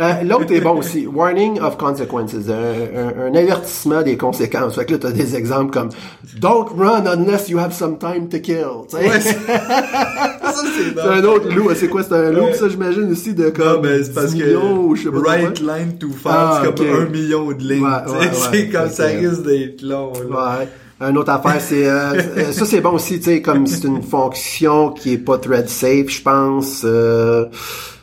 Euh, 0.01 0.23
L'autre 0.25 0.53
est 0.53 0.61
bon 0.61 0.79
aussi. 0.79 1.07
Warning 1.07 1.61
of 1.61 1.77
consequences. 1.77 2.33
Un, 2.35 2.53
un- 2.53 3.27
un 3.31 3.35
avertissement 3.35 4.03
des 4.03 4.17
conséquences. 4.17 4.75
Fait 4.77 4.87
que 4.87 4.93
là, 4.93 4.99
t'as 4.99 5.11
des 5.13 5.37
exemples 5.37 5.71
comme, 5.71 5.91
don't 6.39 6.67
run 6.77 7.05
unless 7.07 7.49
you 7.51 7.59
have 7.59 7.73
some 7.73 7.99
time 7.99 8.29
to 8.29 8.39
kill, 8.39 8.87
tu 8.91 8.97
sais. 8.97 9.09
Ouais, 9.09 9.21
c'est- 9.21 10.99
un 11.01 11.25
autre 11.25 11.49
loup. 11.55 11.71
C'est 11.75 11.89
quoi? 11.89 12.03
C'est 12.03 12.15
un 12.15 12.31
loup, 12.31 12.45
Ouais. 12.47 12.55
ça, 12.55 12.69
j'imagine, 12.69 13.11
aussi, 13.13 13.35
de 13.35 13.45
Non, 13.45 13.51
comme 13.53 13.83
mais 13.83 14.03
c'est 14.03 14.15
parce 14.15 14.33
10 14.33 14.41
que 14.41 14.47
millions 14.47 14.81
ou 14.81 14.97
je 14.97 15.03
sais 15.05 15.11
pas 15.11 15.17
trop 15.19 15.29
right 15.29 15.63
quoi. 15.65 15.79
line 15.79 15.99
to 15.99 16.09
file, 16.09 16.31
Ah, 16.31 16.63
comme 16.65 16.87
un 16.87 17.05
million 17.11 17.53
de 17.53 17.63
lignes. 17.63 17.85
Ouais, 17.85 18.31
c'est 18.51 18.69
comme 18.71 18.91
ça 18.91 19.07
risque 19.07 19.43
d'être 19.43 19.83
long. 19.83 20.13
là. 20.31 20.59
Ouais. 20.61 20.69
Une 21.03 21.19
autre 21.19 21.33
affaire, 21.33 21.61
c'est 21.61 21.87
euh, 21.87 22.53
ça 22.53 22.65
c'est 22.65 22.81
bon 22.81 22.93
aussi, 22.93 23.19
tu 23.19 23.25
sais, 23.25 23.43
comme 23.43 23.67
c'est 23.67 23.85
une 23.85 24.03
fonction 24.03 24.91
qui 24.91 25.15
est 25.15 25.19
pas 25.19 25.39
thread 25.39 25.69
safe, 25.69 26.09
je 26.09 26.23
pense. 26.23 26.83
Euh, 26.85 27.47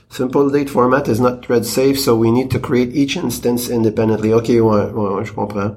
simple 0.09 0.51
date 0.51 0.69
format 0.69 1.03
is 1.07 1.21
not 1.21 1.37
thread 1.41 1.63
safe, 1.63 1.97
so 1.97 2.15
we 2.15 2.29
need 2.29 2.49
to 2.49 2.59
create 2.59 2.93
each 2.93 3.15
instance 3.15 3.69
independently. 3.71 4.33
Ok, 4.33 4.49
ouais, 4.49 4.59
ouais, 4.59 4.89
ouais 4.93 5.23
je 5.23 5.31
comprends. 5.31 5.71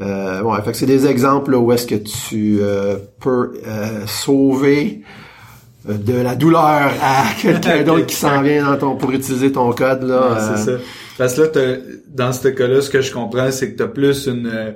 Euh, 0.00 0.42
ouais, 0.42 0.62
fait 0.62 0.72
que 0.72 0.76
c'est 0.76 0.86
des 0.86 1.06
exemples 1.06 1.54
où 1.54 1.70
est-ce 1.72 1.86
que 1.86 1.94
tu 1.94 2.58
euh, 2.60 2.96
peux 3.20 3.52
euh, 3.66 4.06
sauver 4.06 5.02
de 5.86 6.14
la 6.14 6.34
douleur 6.34 6.90
à 7.02 7.24
quelqu'un 7.40 7.82
d'autre 7.82 8.06
qui 8.06 8.16
s'en 8.16 8.40
vient 8.40 8.64
dans 8.64 8.78
ton 8.78 8.96
pour 8.96 9.12
utiliser 9.12 9.52
ton 9.52 9.70
code 9.72 10.02
là. 10.04 10.56
c'est 10.56 10.64
ça. 10.64 10.78
Parce 11.18 11.34
que 11.34 11.58
là, 11.58 11.76
dans 12.08 12.32
ce 12.32 12.48
cas-là, 12.48 12.80
ce 12.80 12.88
que 12.88 13.00
je 13.00 13.12
comprends, 13.12 13.50
c'est 13.50 13.72
que 13.72 13.76
tu 13.76 13.82
as 13.82 13.88
plus 13.88 14.26
une 14.26 14.74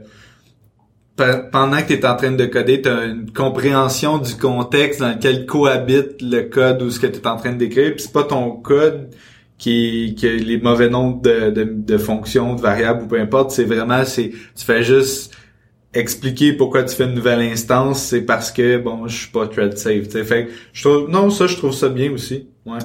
pendant 1.16 1.83
que 1.83 1.88
tu 1.88 1.94
es 1.94 2.07
en 2.07 2.14
train 2.14 2.33
de 2.33 2.44
coder, 2.44 2.83
tu 2.83 2.88
as 2.88 3.05
une 3.07 3.33
compréhension 3.33 4.18
du 4.18 4.35
contexte 4.35 5.00
dans 5.00 5.11
lequel 5.11 5.46
cohabite 5.46 6.20
le 6.20 6.42
code 6.42 6.83
ou 6.83 6.90
ce 6.90 7.00
que 7.00 7.07
tu 7.07 7.18
es 7.20 7.26
en 7.26 7.37
train 7.37 7.52
décrire. 7.52 7.92
Puis 7.92 8.02
c'est 8.02 8.12
pas 8.12 8.24
ton 8.24 8.50
code 8.52 9.11
qui, 9.59 10.14
qui 10.16 10.29
a 10.29 10.33
les 10.33 10.59
mauvais 10.59 10.90
nombres 10.90 11.22
de, 11.22 11.50
de, 11.50 11.64
de, 11.64 11.98
fonctions, 11.98 12.55
de 12.55 12.61
variables 12.61 13.05
ou 13.05 13.07
peu 13.07 13.18
importe. 13.18 13.50
C'est 13.50 13.64
vraiment, 13.64 14.05
c'est 14.05 14.31
tu 14.31 14.64
fais 14.64 14.83
juste 14.83 15.35
expliquer 15.94 16.52
pourquoi 16.52 16.83
tu 16.85 16.94
fais 16.94 17.05
une 17.05 17.14
nouvelle 17.14 17.40
instance. 17.40 18.02
C'est 18.02 18.22
parce 18.22 18.50
que 18.50 18.76
bon, 18.76 19.09
je 19.09 19.16
suis 19.16 19.31
pas 19.31 19.46
thread 19.46 19.79
safe. 19.79 20.09
T'sais. 20.09 20.24
Fait 20.24 20.48
je 20.72 20.83
trouve 20.83 21.09
non, 21.09 21.31
ça 21.31 21.46
je 21.46 21.57
trouve 21.57 21.72
ça 21.72 21.88
bien 21.88 22.12
aussi. 22.12 22.48
Ouais. 22.66 22.79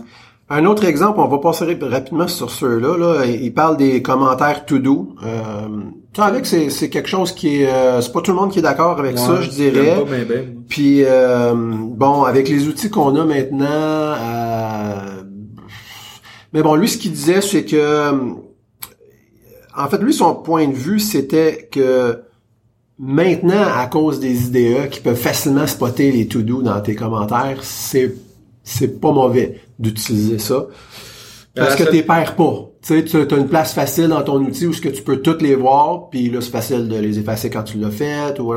Un 0.54 0.66
autre 0.66 0.84
exemple, 0.84 1.22
on 1.22 1.30
va 1.30 1.38
passer 1.38 1.78
rapidement 1.82 2.28
sur 2.28 2.52
ceux-là. 2.52 2.98
Là. 2.98 3.26
Il 3.26 3.54
parle 3.54 3.78
des 3.78 4.02
commentaires 4.02 4.66
to 4.66 4.80
do. 4.80 5.16
Euh, 5.24 5.70
avec 6.18 6.46
c'est 6.46 6.90
quelque 6.90 7.08
chose 7.08 7.32
qui 7.32 7.62
est, 7.62 7.72
euh, 7.72 8.02
c'est 8.02 8.12
pas 8.12 8.20
tout 8.20 8.32
le 8.32 8.38
monde 8.38 8.52
qui 8.52 8.60
est 8.60 8.62
d'accord 8.62 9.00
avec 9.00 9.18
ça, 9.18 9.40
je 9.40 9.50
dirais. 9.50 10.04
Puis 10.68 11.06
euh, 11.06 11.54
bon, 11.56 12.24
avec 12.24 12.50
les 12.50 12.68
outils 12.68 12.90
qu'on 12.90 13.16
a 13.16 13.24
maintenant, 13.24 13.66
euh, 13.70 15.22
mais 16.52 16.62
bon, 16.62 16.76
lui 16.76 16.90
ce 16.90 16.98
qu'il 16.98 17.14
disait, 17.14 17.40
c'est 17.40 17.64
que, 17.64 18.12
en 19.78 19.88
fait, 19.88 20.00
lui 20.00 20.14
son 20.14 20.36
point 20.36 20.68
de 20.68 20.74
vue, 20.74 21.00
c'était 21.00 21.70
que 21.72 22.24
maintenant, 23.00 23.68
à 23.74 23.88
cause 23.88 24.20
des 24.20 24.48
IDE 24.48 24.90
qui 24.90 25.00
peuvent 25.00 25.16
facilement 25.16 25.66
spotter 25.66 26.12
les 26.12 26.28
to 26.28 26.42
do 26.42 26.62
dans 26.62 26.82
tes 26.82 26.96
commentaires, 26.96 27.60
c'est 27.62 28.14
c'est 28.64 29.00
pas 29.00 29.12
mauvais 29.12 29.62
d'utiliser 29.80 30.40
ça. 30.40 30.68
Parce 31.56 31.76
que 31.76 31.84
t'es 31.84 32.04
perds 32.04 32.36
pas. 32.36 32.68
Tu 32.82 32.98
sais, 32.98 33.04
tu 33.04 33.18
as 33.18 33.38
une 33.38 33.48
place 33.48 33.74
facile 33.74 34.08
dans 34.08 34.24
ton 34.24 34.38
outil 34.38 34.66
où 34.66 34.74
ce 34.74 34.82
que 34.82 34.90
tu 34.90 35.04
peux 35.04 35.18
toutes 35.18 35.44
les 35.44 35.54
voir, 35.54 36.10
puis 36.10 36.32
là, 36.32 36.42
c'est 36.42 36.50
facile 36.50 36.88
de 36.88 36.96
les 36.96 37.20
effacer 37.20 37.52
quand 37.52 37.62
tu 37.62 37.78
l'as 37.78 37.92
fait, 37.92 38.40
ou 38.40 38.54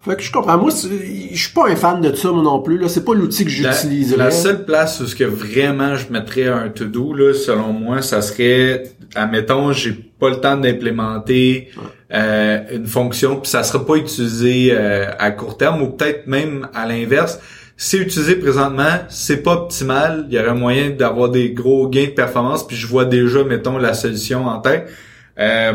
Fait 0.00 0.14
que 0.14 0.22
je 0.22 0.30
comprends. 0.30 0.56
Moi, 0.58 0.70
je 0.70 1.36
suis 1.36 1.52
pas 1.52 1.68
un 1.68 1.74
fan 1.74 2.00
de 2.00 2.14
ça, 2.14 2.30
moi 2.30 2.44
non 2.44 2.60
plus, 2.60 2.78
là. 2.78 2.88
C'est 2.88 3.04
pas 3.04 3.14
l'outil 3.14 3.44
que 3.44 3.50
j'utiliserais. 3.50 4.18
La, 4.18 4.30
seule 4.30 4.64
place 4.64 5.00
où 5.00 5.06
ce 5.06 5.16
que 5.16 5.24
vraiment 5.24 5.96
je 5.96 6.12
mettrais 6.12 6.46
un 6.46 6.68
to-do, 6.68 7.14
là, 7.14 7.34
selon 7.34 7.72
moi, 7.72 8.00
ça 8.00 8.22
serait, 8.22 8.84
admettons, 9.16 9.72
j'ai 9.72 9.92
pas 9.92 10.30
le 10.30 10.36
temps 10.36 10.56
d'implémenter 10.56 11.70
euh, 12.12 12.60
une 12.70 12.86
fonction, 12.86 13.40
puis 13.40 13.50
ça 13.50 13.64
sera 13.64 13.84
pas 13.84 13.96
utilisé 13.96 14.68
euh, 14.70 15.06
à 15.18 15.32
court 15.32 15.56
terme, 15.56 15.82
ou 15.82 15.88
peut-être 15.88 16.28
même 16.28 16.68
à 16.74 16.86
l'inverse 16.86 17.40
c'est 17.76 17.98
utilisé 17.98 18.36
présentement, 18.36 19.00
c'est 19.08 19.42
pas 19.42 19.54
optimal. 19.54 20.26
Il 20.28 20.34
y 20.34 20.38
aurait 20.38 20.54
moyen 20.54 20.90
d'avoir 20.90 21.28
des 21.28 21.52
gros 21.52 21.88
gains 21.88 22.06
de 22.06 22.10
performance, 22.10 22.66
puis 22.66 22.76
je 22.76 22.86
vois 22.86 23.04
déjà, 23.04 23.42
mettons, 23.42 23.78
la 23.78 23.94
solution 23.94 24.46
en 24.46 24.60
tête. 24.60 24.88
Euh, 25.38 25.72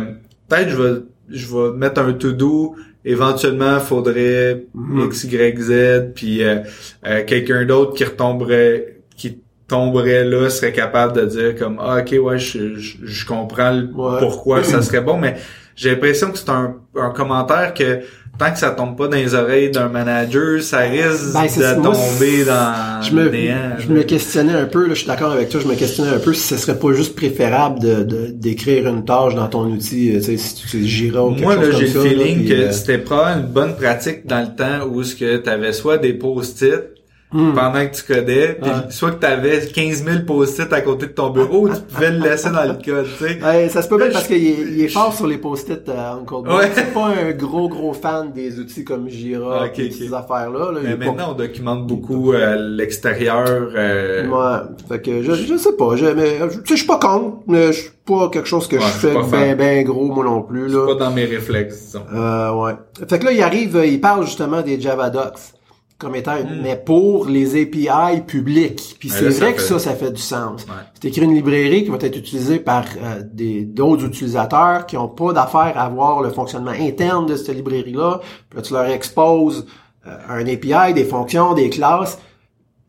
peut-être 0.47 0.69
je 0.69 0.81
vais 0.81 0.99
je 1.29 1.45
vais 1.47 1.77
mettre 1.77 2.01
un 2.01 2.13
to-do. 2.13 2.75
Éventuellement, 3.05 3.75
il 3.75 3.81
faudrait 3.81 4.65
mhm. 4.73 5.05
X, 5.05 5.23
Y, 5.25 5.59
Z, 5.59 6.13
puis 6.15 6.43
euh, 6.43 6.59
euh, 7.05 7.23
quelqu'un 7.25 7.65
d'autre 7.65 7.93
qui 7.93 8.03
retomberait 8.03 8.97
qui 9.15 9.39
tomberait 9.67 10.25
là 10.25 10.49
serait 10.49 10.73
capable 10.73 11.13
de 11.13 11.25
dire 11.25 11.55
comme 11.55 11.77
ah 11.79 11.99
ok 11.99 12.15
ouais 12.23 12.39
je, 12.39 12.75
je, 12.75 13.25
comprends 13.25 13.83
pourquoi 13.93 14.63
ça 14.63 14.81
serait 14.81 15.01
bon 15.01 15.17
mais 15.17 15.35
j'ai 15.75 15.91
l'impression 15.91 16.31
que 16.31 16.39
c'est 16.39 16.49
un, 16.49 16.77
un 16.95 17.11
commentaire 17.11 17.75
que 17.75 17.99
tant 18.39 18.51
que 18.51 18.57
ça 18.57 18.71
tombe 18.71 18.97
pas 18.97 19.07
dans 19.07 19.17
les 19.17 19.35
oreilles 19.35 19.69
d'un 19.69 19.89
manager, 19.89 20.63
ça 20.63 20.79
risque 20.79 21.33
ben, 21.33 21.43
de 21.43 21.83
tomber 21.83 22.45
dans 22.45 23.01
je 23.01 23.13
me, 23.13 23.31
Je 23.79 23.87
me 23.89 24.03
questionnais 24.03 24.53
un 24.53 24.65
peu, 24.65 24.87
là, 24.87 24.93
je 24.93 24.99
suis 24.99 25.07
d'accord 25.07 25.31
avec 25.31 25.49
toi, 25.49 25.59
je 25.61 25.67
me 25.67 25.75
questionnais 25.75 26.11
un 26.11 26.19
peu 26.19 26.33
si 26.33 26.41
ce 26.41 26.57
serait 26.57 26.79
pas 26.79 26.93
juste 26.93 27.15
préférable 27.15 27.79
de 27.79 28.29
d'écrire 28.31 28.87
une 28.87 29.03
tâche 29.03 29.35
dans 29.35 29.47
ton 29.47 29.65
outil, 29.65 30.11
euh, 30.11 30.19
tu 30.19 30.23
sais, 30.23 30.37
si 30.37 30.55
tu 30.55 30.85
Jira 30.85 31.25
ou 31.25 31.31
quelque 31.31 31.43
Moi, 31.43 31.55
chose 31.55 31.69
là, 31.69 31.77
j'ai 31.79 31.87
le 31.87 32.01
feeling 32.01 32.47
que 32.47 32.53
euh, 32.53 32.71
c'était 32.71 32.97
probablement 32.97 33.41
une 33.41 33.51
bonne 33.51 33.75
pratique 33.75 34.25
dans 34.25 34.41
le 34.41 34.55
temps 34.55 34.87
où 34.87 35.03
ce 35.03 35.15
que 35.15 35.37
tu 35.37 35.49
avais 35.49 35.73
soit 35.73 35.97
des 35.97 36.13
post-it 36.13 36.98
Hmm. 37.31 37.53
pendant 37.53 37.85
que 37.85 37.95
tu 37.95 38.01
codais, 38.11 38.57
puis 38.59 38.71
soit 38.89 39.11
que 39.11 39.19
tu 39.19 39.25
avais 39.27 39.67
15 39.67 40.03
000 40.03 40.17
post-it 40.25 40.73
à 40.73 40.81
côté 40.81 41.05
de 41.05 41.11
ton 41.11 41.29
bureau, 41.29 41.69
tu 41.69 41.79
pouvais 41.81 42.09
le 42.09 42.17
laisser 42.17 42.49
dans 42.49 42.63
le 42.63 42.73
code, 42.73 43.05
tu 43.05 43.23
sais. 43.23 43.39
Ouais, 43.43 43.69
ça 43.69 43.83
se 43.83 43.87
peut 43.87 43.97
bien 43.97 44.09
parce 44.11 44.25
qu'il 44.25 44.47
est, 44.47 44.85
est, 44.85 44.87
fort 44.87 45.13
sur 45.13 45.27
les 45.27 45.37
post-it, 45.37 45.87
euh, 45.89 46.13
Uncle 46.13 46.49
ouais. 46.49 46.71
C'est 46.73 46.91
pas 46.91 47.09
un 47.09 47.31
gros, 47.33 47.69
gros 47.69 47.93
fan 47.93 48.31
des 48.31 48.59
outils 48.59 48.83
comme 48.83 49.09
Jira, 49.09 49.65
okay, 49.65 49.91
ces 49.91 50.11
affaires-là. 50.11 50.71
Mais 50.81 50.97
maintenant, 50.97 51.33
on 51.33 51.33
documente 51.35 51.85
beaucoup 51.85 52.33
euh, 52.33 52.55
l'extérieur. 52.75 53.73
Euh... 53.75 54.27
Ouais, 54.27 54.65
fait 54.87 54.99
que 54.99 55.21
je, 55.21 55.33
je 55.33 55.55
sais 55.55 55.73
pas, 55.73 55.95
je, 55.97 56.07
mais, 56.07 56.39
tu 56.49 56.55
sais, 56.55 56.61
je 56.71 56.75
suis 56.77 56.87
pas 56.87 56.97
contre, 56.97 57.43
mais 57.45 57.67
je 57.67 57.81
suis 57.81 57.91
pas 58.07 58.29
quelque 58.29 58.47
chose 58.47 58.67
que 58.67 58.79
je 58.79 58.85
fais 58.85 59.13
ben, 59.13 59.55
ben 59.55 59.83
gros, 59.83 60.07
moi 60.07 60.25
non 60.25 60.41
plus, 60.41 60.67
là. 60.67 60.85
C'est 60.87 60.97
pas 60.97 61.05
dans 61.05 61.11
mes 61.11 61.25
réflexes, 61.25 61.79
disons. 61.79 62.05
Euh, 62.11 62.53
ouais. 62.53 62.73
Fait 63.07 63.19
que 63.19 63.25
là, 63.25 63.31
il 63.33 63.41
arrive, 63.43 63.79
il 63.85 64.01
parle 64.01 64.25
justement 64.25 64.63
des 64.63 64.81
Java 64.81 65.11
Docs 65.11 65.58
comme 65.99 66.15
étant 66.15 66.35
hmm. 66.35 66.61
mais 66.63 66.77
pour 66.77 67.27
les 67.27 67.61
API 67.61 68.21
publics. 68.25 68.95
Puis 68.99 69.09
c'est 69.09 69.29
vrai 69.29 69.53
que 69.53 69.61
ça, 69.61 69.77
ça 69.77 69.93
fait 69.93 70.11
du 70.11 70.21
sens. 70.21 70.65
C'est 70.93 71.09
écrit 71.09 71.23
une 71.23 71.35
librairie 71.35 71.83
qui 71.83 71.89
va 71.89 71.97
être 71.99 72.17
utilisée 72.17 72.59
par 72.59 72.85
euh, 73.03 73.21
des 73.33 73.65
d'autres 73.65 74.05
utilisateurs 74.05 74.85
qui 74.85 74.95
ont 74.95 75.09
pas 75.09 75.33
d'affaire 75.33 75.73
à 75.75 75.89
voir 75.89 76.21
le 76.21 76.29
fonctionnement 76.29 76.71
interne 76.71 77.25
de 77.25 77.35
cette 77.35 77.53
librairie-là. 77.53 78.21
Puis 78.49 78.57
là, 78.57 78.61
tu 78.61 78.73
leur 78.73 78.85
exposes 78.85 79.67
euh, 80.07 80.15
un 80.29 80.47
API, 80.47 80.93
des 80.93 81.03
fonctions, 81.03 81.53
des 81.53 81.69
classes. 81.69 82.17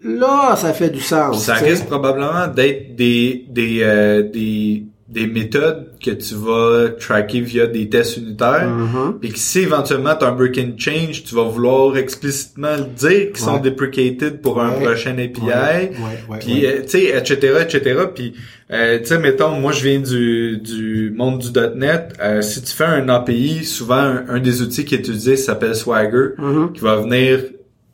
Là, 0.03 0.55
ça 0.57 0.73
fait 0.73 0.91
du 0.91 1.01
sens. 1.01 1.43
Ça 1.43 1.55
risque 1.55 1.87
probablement 1.87 2.47
d'être 2.47 2.95
des 2.95 3.45
des 3.49 3.81
euh, 3.83 4.23
des 4.23 4.85
des 5.11 5.27
méthodes 5.27 5.89
que 6.03 6.13
tu 6.13 6.35
vas 6.35 6.91
tracker 6.91 7.41
via 7.41 7.67
des 7.67 7.89
tests 7.89 8.17
unitaires 8.17 8.69
mm-hmm. 8.69 9.25
et 9.25 9.31
que 9.31 9.39
si 9.39 9.61
éventuellement 9.61 10.15
tu 10.15 10.25
as 10.25 10.29
un 10.29 10.33
break-in 10.33 10.71
change, 10.79 11.25
tu 11.25 11.35
vas 11.35 11.43
vouloir 11.43 11.97
explicitement 11.97 12.77
le 12.77 12.85
dire 12.85 13.33
qu'ils 13.33 13.37
sont 13.39 13.59
deprecated 13.59 14.41
pour 14.41 14.63
un 14.63 14.71
prochain 14.71 15.19
API, 15.19 15.97
puis 16.39 16.65
euh, 16.65 16.83
tu 16.83 16.91
sais, 16.91 17.05
etc., 17.19 17.55
etc. 17.63 18.01
Puis 18.15 18.35
euh, 18.71 19.01
tu 19.01 19.07
sais, 19.07 19.19
mettons, 19.19 19.51
moi 19.51 19.73
je 19.73 19.83
viens 19.83 19.99
du, 19.99 20.59
du 20.59 21.13
monde 21.17 21.41
du 21.41 21.51
.NET. 21.77 22.15
Euh, 22.23 22.41
si 22.41 22.63
tu 22.63 22.73
fais 22.73 22.85
un 22.85 23.09
API, 23.09 23.65
souvent 23.65 24.15
un, 24.29 24.39
des 24.39 24.63
outils 24.63 24.85
qui 24.85 24.95
est 24.95 24.99
utilisé 24.99 25.37
s'appelle 25.37 25.75
Swagger, 25.75 26.35
mm-hmm. 26.39 26.73
qui 26.73 26.81
va 26.81 26.97
venir 26.97 27.41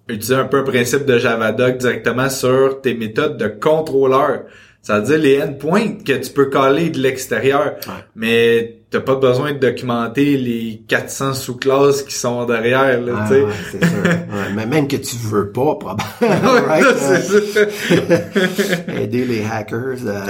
utiliser 0.09 0.35
un 0.35 0.45
peu 0.45 0.59
un 0.59 0.65
principe 0.65 1.07
de 1.07 1.19
Javadoc 1.19 1.79
directement 1.79 2.29
sur 2.29 2.81
tes 2.83 2.95
méthodes 2.95 3.39
de 3.39 3.49
contrôleur. 3.49 4.43
Ça 4.87 5.01
veut 5.01 5.05
dire 5.05 5.19
les 5.19 5.43
endpoints 5.43 5.97
que 6.05 6.13
tu 6.13 6.31
peux 6.31 6.45
coller 6.45 6.91
de 6.91 7.01
l'extérieur. 7.01 7.73
Mais 8.15 8.83
t'as 8.89 9.01
pas 9.01 9.17
besoin 9.17 9.53
de 9.53 9.59
documenter 9.59 10.37
les 10.37 10.81
400 10.87 11.35
sous-classes 11.35 12.05
qui 12.05 12.15
sont 12.15 12.45
derrière, 12.45 13.01
là, 13.01 13.15
ah, 13.17 13.29
ouais, 13.29 13.47
c'est 13.73 13.85
sûr. 13.85 13.97
mais 14.55 14.65
même 14.65 14.87
que 14.87 14.95
tu 14.95 15.17
veux 15.17 15.51
pas, 15.51 15.75
probablement. 15.75 16.69
right? 16.69 16.87
Aider 18.97 19.25
les 19.25 19.45
hackers. 19.45 20.07
Euh... 20.07 20.25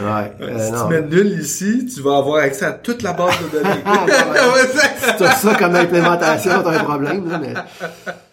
ouais. 0.00 0.32
Euh, 0.40 0.58
si 0.58 0.72
tu 0.72 0.88
mets 0.88 1.02
nul 1.02 1.38
ici, 1.40 1.88
tu 1.94 2.00
vas 2.00 2.16
avoir 2.16 2.42
accès 2.42 2.64
à 2.64 2.72
toute 2.72 3.02
la 3.02 3.12
base 3.12 3.36
de 3.40 3.50
données. 3.56 3.82
ah, 3.86 4.04
si 4.98 5.16
tu 5.16 5.22
as 5.22 5.30
ça 5.30 5.54
comme 5.54 5.76
implémentation, 5.76 6.60
t'as 6.64 6.80
un 6.80 6.82
problème, 6.82 7.30
là, 7.30 7.40
mais... 7.40 7.54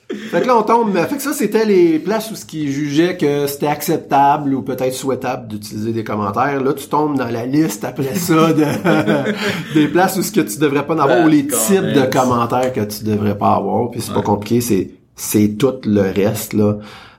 Fait 0.09 0.41
que 0.41 0.47
là, 0.47 0.57
on 0.57 0.63
tombe. 0.63 0.95
Fait 0.95 1.15
que 1.15 1.21
ça, 1.21 1.33
c'était 1.33 1.65
les 1.65 1.97
places 1.97 2.29
où 2.29 2.35
ce 2.35 2.45
qui 2.45 2.71
jugeait 2.71 3.17
que 3.17 3.47
c'était 3.47 3.67
acceptable 3.67 4.53
ou 4.53 4.61
peut-être 4.61 4.93
souhaitable 4.93 5.47
d'utiliser 5.47 5.93
des 5.93 6.03
commentaires. 6.03 6.61
Là, 6.61 6.73
tu 6.73 6.87
tombes 6.87 7.17
dans 7.17 7.27
la 7.27 7.45
liste 7.45 7.83
après 7.83 8.13
ça 8.13 8.53
de, 8.53 8.63
des 9.73 9.87
places 9.87 10.17
où 10.17 10.21
ce 10.21 10.31
que 10.31 10.41
tu 10.41 10.59
devrais 10.59 10.85
pas 10.85 10.93
en 10.93 10.99
avoir 10.99 11.25
ou 11.25 11.27
les 11.27 11.47
types 11.47 11.93
de 11.93 12.05
commentaires 12.05 12.71
que 12.71 12.81
tu 12.81 13.03
devrais 13.03 13.37
pas 13.37 13.55
avoir. 13.55 13.89
Puis 13.89 14.01
c'est 14.01 14.13
pas 14.13 14.21
compliqué, 14.21 14.61
c'est 14.61 14.91
c'est 15.15 15.57
tout 15.57 15.75
le 15.85 16.01
reste 16.01 16.53
là. 16.53 16.77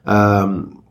Euh, 0.09 0.47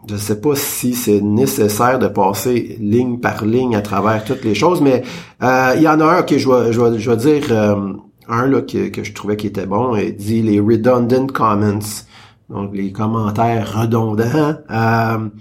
je 0.09 0.17
sais 0.17 0.39
pas 0.39 0.55
si 0.55 0.93
c'est 0.93 1.21
nécessaire 1.21 1.97
de 1.97 2.07
passer 2.07 2.77
ligne 2.79 3.19
par 3.19 3.45
ligne 3.45 3.75
à 3.75 3.81
travers 3.81 4.23
toutes 4.23 4.43
les 4.43 4.53
choses, 4.53 4.81
mais 4.81 5.03
euh, 5.41 5.73
il 5.75 5.81
y 5.81 5.87
en 5.87 5.99
a 5.99 6.05
un 6.05 6.23
que 6.23 6.37
je 6.37 6.49
vais, 6.49 6.73
je 6.73 6.81
vais, 6.81 6.99
je 6.99 7.09
vais 7.09 7.17
dire. 7.17 7.47
Euh, 7.51 7.93
un 8.27 8.47
là, 8.47 8.61
que, 8.61 8.89
que 8.89 9.03
je 9.03 9.13
trouvais 9.13 9.37
qui 9.37 9.47
était 9.47 9.65
bon, 9.65 9.95
il 9.95 10.15
dit 10.15 10.41
les 10.41 10.59
redundant 10.59 11.27
comments, 11.27 12.05
donc 12.49 12.75
les 12.75 12.91
commentaires 12.91 13.79
redondants. 13.79 14.57
Um, 14.69 15.31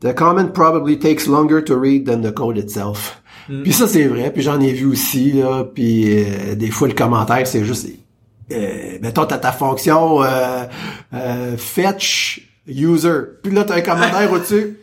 the 0.00 0.14
comment 0.14 0.48
probably 0.48 0.98
takes 0.98 1.26
longer 1.26 1.62
to 1.64 1.76
read 1.78 2.06
than 2.06 2.20
the 2.20 2.32
code 2.32 2.58
itself. 2.58 3.20
Mm. 3.48 3.62
Puis 3.62 3.72
ça 3.72 3.88
c'est 3.88 4.06
vrai, 4.06 4.30
puis 4.32 4.42
j'en 4.42 4.60
ai 4.60 4.72
vu 4.72 4.86
aussi 4.86 5.32
là, 5.32 5.64
puis 5.64 6.06
euh, 6.08 6.54
des 6.54 6.70
fois 6.70 6.88
le 6.88 6.94
commentaire 6.94 7.46
c'est 7.46 7.64
juste 7.64 7.88
euh, 8.52 8.98
mettons, 9.00 9.24
t'as 9.24 9.38
ta 9.38 9.52
fonction 9.52 10.22
euh, 10.22 10.64
euh, 11.14 11.56
fetch 11.56 12.40
user. 12.66 13.20
Puis 13.42 13.52
là, 13.52 13.64
t'as 13.64 13.76
un 13.76 13.80
commentaire 13.80 14.30
au-dessus. 14.32 14.78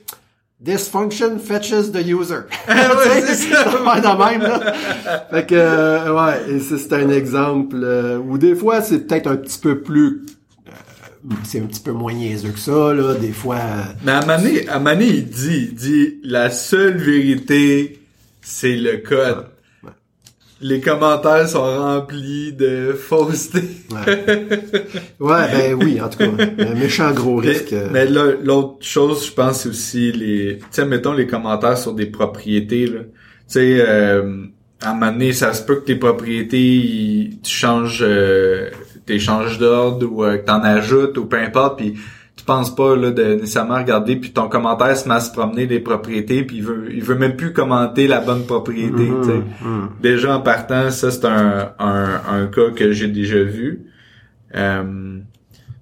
This 0.63 0.87
function 0.87 1.39
fetches 1.39 1.91
the 1.91 2.03
user. 2.05 2.43
ouais, 2.67 3.21
c'est 3.25 3.35
ça. 3.51 3.63
De 3.65 4.31
même, 4.31 4.41
là. 4.43 4.73
Fait 5.31 5.47
que, 5.47 5.55
euh, 5.55 6.13
ouais, 6.13 6.53
et 6.55 6.59
c'est 6.59 6.93
un 6.93 7.09
exemple. 7.09 7.77
euh, 7.83 8.19
où 8.19 8.37
des 8.37 8.53
fois, 8.53 8.81
c'est 8.81 9.07
peut-être 9.07 9.25
un 9.27 9.37
petit 9.37 9.57
peu 9.57 9.81
plus... 9.81 10.21
euh, 10.67 11.33
c'est 11.43 11.59
un 11.59 11.63
petit 11.65 11.81
peu 11.81 11.91
moins 11.93 12.13
niaiseux 12.13 12.49
que 12.51 12.59
ça, 12.59 12.93
là. 12.93 13.15
Des 13.15 13.31
fois... 13.31 13.55
euh, 13.55 13.81
Mais 14.05 14.11
à 14.11 14.23
Mané, 14.25 14.67
à 14.67 14.77
Mané, 14.79 15.07
il 15.07 15.25
dit, 15.29 15.69
il 15.71 15.73
dit, 15.73 16.19
la 16.23 16.51
seule 16.51 16.97
vérité, 16.97 17.99
c'est 18.41 18.75
le 18.75 18.97
code. 18.97 19.45
Les 20.61 20.79
commentaires 20.79 21.49
sont 21.49 21.63
remplis 21.63 22.53
de 22.53 22.93
fausseté. 22.93 23.61
Ouais. 23.89 24.47
ouais, 25.19 25.47
ben 25.51 25.73
oui, 25.73 25.99
en 25.99 26.07
tout 26.07 26.19
cas. 26.19 26.29
Un 26.59 26.75
méchant 26.75 27.11
gros 27.11 27.37
risque. 27.37 27.71
Mais, 27.71 27.89
mais 27.91 28.05
là, 28.05 28.33
l'autre 28.43 28.77
chose, 28.81 29.25
je 29.25 29.31
pense, 29.31 29.63
c'est 29.63 29.69
aussi 29.69 30.11
les, 30.11 30.59
tu 30.59 30.65
sais, 30.69 30.85
mettons 30.85 31.13
les 31.13 31.25
commentaires 31.25 31.77
sur 31.77 31.93
des 31.93 32.05
propriétés, 32.05 32.85
là. 32.85 32.99
Tu 33.01 33.59
sais, 33.59 33.85
euh, 33.87 34.45
à 34.81 34.91
un 34.91 34.93
moment 34.93 35.11
donné, 35.11 35.33
ça 35.33 35.53
se 35.53 35.63
peut 35.63 35.75
que 35.75 35.85
tes 35.85 35.95
propriétés, 35.95 37.31
tu 37.43 37.51
changes, 37.51 38.03
euh, 38.05 38.69
t'échanges 39.05 39.57
d'ordre 39.57 40.07
ou 40.11 40.23
euh, 40.23 40.37
que 40.37 40.45
t'en 40.45 40.63
ajoutes 40.63 41.17
ou 41.17 41.25
peu 41.25 41.37
importe, 41.37 41.79
puis 41.79 41.95
tu 42.41 42.45
penses 42.45 42.73
pas 42.73 42.95
là 42.95 43.11
de 43.11 43.35
nécessairement 43.35 43.77
regarder, 43.77 44.15
puis 44.15 44.31
ton 44.31 44.49
commentaire 44.49 44.97
se 44.97 45.07
met 45.07 45.13
à 45.13 45.19
se 45.19 45.31
promener 45.31 45.67
des 45.67 45.79
propriétés, 45.79 46.43
puis 46.43 46.57
il 46.57 46.63
veut, 46.63 46.87
il 46.91 47.03
veut 47.03 47.13
même 47.13 47.35
plus 47.35 47.53
commenter 47.53 48.07
la 48.07 48.19
bonne 48.19 48.45
propriété. 48.47 49.11
sais. 49.23 49.43
hum. 49.63 49.91
Déjà 50.01 50.35
en 50.35 50.41
partant, 50.41 50.89
ça 50.89 51.11
c'est 51.11 51.25
un, 51.25 51.73
un, 51.77 52.21
un 52.27 52.47
cas 52.47 52.71
que 52.75 52.93
j'ai 52.93 53.09
déjà 53.09 53.43
vu. 53.43 53.85
Euh, 54.55 55.19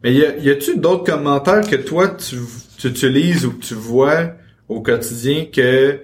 mais 0.03 0.13
y, 0.13 0.25
a, 0.25 0.35
y 0.37 0.49
a-tu 0.49 0.77
d'autres 0.77 1.05
commentaires 1.05 1.61
que 1.61 1.77
toi 1.77 2.09
tu, 2.09 2.35
tu 2.77 2.87
utilises 2.87 3.45
ou 3.45 3.51
que 3.53 3.63
tu 3.63 3.73
vois 3.73 4.31
au 4.67 4.81
quotidien 4.81 5.45
que, 5.45 6.01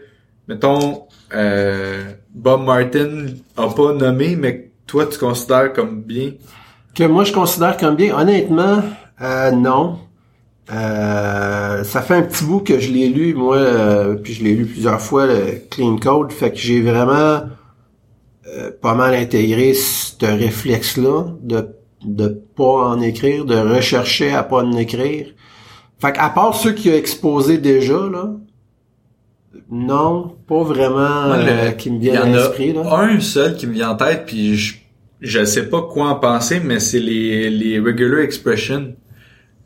mettons, 0.48 1.04
euh, 1.34 2.02
Bob 2.34 2.64
Martin 2.64 3.26
a 3.58 3.68
pas 3.68 3.94
nommé, 3.94 4.38
mais 4.38 4.58
que 4.58 4.68
toi 4.88 5.06
tu 5.06 5.20
considères 5.20 5.74
comme 5.74 6.02
bien? 6.02 6.32
Que 6.94 7.04
moi, 7.04 7.26
je 7.26 7.34
considère 7.34 7.76
comme 7.76 7.98
bien? 7.98 8.18
Honnêtement, 8.18 8.82
euh, 9.22 9.52
non. 9.52 10.00
Euh, 10.72 11.84
ça 11.84 12.02
fait 12.02 12.16
un 12.16 12.22
petit 12.24 12.44
bout 12.44 12.60
que 12.62 12.80
je 12.80 12.92
l'ai 12.92 13.08
lu, 13.10 13.34
moi, 13.36 13.58
euh, 13.58 14.16
puis 14.16 14.34
je 14.34 14.44
l'ai 14.44 14.54
lu 14.56 14.66
plusieurs 14.66 15.00
fois, 15.00 15.28
le 15.28 15.62
Clean 15.70 15.96
Code, 15.98 16.32
fait 16.32 16.52
que 16.52 16.58
j'ai 16.58 16.82
vraiment 16.82 17.42
euh, 18.48 18.72
pas 18.82 18.96
mal 18.96 19.14
intégré 19.14 19.74
ce 19.74 20.14
réflexe-là 20.26 21.26
de 21.42 21.68
de 22.04 22.28
pas 22.56 22.90
en 22.90 23.02
écrire, 23.02 23.46
de 23.46 23.56
rechercher 23.56 24.32
à 24.32 24.44
pas 24.44 24.58
en 24.64 24.74
écrire. 24.78 25.28
Fait 26.00 26.12
qu'à 26.12 26.30
part 26.30 26.54
ceux 26.54 26.74
qui 26.74 26.90
ont 26.90 26.94
exposé 26.96 27.58
déjà, 27.58 27.94
là, 28.12 28.30
non, 29.72 30.36
pas 30.48 30.64
vraiment 30.64 31.28
Moi, 31.28 31.38
le- 31.38 31.50
euh, 31.50 31.72
qui 31.72 31.90
me 31.90 31.98
Il 31.98 32.04
y 32.06 32.10
viennent 32.12 32.18
en 32.18 32.26
à 32.26 32.28
a 32.28 32.38
l'esprit, 32.38 32.74
là. 32.74 32.82
un 33.02 33.20
seul 33.20 33.56
qui 33.56 33.66
me 33.66 33.74
vient 33.74 33.92
en 33.92 33.96
tête, 33.96 34.24
puis 34.28 34.56
je, 34.56 34.76
je 35.22 35.46
sais 35.46 35.68
pas 35.68 35.82
quoi 35.82 36.10
en 36.10 36.16
penser, 36.16 36.60
mais 36.64 36.80
c'est 36.80 37.00
les, 37.00 37.50
les 37.50 37.80
regular 37.80 38.20
expressions. 38.22 38.94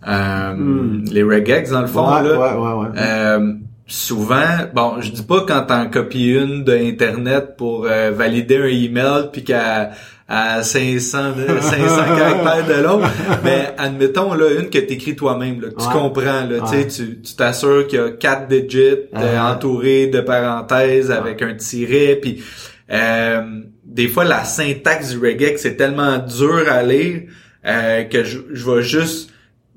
Euh, 0.07 0.53
Hmm. 0.53 1.03
Les 1.11 1.23
regex, 1.23 1.71
dans 1.71 1.81
le 1.81 1.87
fond, 1.87 2.07
ouais, 2.15 2.23
là. 2.23 2.39
ouais, 2.39 2.57
ouais, 2.57 2.73
ouais. 2.83 2.87
Euh, 2.97 3.53
souvent, 3.87 4.45
bon, 4.73 5.01
je 5.01 5.11
dis 5.11 5.23
pas 5.23 5.43
quand 5.47 5.63
t'en 5.63 5.89
copies 5.89 6.33
une 6.35 6.63
de 6.63 6.73
Internet 6.73 7.55
pour 7.57 7.85
euh, 7.85 8.11
valider 8.11 8.57
un 8.57 8.65
email 8.67 9.29
puis 9.31 9.43
qu'à 9.43 9.91
à 10.31 10.61
500, 10.61 11.31
de- 11.31 11.59
500 11.59 11.95
caractères 12.15 12.67
de 12.77 12.83
long, 12.83 13.01
mais 13.43 13.73
admettons 13.79 14.35
là 14.35 14.45
une 14.59 14.69
que 14.69 14.77
t'écris 14.77 15.15
toi-même, 15.15 15.59
là, 15.59 15.69
que 15.69 15.81
tu 15.81 15.89
comprends, 15.89 16.45
là, 16.45 16.59
tu 16.69 16.87
tu 16.87 17.19
tu 17.21 17.35
t'assures 17.35 17.87
qu'il 17.87 17.97
y 17.97 18.01
a 18.03 18.11
quatre 18.11 18.47
digits 18.47 18.95
euh, 19.17 19.39
entourés 19.39 20.05
de 20.05 20.21
parenthèses 20.21 21.09
avec 21.09 21.41
un 21.41 21.55
tiret, 21.55 22.19
puis 22.21 22.43
euh, 22.91 23.41
des 23.83 24.07
fois 24.07 24.23
la 24.23 24.43
syntaxe 24.43 25.11
du 25.13 25.17
regex 25.17 25.61
c'est 25.63 25.75
tellement 25.77 26.19
dur 26.19 26.63
à 26.71 26.83
lire 26.83 27.21
euh, 27.65 28.03
que 28.03 28.23
je, 28.23 28.37
je 28.53 28.69
vais 28.69 28.83
juste 28.83 29.28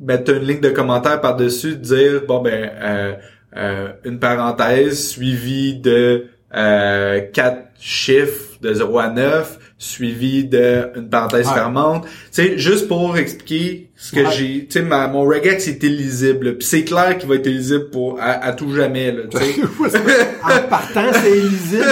mettre 0.03 0.33
une 0.35 0.45
ligne 0.45 0.61
de 0.61 0.71
commentaire 0.71 1.21
par-dessus, 1.21 1.77
dire 1.77 2.23
bon 2.27 2.43
ben 2.43 2.71
euh, 2.83 3.13
euh, 3.57 3.89
une 4.05 4.19
parenthèse 4.19 5.09
suivie 5.09 5.75
de 5.79 6.27
euh, 6.55 7.21
quatre 7.33 7.69
chiffres 7.81 8.59
de 8.61 8.75
0 8.75 8.99
à 8.99 9.09
9 9.09 9.59
suivi 9.79 10.45
de 10.45 10.91
une 10.97 11.09
parenthèse 11.09 11.49
fermante. 11.49 12.05
Tu 12.05 12.11
sais, 12.31 12.57
juste 12.59 12.87
pour 12.87 13.17
expliquer 13.17 13.91
ce 13.97 14.15
que 14.15 14.31
j'ai, 14.31 14.67
tu 14.67 14.79
sais, 14.79 14.83
ma- 14.83 15.09
mon 15.09 15.23
regex 15.25 15.67
est 15.67 15.83
illisible. 15.83 16.57
Puis 16.59 16.67
c'est 16.69 16.85
clair 16.85 17.19
qu'il 17.19 17.29
va 17.29 17.35
être 17.35 17.47
illisible 17.49 17.91
pour 17.91 18.19
à, 18.21 18.31
à 18.45 18.53
tout 18.53 18.73
jamais. 18.73 19.11
Là, 19.11 19.23
en 20.45 20.69
partant, 20.69 21.07
c'est 21.13 21.37
illisible. 21.37 21.83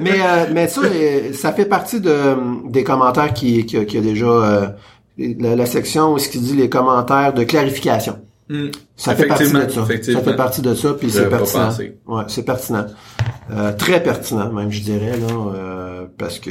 mais 0.00 0.10
euh, 0.20 0.46
mais 0.52 0.66
ça, 0.66 0.80
euh, 0.82 1.32
ça 1.34 1.52
fait 1.52 1.66
partie 1.66 2.00
de 2.00 2.68
des 2.68 2.82
commentaires 2.82 3.32
qui 3.32 3.64
qui, 3.64 3.84
qui 3.86 3.98
a 3.98 4.00
déjà 4.00 4.26
euh, 4.26 4.66
la, 5.18 5.66
section 5.66 6.12
où 6.12 6.18
ce 6.18 6.28
qui 6.28 6.38
dit 6.38 6.54
les 6.54 6.68
commentaires 6.68 7.34
de 7.34 7.44
clarification. 7.44 8.18
Hmm. 8.48 8.68
Ça 8.98 9.14
fait 9.14 9.26
partie 9.26 9.44
de 9.50 9.68
ça. 9.70 9.86
Ça 10.12 10.20
fait 10.20 10.36
partie 10.36 10.60
de 10.60 10.74
ça, 10.74 10.94
puis 10.98 11.10
c'est 11.10 11.28
pertinent. 11.30 11.70
Ouais, 12.06 12.24
c'est 12.28 12.44
pertinent. 12.44 12.86
Euh, 13.50 13.72
très 13.72 14.02
pertinent, 14.02 14.52
même, 14.52 14.70
je 14.70 14.82
dirais, 14.82 15.12
là, 15.18 15.34
euh, 15.56 16.04
parce 16.18 16.38
que... 16.38 16.50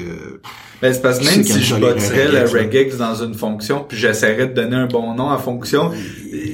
Ben, 0.81 0.91
c'est 0.93 1.01
parce 1.01 1.19
que 1.19 1.25
même 1.25 1.43
si 1.43 1.61
je 1.61 1.75
bâtirais 1.75 2.27
le 2.27 2.41
regex, 2.49 2.97
dans 2.97 3.13
une 3.15 3.33
fonction, 3.35 3.85
puis 3.87 3.97
j'essaierais 3.97 4.47
de 4.47 4.53
donner 4.53 4.75
un 4.77 4.85
bon 4.87 5.13
nom 5.13 5.29
à 5.29 5.37
fonction, 5.37 5.91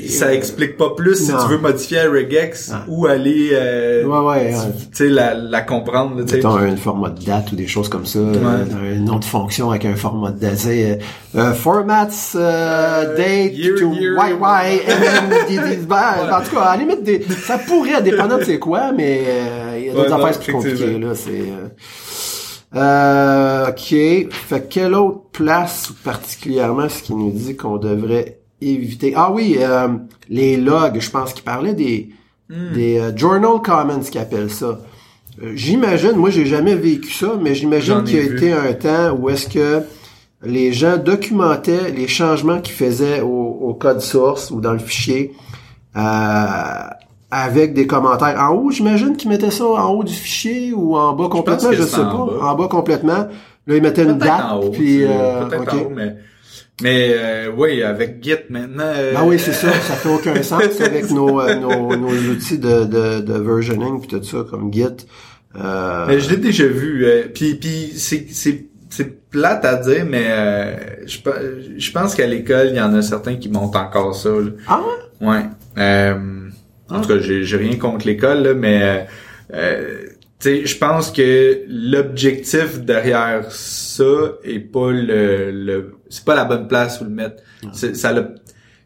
ça 0.09 0.33
explique 0.33 0.75
pas 0.77 0.89
plus 0.95 1.15
si 1.25 1.31
Non. 1.31 1.37
tu 1.43 1.49
veux 1.51 1.57
modifier 1.59 1.99
un 1.99 2.09
regex 2.11 2.71
Non. 2.71 2.77
ou 2.89 3.05
aller, 3.05 3.49
euh, 3.53 4.03
Ouais, 4.05 4.19
ouais, 4.51 4.53
tu 4.91 4.97
sais, 4.97 5.09
la, 5.09 5.33
la 5.33 5.61
comprendre. 5.61 6.23
tu 6.25 6.39
sais. 6.41 6.45
Un 6.45 6.75
format 6.77 7.09
de 7.09 7.23
date 7.23 7.51
ou 7.53 7.55
des 7.55 7.67
choses 7.67 7.87
comme 7.89 8.05
ça, 8.05 8.19
euh, 8.19 8.65
un 8.95 8.99
nom 8.99 9.19
de 9.19 9.25
fonction 9.25 9.69
avec 9.71 9.85
un 9.85 9.95
format 9.95 10.31
de 10.31 10.39
date. 10.39 10.59
Euh, 10.67 10.95
euh, 11.35 11.53
formats, 11.53 12.07
euh, 12.35 13.15
date 13.17 13.53
to. 13.79 13.93
YY, 13.93 15.82
ben, 15.87 16.29
en 16.31 16.41
tout 16.41 16.55
cas, 16.55 16.61
à 16.61 16.75
la 16.77 16.83
limite, 16.83 17.03
des, 17.03 17.21
ça 17.23 17.57
pourrait, 17.57 18.01
dépendant 18.01 18.37
de 18.37 18.43
c'est 18.43 18.59
quoi, 18.59 18.91
mais 18.91 19.21
euh, 19.25 19.77
il 19.79 19.85
y 19.85 19.89
a 19.89 19.93
d'autres 19.93 20.15
Ouais, 20.17 20.23
affaires 20.25 20.39
plus 20.39 20.53
compliquées, 20.53 20.99
là, 20.99 21.15
c'est... 21.15 21.29
euh, 21.31 21.67
euh, 22.75 23.67
ok. 23.69 24.31
Fait 24.31 24.67
quelle 24.69 24.95
autre 24.95 25.21
place 25.31 25.91
particulièrement 26.03 26.89
ce 26.89 27.03
qui 27.03 27.13
nous 27.13 27.31
dit 27.31 27.55
qu'on 27.55 27.77
devrait 27.77 28.39
éviter? 28.61 29.13
Ah 29.15 29.31
oui, 29.31 29.57
euh, 29.59 29.89
les 30.29 30.57
logs, 30.57 30.99
je 30.99 31.09
pense 31.09 31.33
qu'il 31.33 31.43
parlait 31.43 31.73
des, 31.73 32.09
Hmm. 32.49 32.73
des 32.73 32.99
euh, 32.99 33.15
journal 33.15 33.61
comments 33.63 34.01
qu'ils 34.01 34.19
appellent 34.19 34.51
ça. 34.51 34.77
Euh, 35.41 35.53
j'imagine, 35.55 36.11
moi 36.17 36.29
j'ai 36.29 36.45
jamais 36.45 36.75
vécu 36.75 37.09
ça, 37.11 37.37
mais 37.41 37.55
j'imagine 37.55 38.03
qu'il 38.03 38.17
y 38.17 38.19
a 38.19 38.23
vu. 38.23 38.35
été 38.35 38.51
un 38.51 38.73
temps 38.73 39.11
où 39.17 39.29
est-ce 39.29 39.47
que 39.47 39.81
les 40.43 40.73
gens 40.73 40.97
documentaient 40.97 41.89
les 41.91 42.09
changements 42.09 42.59
qu'ils 42.59 42.75
faisaient 42.75 43.21
au, 43.21 43.27
au 43.61 43.73
code 43.75 44.01
source 44.01 44.51
ou 44.51 44.59
dans 44.59 44.73
le 44.73 44.79
fichier 44.79 45.31
euh, 45.31 45.39
avec 45.95 47.73
des 47.73 47.87
commentaires 47.87 48.39
en 48.39 48.53
haut. 48.55 48.71
J'imagine 48.71 49.15
qu'ils 49.17 49.29
mettaient 49.29 49.51
ça 49.51 49.65
en 49.65 49.89
haut 49.91 50.03
du 50.03 50.13
fichier 50.13 50.71
ou 50.73 50.95
en 50.97 51.13
bas 51.13 51.27
complètement, 51.29 51.71
je, 51.71 51.81
c'est 51.83 51.89
sais 51.95 51.97
pas. 52.01 52.13
en 52.13 52.25
bas. 52.27 52.33
En 52.45 52.55
bas 52.55 52.67
complètement. 52.67 53.27
Là, 53.65 53.75
ils 53.77 53.81
mettaient 53.81 54.03
une 54.03 54.17
Peut-être 54.17 54.37
date, 54.37 54.45
en 54.51 54.59
haut, 54.59 54.69
puis 54.71 55.03
euh, 55.05 55.45
peut-être 55.45 55.73
en 55.73 55.77
haut, 55.77 55.91
mais 55.95 56.15
mais 56.81 57.11
euh, 57.13 57.51
oui, 57.55 57.81
avec 57.83 58.21
Git 58.23 58.35
maintenant. 58.49 58.83
euh, 58.83 59.13
Ah 59.15 59.23
oui, 59.25 59.39
c'est 59.39 59.53
ça. 59.53 59.71
Ça 59.71 59.93
fait 59.93 60.09
aucun 60.09 60.41
sens 60.41 60.63
avec 60.81 61.09
nos, 61.11 61.39
euh, 61.39 61.55
nos, 61.59 61.95
nos 61.95 62.31
outils 62.31 62.57
de, 62.57 62.83
de, 62.83 63.21
de 63.21 63.33
versioning 63.39 63.99
puis 64.01 64.09
tout 64.09 64.23
ça, 64.23 64.39
comme 64.49 64.73
Git. 64.73 64.87
Euh, 65.55 66.05
Mais 66.07 66.19
je 66.19 66.29
l'ai 66.31 66.37
déjà 66.37 66.65
vu. 66.65 67.05
euh, 67.05 67.23
puis 67.33 67.55
puis 67.55 67.93
c'est 67.95 68.25
c'est 68.31 68.65
c'est 68.89 69.29
plate 69.29 69.63
à 69.65 69.75
dire, 69.75 70.05
mais 70.09 70.25
euh, 70.27 70.73
je 71.05 71.17
je 71.77 71.91
pense 71.91 72.15
qu'à 72.15 72.27
l'école 72.27 72.67
il 72.71 72.75
y 72.75 72.81
en 72.81 72.93
a 72.95 73.01
certains 73.01 73.35
qui 73.35 73.49
montent 73.49 73.75
encore 73.75 74.13
ça. 74.15 74.29
là. 74.29 74.49
Ah 74.67 74.81
ouais? 75.21 75.27
Ouais. 75.27 75.43
Euh, 75.77 76.49
en 76.89 77.01
tout 77.01 77.07
cas, 77.09 77.19
j'ai 77.19 77.57
rien 77.57 77.75
contre 77.77 78.05
l'école, 78.05 78.53
mais 78.55 78.81
euh, 78.83 78.99
euh, 79.53 79.99
je 80.43 80.77
pense 80.77 81.11
que 81.11 81.61
l'objectif 81.67 82.81
derrière 82.81 83.45
ça 83.49 84.03
est 84.43 84.59
pas 84.59 84.91
le, 84.91 85.51
le 85.51 85.95
c'est 86.09 86.25
pas 86.25 86.35
la 86.35 86.45
bonne 86.45 86.67
place 86.67 86.99
où 87.01 87.05
le 87.05 87.09
mettre. 87.09 87.41
C'est 87.71 87.95
ça 87.95 88.13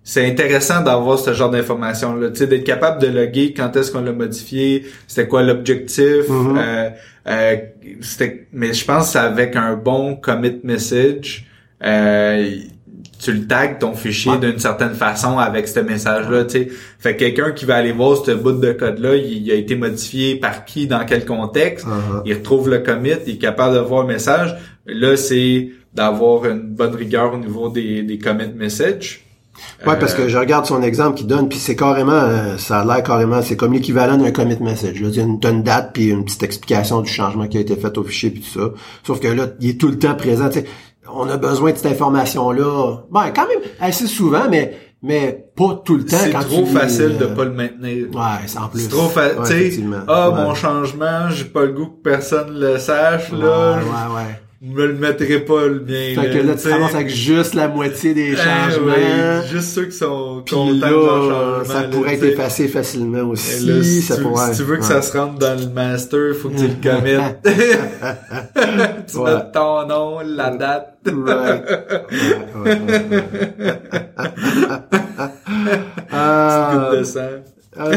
c'est 0.04 0.26
intéressant 0.26 0.82
d'avoir 0.82 1.20
ce 1.20 1.34
genre 1.34 1.50
d'informations 1.50 2.16
là, 2.16 2.30
tu 2.30 2.38
sais, 2.38 2.48
d'être 2.48 2.64
capable 2.64 3.02
de 3.02 3.08
loguer 3.08 3.54
quand 3.54 3.76
est-ce 3.76 3.92
qu'on 3.92 4.00
l'a 4.02 4.14
modifié, 4.14 4.86
c'était 5.06 5.28
quoi 5.28 5.44
l'objectif, 5.44 6.30
Mhm. 6.30 6.58
euh, 6.58 6.90
euh, 7.28 7.56
c'était, 8.00 8.48
mais 8.54 8.72
je 8.74 8.86
pense 8.86 9.08
que 9.08 9.12
c'est 9.14 9.20
avec 9.20 9.58
un 9.58 9.76
bon 9.76 10.16
commit 10.16 10.62
message, 10.64 11.46
euh, 11.84 12.50
tu 13.20 13.34
le 13.34 13.48
tags 13.48 13.76
ton 13.80 13.94
fichier 13.94 14.32
Ouais. 14.34 14.38
d'une 14.38 14.60
certaine 14.60 14.94
façon 14.94 15.38
avec 15.40 15.68
ce 15.68 15.80
message-là, 15.80 16.46
tu 16.46 16.52
sais. 16.52 16.68
Fait 17.00 17.14
que 17.16 17.20
quelqu'un 17.20 17.52
qui 17.52 17.66
va 17.66 17.76
aller 17.76 17.92
voir 17.92 18.18
ce 18.24 18.32
bout 18.32 18.52
de 18.54 18.72
code-là, 18.74 19.16
il, 19.16 19.44
il 19.46 19.52
a 19.52 19.56
été 19.56 19.76
modifié 19.76 20.36
par 20.36 20.66
qui, 20.66 20.88
dans 20.88 21.04
quel 21.06 21.26
contexte, 21.26 21.86
Uh-huh. 21.88 22.22
il 22.26 22.34
retrouve 22.36 22.70
le 22.70 22.80
commit, 22.80 23.12
il 23.26 23.34
est 23.36 23.38
capable 23.38 23.76
de 23.76 23.80
voir 23.80 24.02
le 24.04 24.08
message. 24.14 24.56
Là, 24.86 25.18
c'est 25.18 25.70
d'avoir 25.94 26.46
une 26.46 26.62
bonne 26.62 26.96
rigueur 26.96 27.34
au 27.34 27.38
niveau 27.38 27.70
des, 27.70 28.04
des 28.04 28.20
commit 28.20 28.48
messages. 28.56 29.24
Ouais, 29.88 29.98
parce 30.00 30.14
que 30.14 30.28
je 30.28 30.38
regarde 30.38 30.68
son 30.68 30.84
exemple 30.84 31.18
qu'il 31.18 31.26
donne, 31.26 31.50
puis 31.50 31.58
c'est 31.58 31.76
carrément, 31.76 32.12
euh, 32.12 32.58
ça 32.58 32.82
a 32.82 32.86
l'air 32.86 33.02
carrément, 33.02 33.42
c'est 33.42 33.56
comme 33.56 33.74
l'équivalent 33.74 34.16
d'un 34.16 34.30
commit 34.32 34.56
message. 34.62 35.02
Là, 35.02 35.08
il 35.12 35.16
y 35.16 35.20
a 35.20 35.24
une, 35.24 35.40
t'as 35.40 35.50
une 35.50 35.64
date 35.64 35.90
puis 35.94 36.10
une 36.10 36.24
petite 36.26 36.44
explication 36.44 37.02
du 37.02 37.10
changement 37.12 37.48
qui 37.48 37.58
a 37.58 37.62
été 37.62 37.76
fait 37.76 37.98
au 37.98 38.04
fichier 38.04 38.30
puis 38.30 38.42
tout 38.42 38.60
ça. 38.60 38.70
Sauf 39.04 39.20
que 39.20 39.28
là, 39.28 39.48
il 39.60 39.72
est 39.72 39.80
tout 39.82 39.88
le 39.88 39.98
temps 39.98 40.14
présent. 40.14 40.48
tu 40.50 40.60
sais. 40.60 40.66
On 41.14 41.30
a 41.30 41.38
besoin 41.38 41.72
de 41.72 41.78
cette 41.78 41.92
information-là. 41.92 42.98
Ben, 43.12 43.32
quand 43.36 43.48
même 43.48 43.60
assez 43.80 44.08
souvent, 44.08 44.50
mais 44.50 44.78
mais 45.04 45.46
pas 45.56 45.82
tout 45.86 45.96
le 45.98 46.06
temps. 46.06 46.18
C'est 46.20 46.32
trop 46.32 46.64
tu, 46.64 46.74
facile 46.74 47.18
euh, 47.22 47.28
de 47.28 47.36
pas 47.36 47.46
le 47.46 47.52
maintenir. 47.52 48.08
Ouais, 48.14 48.22
c'est 48.48 48.58
en 48.58 48.68
plus. 48.68 48.82
C'est 48.82 48.90
trop 48.90 49.08
facile. 49.10 49.90
Ouais, 49.90 49.98
ah, 50.08 50.30
Ouais. 50.32 50.42
mon 50.44 50.56
changement, 50.56 51.30
j'ai 51.30 51.46
pas 51.46 51.66
le 51.66 51.72
goût 51.74 51.86
que 51.88 52.02
personne 52.04 52.60
le 52.60 52.78
sache, 52.80 53.32
Ouais, 53.32 53.38
là. 53.40 53.76
ouais, 53.78 54.16
ouais. 54.16 54.40
Je 54.42 54.47
me 54.62 54.88
le 54.88 54.94
mettrai 54.94 55.40
pas, 55.42 55.68
le 55.68 55.82
mien. 55.82 56.20
Fait 56.22 56.30
que 56.32 56.38
là, 56.48 56.56
tu 56.56 56.68
commences 56.68 56.96
avec 56.96 57.10
juste 57.10 57.54
la 57.54 57.68
moitié 57.68 58.14
des 58.16 58.32
Eh 58.34 58.36
changements. 58.36 58.94
oui, 58.96 59.48
juste 59.52 59.70
ceux 59.76 59.86
qui 59.86 59.96
sont 59.98 60.44
contents 60.50 60.74
là, 60.74 61.64
ça 61.64 61.84
pourrait 61.84 62.16
être 62.16 62.24
effacé 62.24 62.68
facilement 62.68 63.20
Et 63.20 63.22
aussi. 63.22 63.66
là, 63.68 63.84
si, 63.84 64.02
ça 64.02 64.16
tu, 64.16 64.24
pourrait, 64.24 64.52
si 64.54 64.58
tu 64.58 64.64
veux 64.64 64.78
que 64.78 64.82
ouais. 64.82 64.88
ça 64.88 65.02
se 65.04 65.16
rentre 65.16 65.38
dans 65.38 65.60
le 65.60 65.68
master, 65.70 66.34
faut 66.36 66.50
que 66.50 66.58
tu 66.58 66.68
le 66.68 66.76
commettes. 66.82 67.40
tu 69.12 69.18
Ouais. 69.18 69.36
mets 69.36 69.52
ton 69.54 69.86
nom, 69.88 70.20
la 70.26 70.50
date. 70.56 70.98
Ouais, 71.06 71.14
ouais, 71.14 71.62
ouais, 72.66 72.80
ouais. 72.90 73.74
Euh, 76.14 76.90
Goutte 76.90 77.00
de 77.00 77.04
sang. 77.04 77.20
Euh, 77.80 77.94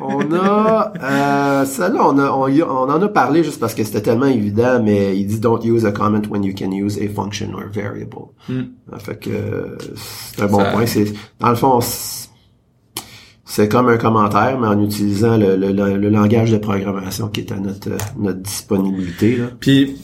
on 0.00 0.32
a 0.32 0.92
euh, 1.02 1.64
celle-là 1.64 2.00
on 2.08 2.18
a 2.18 2.30
on, 2.30 2.90
en 2.90 3.02
a 3.02 3.08
parlé 3.08 3.42
juste 3.44 3.58
parce 3.60 3.74
que 3.74 3.82
c'était 3.84 4.02
tellement 4.02 4.26
évident 4.26 4.80
mais 4.82 5.16
il 5.18 5.26
dit 5.26 5.40
don't 5.40 5.60
use 5.64 5.84
a 5.84 5.92
comment 5.92 6.22
when 6.30 6.44
you 6.44 6.54
can 6.56 6.70
use 6.72 6.98
a 6.98 7.08
function 7.08 7.50
or 7.54 7.64
variable 7.72 8.26
Hmm. 8.48 8.62
Ça 8.92 8.98
fait 8.98 9.18
que 9.18 9.76
c'est 9.96 10.42
un 10.42 10.46
bon 10.46 10.58
Ça- 10.60 10.70
point 10.72 10.86
c'est 10.86 11.12
dans 11.40 11.50
le 11.50 11.56
fond 11.56 11.80
c'est- 11.80 12.28
c'est 13.44 13.68
comme 13.68 13.88
un 13.88 13.96
commentaire 13.96 14.58
mais 14.60 14.66
en 14.68 14.80
utilisant 14.82 15.36
le, 15.36 15.56
le, 15.56 15.72
le- 15.72 15.96
le 15.96 16.08
langage 16.10 16.50
de 16.50 16.58
programmation 16.58 17.28
qui 17.28 17.40
est 17.40 17.52
à 17.52 17.56
notre 17.58 17.90
notre 18.18 18.40
disponibilité 18.40 19.36
là. 19.36 19.44
Puis, 19.58 19.96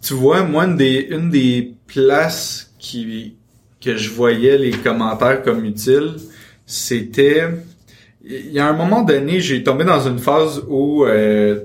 tu 0.00 0.14
vois, 0.14 0.44
moi, 0.44 0.64
une 0.66 0.76
des, 0.76 1.08
une 1.10 1.28
des 1.28 1.74
places 1.88 2.72
qui, 2.78 3.34
que 3.80 3.96
je 3.96 4.10
voyais 4.10 4.56
les 4.56 4.70
commentaires 4.70 5.42
comme 5.42 5.64
utiles, 5.64 6.14
c'était, 6.66 7.48
il 8.28 8.52
y 8.52 8.58
a 8.58 8.66
un 8.68 8.72
moment 8.74 9.02
donné, 9.02 9.40
j'ai 9.40 9.62
tombé 9.62 9.84
dans 9.84 10.00
une 10.06 10.18
phase 10.18 10.62
où, 10.68 11.04
euh, 11.04 11.60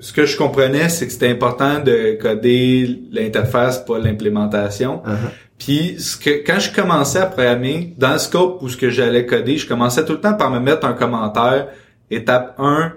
ce 0.00 0.12
que 0.12 0.24
je 0.26 0.36
comprenais, 0.36 0.88
c'est 0.88 1.06
que 1.06 1.12
c'était 1.12 1.28
important 1.30 1.80
de 1.80 2.18
coder 2.20 3.00
l'interface, 3.12 3.78
pas 3.84 3.98
l'implémentation. 3.98 5.02
Uh-huh. 5.06 5.30
Puis 5.58 5.96
ce 5.98 6.16
que 6.16 6.30
quand 6.46 6.58
je 6.58 6.70
commençais 6.72 7.18
à 7.20 7.26
programmer, 7.26 7.94
dans 7.96 8.12
le 8.12 8.18
scope 8.18 8.62
où 8.62 8.68
ce 8.68 8.76
que 8.76 8.90
j'allais 8.90 9.24
coder, 9.26 9.56
je 9.56 9.66
commençais 9.66 10.04
tout 10.04 10.12
le 10.12 10.20
temps 10.20 10.34
par 10.34 10.50
me 10.50 10.60
mettre 10.60 10.86
un 10.86 10.92
commentaire, 10.92 11.68
étape 12.10 12.54
1, 12.58 12.92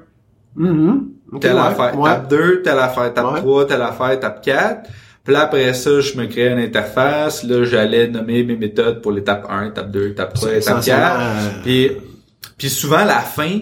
Mhm. 0.56 1.10
Ok, 1.32 1.42
telle 1.42 1.54
ouais, 1.54 1.60
affaire, 1.62 1.98
ouais. 2.00 2.10
étape 2.10 2.28
2, 2.30 2.62
telle 2.64 2.80
affaire, 2.80 3.06
étape 3.06 3.34
Ouais. 3.34 3.40
3, 3.40 3.68
telle 3.68 3.82
affaire, 3.84 4.12
étape 4.12 4.42
4. 4.44 4.90
Puis 5.24 5.34
là, 5.34 5.42
après 5.42 5.74
ça, 5.76 6.00
je 6.02 6.18
me 6.18 6.26
créais 6.26 6.52
une 6.52 6.60
interface. 6.60 7.44
Là, 7.44 7.64
j'allais 7.64 8.08
nommer 8.08 8.44
mes 8.44 8.56
méthodes 8.58 9.02
pour 9.02 9.12
l'étape 9.12 9.46
1, 9.50 9.68
étape 9.68 9.92
2, 9.92 10.08
étape 10.10 10.34
3, 10.34 10.50
étape 10.50 10.58
Essentiellement, 10.60 11.04
4. 11.06 11.20
euh, 11.20 11.50
Puis, 11.64 11.92
puis 12.60 12.70
souvent, 12.70 12.98
à 12.98 13.06
la 13.06 13.22
fin, 13.22 13.60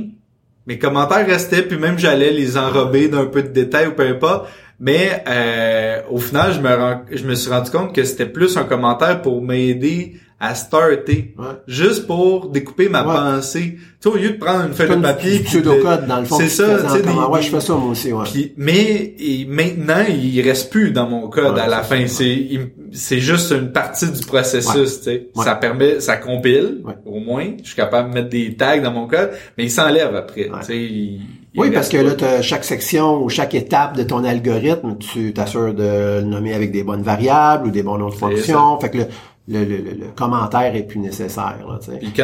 mes 0.66 0.78
commentaires 0.78 1.26
restaient, 1.26 1.62
puis 1.62 1.78
même 1.78 1.98
j'allais 1.98 2.32
les 2.32 2.58
enrober 2.58 3.08
d'un 3.08 3.26
peu 3.28 3.42
de 3.44 3.48
détails 3.48 3.88
ou 3.88 3.92
peu 3.94 4.06
importe. 4.06 4.50
Mais 4.80 5.24
euh, 5.28 6.02
au 6.10 6.18
final, 6.20 6.52
je 6.54 6.60
me, 6.60 6.76
rends- 6.76 7.02
je 7.12 7.24
me 7.24 7.34
suis 7.36 7.50
rendu 7.50 7.72
compte 7.72 7.96
que 7.96 8.04
c'était 8.04 8.26
plus 8.28 8.58
un 8.58 8.64
commentaire 8.66 9.22
pour 9.22 9.42
m'aider 9.42 10.18
à 10.40 10.54
starter. 10.54 11.34
Ouais. 11.38 11.46
Juste 11.68 12.06
pour 12.06 12.50
découper 12.50 12.90
ma 12.90 13.02
Ouais. 13.06 13.14
pensée. 13.14 13.76
Tu 13.78 13.82
sais, 14.02 14.10
au 14.10 14.16
lieu 14.18 14.30
de 14.32 14.38
prendre 14.38 14.66
une 14.68 14.74
feuille 14.74 14.90
de 14.90 14.96
papier... 15.02 15.40
pseudocode 15.40 16.06
dans 16.06 16.20
le 16.20 16.26
fond. 16.26 16.38
C'est 16.38 16.50
ça, 16.50 16.78
tu 16.84 16.90
sais, 16.92 17.02
des- 17.02 17.10
ouais, 17.10 17.42
je 17.42 17.50
fais 17.50 17.60
ça 17.60 17.74
moi 17.74 17.90
aussi, 17.92 18.14
ouais. 18.14 18.54
mais 18.56 19.16
et 19.18 19.46
maintenant, 19.50 20.04
il 20.08 20.40
reste 20.42 20.72
plus 20.72 20.92
dans 20.92 21.10
mon 21.10 21.28
code 21.30 21.56
Ouais, 21.56 21.62
à 21.62 21.68
la 21.68 21.82
fin. 21.82 22.06
C'est 22.08 23.20
juste 23.20 23.52
une 23.52 23.72
partie 23.72 24.12
du 24.12 24.24
processus. 24.26 25.00
tu 25.00 25.04
sais. 25.06 25.28
Ouais. 25.36 25.44
Ça 25.44 25.56
permet, 25.56 26.00
ça 26.00 26.18
compile 26.18 26.84
au 27.06 27.20
moins. 27.20 27.48
Je 27.64 27.68
suis 27.68 27.76
capable 27.76 28.10
de 28.10 28.14
mettre 28.16 28.30
des 28.30 28.56
tags 28.56 28.80
dans 28.80 28.92
mon 28.92 29.08
code, 29.08 29.32
mais 29.58 29.66
il 29.66 29.72
s'enlève 29.72 30.16
après. 30.16 30.50
Ouais. 30.50 30.60
tu 30.62 30.66
sais, 30.68 30.78
il- 30.78 31.22
il 31.54 31.60
Oui, 31.62 31.72
parce 31.72 31.90
que 31.90 31.98
là, 31.98 32.14
t'as 32.14 32.44
chaque 32.44 32.64
section 32.64 33.24
ou 33.24 33.30
chaque 33.30 33.56
étape 33.56 33.98
de 33.98 34.04
ton 34.04 34.24
algorithme, 34.24 34.96
tu 35.00 35.34
t'assures 35.34 35.74
de 35.74 36.20
le 36.20 36.22
nommer 36.22 36.54
avec 36.54 36.72
des 36.72 36.84
bonnes 36.84 37.02
variables 37.02 37.68
ou 37.68 37.72
des 37.72 37.82
bons 37.82 37.98
noms 37.98 38.10
de 38.10 38.14
fonctions. 38.14 38.80
Fait 38.80 38.92
que 38.92 38.98
le, 39.00 39.06
le, 39.48 39.60
le, 39.64 39.78
le- 39.78 39.84
le 39.92 40.08
commentaire 40.16 40.76
est 40.76 40.84
plus 40.84 41.00
nécessaire. 41.00 41.58
Là, 41.68 41.80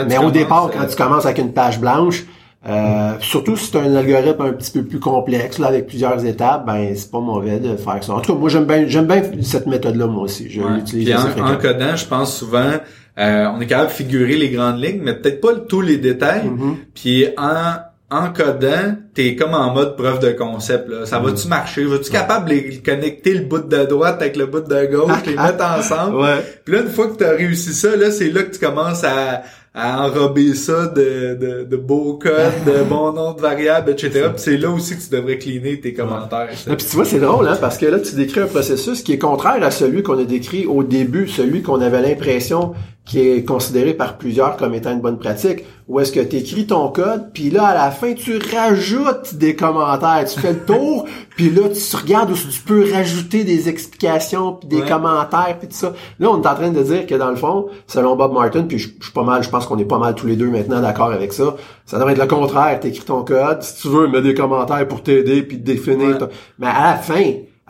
Mais 0.07 0.17
au 0.17 0.31
départ, 0.31 0.65
euh, 0.65 0.69
quand 0.77 0.85
tu 0.87 0.95
commences 0.95 1.25
avec 1.25 1.37
une 1.37 1.53
page 1.53 1.79
blanche, 1.79 2.23
euh, 2.67 3.13
surtout 3.19 3.57
si 3.57 3.71
c'est 3.71 3.77
un 3.79 3.93
algorithme 3.95 4.41
un 4.41 4.53
petit 4.53 4.71
peu 4.71 4.83
plus 4.83 4.99
complexe, 4.99 5.59
là, 5.59 5.67
avec 5.67 5.87
plusieurs 5.87 6.23
étapes, 6.25 6.65
ben 6.65 6.95
c'est 6.95 7.11
pas 7.11 7.19
mauvais 7.19 7.59
de 7.59 7.75
faire 7.75 8.01
ça. 8.03 8.13
En 8.13 8.21
tout 8.21 8.33
cas, 8.33 8.39
moi 8.39 8.49
j'aime 8.49 8.65
bien 8.65 8.85
j'aime 8.87 9.05
bien 9.07 9.21
cette 9.41 9.67
méthode-là, 9.67 10.07
moi 10.07 10.23
aussi. 10.23 10.49
Je 10.49 10.61
Ouais. 10.61 10.75
l'utilise 10.75 11.13
en, 11.13 11.45
en 11.45 11.57
codant, 11.57 11.95
je 11.95 12.05
pense 12.05 12.35
souvent, 12.37 12.71
euh, 13.19 13.47
on 13.53 13.59
est 13.61 13.67
capable 13.67 13.89
de 13.89 13.93
figurer 13.93 14.37
les 14.37 14.49
grandes 14.49 14.81
lignes, 14.81 15.01
mais 15.03 15.13
peut-être 15.13 15.41
pas 15.41 15.55
tous 15.55 15.81
les 15.81 15.97
détails. 15.97 16.47
Mhm. 16.47 16.75
Puis 16.95 17.25
en, 17.37 17.75
en 18.13 18.31
codant, 18.31 18.95
t'es 19.15 19.35
comme 19.35 19.55
en 19.55 19.73
mode 19.73 19.97
preuve 19.97 20.19
de 20.19 20.31
concept. 20.31 20.87
Là. 20.87 21.05
Ça 21.05 21.17
va-tu 21.17 21.47
marcher? 21.47 21.83
Vas-tu 21.83 22.11
capable 22.11 22.49
de 22.49 22.85
connecter 22.85 23.33
le 23.33 23.45
bout 23.45 23.67
de 23.67 23.83
droite 23.85 24.21
avec 24.21 24.35
le 24.35 24.45
bout 24.45 24.61
de 24.61 24.85
gauche, 24.85 25.25
les 25.25 25.35
mettre 25.35 25.65
ensemble? 25.79 26.17
Ouais. 26.17 26.59
Puis 26.63 26.75
là, 26.75 26.81
une 26.81 26.89
fois 26.89 27.07
que 27.07 27.17
tu 27.17 27.25
as 27.25 27.31
réussi 27.31 27.73
ça, 27.73 27.95
là, 27.95 28.11
c'est 28.11 28.29
là 28.29 28.43
que 28.43 28.53
tu 28.53 28.59
commences 28.59 29.03
à, 29.03 29.41
à 29.73 30.05
enrober 30.05 30.53
ça 30.53 30.85
de, 30.85 31.35
de, 31.41 31.63
de 31.63 31.77
beaux 31.77 32.19
codes, 32.21 32.33
de 32.67 32.83
bons 32.87 33.13
noms 33.13 33.33
de 33.33 33.41
variables, 33.41 33.89
etc. 33.89 34.27
Puis 34.31 34.43
c'est 34.43 34.57
là 34.57 34.69
aussi 34.69 34.95
que 34.95 35.01
tu 35.01 35.09
devrais 35.09 35.39
cleaner 35.39 35.79
tes 35.79 35.93
commentaires. 35.93 36.49
Ah, 36.69 36.75
puis 36.75 36.85
tu 36.85 36.95
vois, 36.95 37.05
c'est 37.05 37.19
drôle, 37.19 37.47
hein, 37.47 37.57
parce 37.59 37.79
que 37.79 37.87
là, 37.87 37.99
tu 37.99 38.13
décris 38.13 38.41
un 38.41 38.47
processus 38.47 39.01
qui 39.01 39.13
est 39.13 39.17
contraire 39.17 39.63
à 39.63 39.71
celui 39.71 40.03
qu'on 40.03 40.19
a 40.19 40.25
décrit 40.25 40.67
au 40.67 40.83
début, 40.83 41.27
celui 41.27 41.63
qu'on 41.63 41.81
avait 41.81 42.03
l'impression 42.03 42.73
qui 43.05 43.19
est 43.19 43.43
considéré 43.43 43.93
par 43.93 44.17
plusieurs 44.17 44.55
comme 44.55 44.73
étant 44.73 44.93
une 44.93 45.01
bonne 45.01 45.17
pratique, 45.19 45.65
où 45.89 45.99
est-ce 45.99 46.13
que 46.13 46.21
tu 46.21 46.37
écris 46.37 46.65
ton 46.65 46.87
code, 46.87 47.31
puis 47.33 47.49
là, 47.49 47.65
à 47.65 47.73
la 47.73 47.91
fin, 47.91 48.13
tu 48.13 48.37
rajoutes 48.55 49.35
des 49.35 49.57
commentaires, 49.57 50.23
tu 50.25 50.39
fais 50.39 50.53
le 50.53 50.59
tour, 50.65 51.05
puis 51.35 51.49
là, 51.49 51.63
tu 51.67 51.95
regardes 51.97 52.31
où 52.31 52.33
tu 52.35 52.61
peux 52.65 52.89
rajouter 52.93 53.43
des 53.43 53.67
explications, 53.67 54.53
puis 54.53 54.69
des 54.69 54.81
Ouais. 54.81 54.87
commentaires, 54.87 55.57
puis 55.59 55.67
tout 55.67 55.75
ça. 55.75 55.93
Là, 56.19 56.29
on 56.31 56.41
est 56.41 56.47
en 56.47 56.55
train 56.55 56.69
de 56.69 56.81
dire 56.81 57.05
que 57.05 57.15
dans 57.15 57.29
le 57.29 57.35
fond, 57.35 57.67
selon 57.87 58.15
Bob 58.15 58.33
Martin, 58.33 58.63
puis 58.63 58.77
je, 58.79 58.87
je 58.97 59.03
suis 59.03 59.13
pas 59.13 59.23
mal, 59.23 59.43
je 59.43 59.49
pense 59.49 59.65
qu'on 59.65 59.77
est 59.79 59.85
pas 59.85 59.99
mal 59.99 60.15
tous 60.15 60.27
les 60.27 60.37
deux 60.37 60.49
maintenant 60.49 60.79
d'accord 60.81 61.11
avec 61.11 61.33
ça, 61.33 61.55
ça 61.85 61.97
devrait 61.99 62.13
être 62.13 62.21
le 62.21 62.27
contraire, 62.27 62.79
t'écris 62.79 63.03
ton 63.05 63.23
code, 63.23 63.61
si 63.63 63.81
tu 63.81 63.89
veux, 63.89 64.07
mets 64.07 64.21
des 64.21 64.33
commentaires 64.33 64.87
pour 64.87 65.03
t'aider, 65.03 65.43
puis 65.43 65.57
définir 65.57 66.07
Ouais. 66.07 66.17
ton- 66.17 66.29
mais 66.57 66.67
à 66.67 66.91
la 66.91 66.95
fin, 66.95 67.21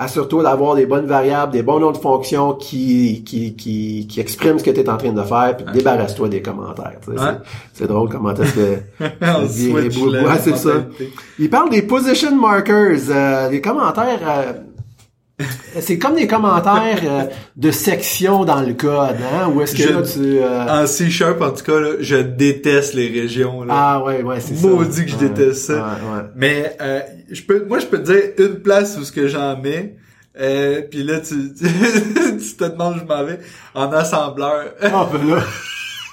assure-toi 0.03 0.43
d'avoir 0.43 0.75
des 0.75 0.85
bonnes 0.85 1.05
variables, 1.05 1.51
des 1.51 1.63
bons 1.63 1.79
noms 1.79 1.91
de 1.91 1.97
fonctions 1.97 2.53
qui, 2.53 3.23
qui, 3.23 3.55
qui, 3.55 4.07
qui 4.07 4.19
expriment 4.19 4.59
ce 4.59 4.63
que 4.63 4.71
tu 4.71 4.79
es 4.79 4.89
en 4.89 4.97
train 4.97 5.11
de 5.13 5.21
faire, 5.21 5.57
puis 5.57 5.65
débarrasse-toi 5.73 6.29
des 6.29 6.41
commentaires. 6.41 6.97
C'est, 7.73 7.87
drôle 7.87 8.09
comment 8.09 8.33
est-ce 8.33 8.53
que 8.53 8.77
c'est 10.39 10.55
ça. 10.57 10.71
Il 11.39 11.49
parle 11.49 11.69
des 11.69 11.81
position 11.81 12.35
markers, 12.35 12.99
euh, 13.09 13.49
les 13.49 13.61
commentaires. 13.61 14.19
euh, 14.27 14.53
c'est 15.81 15.97
comme 15.97 16.15
des 16.15 16.27
commentaires 16.27 16.99
euh, 17.03 17.23
de 17.55 17.71
section 17.71 18.45
dans 18.45 18.61
le 18.61 18.73
code, 18.73 19.15
hein? 19.21 19.49
Où 19.53 19.61
est-ce 19.61 19.75
que 19.75 19.83
Je- 19.83 19.89
là 19.89 20.01
tu. 20.03 20.19
euh, 20.39 20.83
En 20.83 20.85
C-Sharp, 20.87 21.41
en 21.41 21.51
tout 21.51 21.63
cas, 21.63 21.79
là, 21.79 21.89
je 21.99 22.17
déteste 22.17 22.93
les 22.93 23.07
régions. 23.07 23.63
Là. 23.63 23.73
Ah 23.75 24.03
ouais, 24.03 24.21
ouais, 24.21 24.39
c'est 24.39 24.55
ça. 24.55 24.67
Maudit 24.67 25.05
que 25.05 25.11
je 25.11 25.15
Ouais, 25.17 25.29
déteste 25.29 25.65
ça. 25.65 25.73
ouais, 25.73 25.79
ouais. 25.81 26.23
Mais 26.35 26.77
euh, 26.81 26.99
je 27.31 27.41
peux, 27.41 27.65
moi, 27.65 27.79
je 27.79 27.85
peux 27.87 27.97
te 28.01 28.11
dire 28.11 28.21
une 28.37 28.59
place 28.61 28.97
où 28.99 29.03
ce 29.03 29.11
que 29.11 29.27
j'en 29.27 29.57
mets. 29.59 29.95
Euh, 30.39 30.81
puis 30.89 31.03
là, 31.03 31.19
tu, 31.19 31.53
tu, 31.53 31.65
tu 32.39 32.55
te 32.55 32.63
demandes 32.65 32.95
où 32.95 32.99
je 32.99 33.05
m'en 33.05 33.23
vais. 33.23 33.39
En 33.75 33.91
assembleur. 33.91 34.65
Ah 34.81 35.07
ben 35.11 35.29
là. 35.35 35.41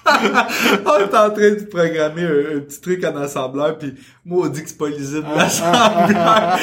On 0.06 0.98
est 0.98 1.14
en 1.16 1.30
train 1.30 1.50
de 1.50 1.66
programmer 1.70 2.22
un, 2.22 2.56
un 2.56 2.60
petit 2.60 2.80
truc 2.80 3.04
en 3.04 3.16
assembleur, 3.16 3.78
puis 3.78 3.94
maudit 4.24 4.62
que 4.62 4.68
c'est 4.68 4.78
pas 4.78 4.88
lisible 4.88 5.26
Ah, 5.34 5.38
l'assembleur. 5.38 6.58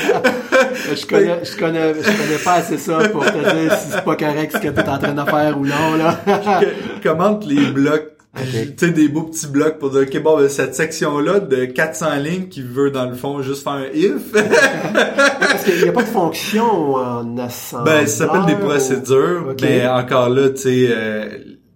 je 0.95 1.05
connais, 1.05 1.45
je 1.45 1.57
connais, 1.57 1.93
je 1.95 2.01
connais 2.23 2.37
pas 2.43 2.53
assez 2.53 2.77
ça 2.77 2.97
pour 3.09 3.25
te 3.25 3.31
dire 3.37 3.73
si 3.73 3.91
c'est 3.91 4.03
pas 4.03 4.15
correct 4.15 4.51
ce 4.53 4.57
que 4.57 4.67
t'es 4.69 4.89
en 4.89 4.97
train 4.97 5.13
de 5.13 5.29
faire 5.29 5.57
ou 5.59 5.65
non, 5.65 5.95
là. 5.97 6.19
Commente 7.03 7.45
les 7.45 7.67
blocs. 7.67 8.11
Ok. 8.35 8.43
Tu 8.77 8.85
sais, 8.85 8.91
des 8.91 9.07
beaux 9.07 9.23
petits 9.23 9.47
blocs 9.47 9.79
pour 9.79 9.89
dire, 9.89 10.01
OK, 10.01 10.21
bon, 10.21 10.37
ben, 10.37 10.47
cette 10.49 10.75
section-là 10.75 11.39
de 11.39 11.65
400 11.65 12.15
lignes 12.17 12.47
qui 12.49 12.61
veut, 12.61 12.91
dans 12.91 13.05
le 13.09 13.15
fond, 13.15 13.41
juste 13.41 13.63
faire 13.63 13.73
un 13.73 13.85
if, 13.93 14.31
Parce 15.39 15.63
qu'il 15.63 15.81
n'y 15.81 15.89
a 15.89 15.91
pas 15.91 16.03
de 16.03 16.07
fonction 16.07 16.93
en 16.95 17.37
assembleur. 17.39 17.85
ben, 17.97 18.05
ça 18.07 18.25
s'appelle 18.27 18.45
des 18.45 18.55
procédures. 18.55 19.55
Mais 19.61 19.87
encore 19.87 20.29
là, 20.29 20.49
tu 20.49 20.57
sais, 20.57 20.87
euh, 20.91 21.29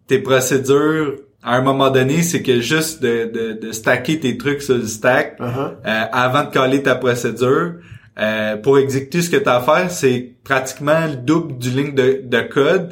tes 0.07 0.19
procédures, 0.19 1.15
à 1.43 1.55
un 1.57 1.61
moment 1.61 1.89
donné, 1.89 2.21
c'est 2.21 2.41
que 2.43 2.61
juste 2.61 3.01
de, 3.01 3.31
de, 3.33 3.59
de 3.67 3.71
stacker 3.71 4.19
tes 4.19 4.37
trucs 4.37 4.61
sur 4.61 4.75
le 4.77 4.85
stack, 4.85 5.39
Uh-huh. 5.39 5.71
euh, 5.85 6.03
avant 6.11 6.43
de 6.43 6.51
coller 6.51 6.83
ta 6.83 6.95
procédure, 6.95 7.73
euh, 8.19 8.57
pour 8.57 8.77
exécuter 8.77 9.21
ce 9.21 9.29
que 9.29 9.37
tu 9.37 9.49
as 9.49 9.55
à 9.55 9.61
faire, 9.61 9.89
c'est 9.89 10.33
pratiquement 10.43 11.07
le 11.09 11.15
double 11.15 11.57
du 11.57 11.69
ligne 11.69 11.95
de, 11.95 12.21
de 12.23 12.41
code 12.41 12.89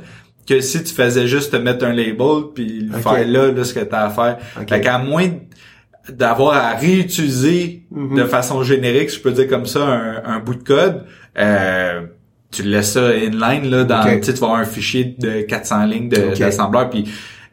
que 0.48 0.62
si 0.62 0.84
tu 0.84 0.94
faisais 0.94 1.28
juste 1.28 1.52
te 1.52 1.58
mettre 1.58 1.86
un 1.86 1.94
label 1.94 2.46
puis 2.56 2.90
Ok. 2.96 3.02
faire 3.04 3.28
là, 3.28 3.52
là 3.52 3.64
ce 3.64 3.74
que 3.74 3.82
tu 3.82 3.94
as 3.94 4.06
à 4.06 4.10
faire. 4.10 4.38
Ok. 4.60 4.70
Fait 4.70 4.82
qu'à 4.82 4.98
moins 4.98 5.28
d'avoir 6.10 6.56
à 6.56 6.74
réutiliser 6.76 7.84
Mhm. 7.92 8.18
de 8.18 8.24
façon 8.24 8.64
générique, 8.64 9.14
je 9.14 9.20
peux 9.20 9.32
dire 9.32 9.48
comme 9.48 9.66
ça, 9.68 9.82
un, 9.86 10.24
un 10.26 10.40
bout 10.40 10.56
de 10.56 10.64
code, 10.64 11.04
euh, 11.38 12.02
tu 12.52 12.64
laisses 12.64 12.94
ça 12.94 13.14
inline 13.16 13.70
là 13.70 13.84
dans 13.84 14.02
Ok. 14.02 14.22
tu 14.22 14.32
vas 14.32 14.48
avoir 14.48 14.60
un 14.62 14.66
fichier 14.66 15.16
de 15.20 15.42
400 15.42 15.86
lignes 15.86 16.10
d'assembleur 16.10 16.90
puis 16.90 17.06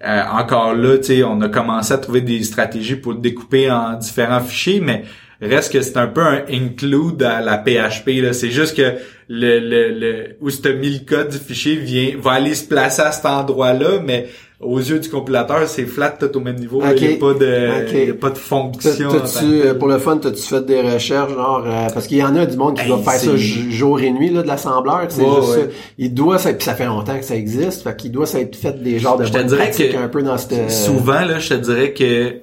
encore 0.05 0.75
là, 0.75 0.99
on 1.27 1.41
a 1.41 1.49
commencé 1.49 1.93
à 1.93 1.99
trouver 1.99 2.21
des 2.21 2.43
stratégies 2.43 2.97
pour 2.97 3.13
le 3.13 3.19
découper 3.19 3.71
en 3.71 3.95
différents 3.95 4.41
fichiers, 4.41 4.81
mais 4.81 5.05
reste 5.41 5.73
que 5.73 5.81
c'est 5.83 5.97
un 5.97 6.07
peu 6.07 6.23
un 6.23 6.43
include 6.51 7.23
à 7.23 7.41
la 7.41 7.59
PHP 7.59 8.23
là. 8.23 8.33
C'est 8.33 8.51
juste 8.51 8.77
que 8.77 8.95
le, 9.29 9.59
le, 9.59 9.89
le 9.99 10.37
où 10.41 10.51
tu 10.51 10.69
as 10.69 10.73
mis 10.73 10.91
le 10.91 11.05
code 11.05 11.29
du 11.31 11.39
fichier 11.39 11.77
vient 11.77 12.11
va 12.21 12.33
aller 12.33 12.55
se 12.55 12.65
placer 12.65 13.03
à 13.03 13.13
cet 13.13 13.27
endroit-là, 13.27 14.01
mais 14.05 14.29
aux 14.59 14.79
yeux 14.79 14.99
du 14.99 15.11
compilateur, 15.11 15.69
c'est 15.69 15.85
flat 15.85 16.09
tout 16.19 16.35
au 16.35 16.41
même 16.41 16.57
niveau. 16.57 16.83
Il 16.97 17.09
n'y 17.09 17.15
a 17.15 17.17
pas 17.19 17.35
de 17.35 17.93
il 17.93 18.09
y 18.09 18.11
a 18.11 18.15
pas 18.15 18.31
de 18.31 18.39
fonction. 18.39 19.11
T'as-tu, 19.11 19.75
pour 19.79 19.89
le 19.89 19.99
fun, 19.99 20.17
t'as-tu 20.17 20.41
fait 20.41 20.65
des 20.65 20.81
recherches, 20.81 21.33
genre, 21.35 21.63
euh, 21.67 21.89
parce 21.93 22.07
qu'il 22.07 22.17
y 22.17 22.25
en 22.25 22.35
a 22.37 22.47
du 22.47 22.57
monde 22.57 22.77
qui 22.77 22.83
Hey, 22.83 22.89
doit 22.89 22.99
faire 23.03 23.21
ça 23.21 23.37
jour 23.37 24.01
et 24.01 24.11
nuit, 24.11 24.31
là, 24.31 24.41
de 24.43 24.47
l'assembleur, 24.47 25.03
c'est 25.11 25.21
Ouais, 25.21 25.29
juste 25.43 25.49
ouais. 25.51 25.63
ça. 25.65 25.69
Il 25.99 26.15
doit, 26.15 26.39
ça, 26.39 26.55
puis 26.55 26.65
ça 26.65 26.75
fait 26.75 26.87
longtemps 26.87 27.19
que 27.19 27.25
ça 27.27 27.37
existe, 27.37 27.83
fait 27.83 27.95
qu'il 27.97 28.13
doit 28.13 28.25
s'être 28.25 28.57
fait 28.57 28.83
des 28.83 28.99
genres 28.99 29.19
de 29.19 29.25
Je 29.27 29.33
te 29.33 29.43
dirais 29.43 29.71
que 29.71 29.97
un 29.99 30.09
peu 30.09 30.23
dans 30.23 30.39
cette... 30.39 30.71
Souvent 30.71 31.21
là, 31.27 31.39
je 31.39 31.51
te 31.51 31.55
dirais 31.55 31.93
que 31.93 32.37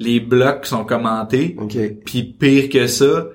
les 0.00 0.18
blocs 0.18 0.66
sont 0.66 0.84
commentés, 0.84 1.54
OK. 1.56 1.76
puis 2.04 2.24
pire 2.24 2.68
que 2.68 2.88
ça, 2.88 3.26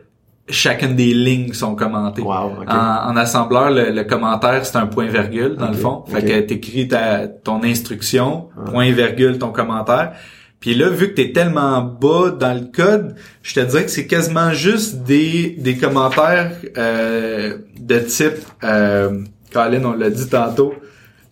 chacune 0.49 0.97
des 0.97 1.13
lignes 1.13 1.53
sont 1.53 1.75
commentées. 1.75 2.21
Wow. 2.21 2.51
En, 2.67 3.11
en 3.11 3.15
assembleur, 3.15 3.71
le, 3.71 3.91
le 3.91 4.03
commentaire, 4.03 4.65
c'est 4.65 4.75
un 4.75 4.87
point 4.87 5.07
virgule, 5.07 5.55
dans 5.55 5.69
le 5.69 5.77
fond. 5.77 6.03
Fait 6.07 6.21
que 6.21 6.41
t'écris 6.41 6.89
ta, 6.89 7.27
ton 7.27 7.63
instruction, 7.63 8.49
point 8.71 8.91
virgule, 8.91 9.37
ton 9.37 9.51
commentaire. 9.51 10.11
Puis 10.59 10.75
là, 10.75 10.89
vu 10.89 11.09
que 11.09 11.13
t'es 11.13 11.31
tellement 11.31 11.81
bas 11.81 12.31
dans 12.31 12.53
le 12.53 12.65
code, 12.75 13.15
je 13.43 13.53
te 13.53 13.59
dirais 13.61 13.85
que 13.85 13.91
c'est 13.91 14.07
quasiment 14.07 14.51
juste 14.51 15.03
des, 15.03 15.55
des 15.59 15.77
commentaires 15.77 16.51
euh, 16.77 17.59
de 17.79 17.99
type... 17.99 18.43
Euh, 18.63 19.21
Colin, 19.53 19.85
on 19.85 19.93
l'a 19.93 20.09
dit 20.09 20.27
tantôt, 20.27 20.73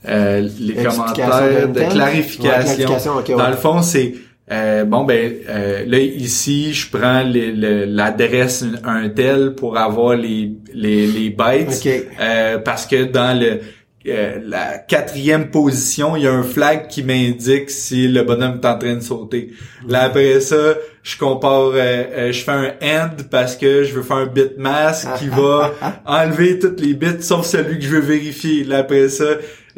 euh, 0.07 0.47
les 0.57 0.75
commentaires 0.75 1.67
de? 1.67 1.77
Ouais, 1.77 1.87
clarification. 1.89 2.49
clarification, 2.49 3.11
ok, 3.17 3.27
ouais. 3.27 3.35
Dans 3.35 3.49
le 3.49 3.57
fond, 3.57 3.81
c'est 3.81 4.13
euh, 4.51 4.83
bon 4.83 5.05
ben 5.05 5.31
euh, 5.49 5.85
là 5.87 5.99
ici 5.99 6.73
je 6.73 6.89
prends 6.89 7.23
l'adresse 7.23 8.65
un 8.83 9.09
tel 9.09 9.55
pour 9.55 9.77
avoir 9.77 10.15
les 10.15 10.51
les, 10.73 11.07
les 11.07 11.29
bytes 11.29 11.81
Ok. 11.85 11.91
euh, 12.19 12.57
parce 12.59 12.85
que 12.85 13.03
dans 13.05 13.39
le 13.39 13.61
euh, 14.05 14.39
la 14.45 14.79
quatrième 14.79 15.49
position 15.49 16.17
il 16.17 16.23
y 16.23 16.27
a 16.27 16.33
un 16.33 16.43
flag 16.43 16.87
qui 16.89 17.03
m'indique 17.03 17.69
si 17.69 18.09
le 18.09 18.23
bonhomme 18.23 18.59
est 18.61 18.67
en 18.67 18.77
train 18.77 18.95
de 18.95 18.99
sauter. 18.99 19.51
Là 19.87 20.01
après 20.03 20.41
ça 20.41 20.75
je 21.03 21.17
compare 21.17 21.71
euh, 21.73 22.03
euh, 22.13 22.31
je 22.33 22.43
fais 22.43 22.51
un 22.51 22.73
end 22.81 23.09
parce 23.31 23.55
que 23.55 23.85
je 23.85 23.93
veux 23.93 24.01
faire 24.03 24.17
un 24.17 24.25
bit 24.25 24.57
mask 24.57 25.07
qui 25.19 25.29
va 25.29 25.71
enlever 26.05 26.59
toutes 26.59 26.81
les 26.81 26.93
bits 26.95 27.21
sauf 27.21 27.45
celui 27.45 27.79
que 27.79 27.85
je 27.85 27.91
veux 27.91 28.01
vérifier. 28.01 28.65
Là 28.65 28.79
après 28.79 29.07
ça 29.07 29.23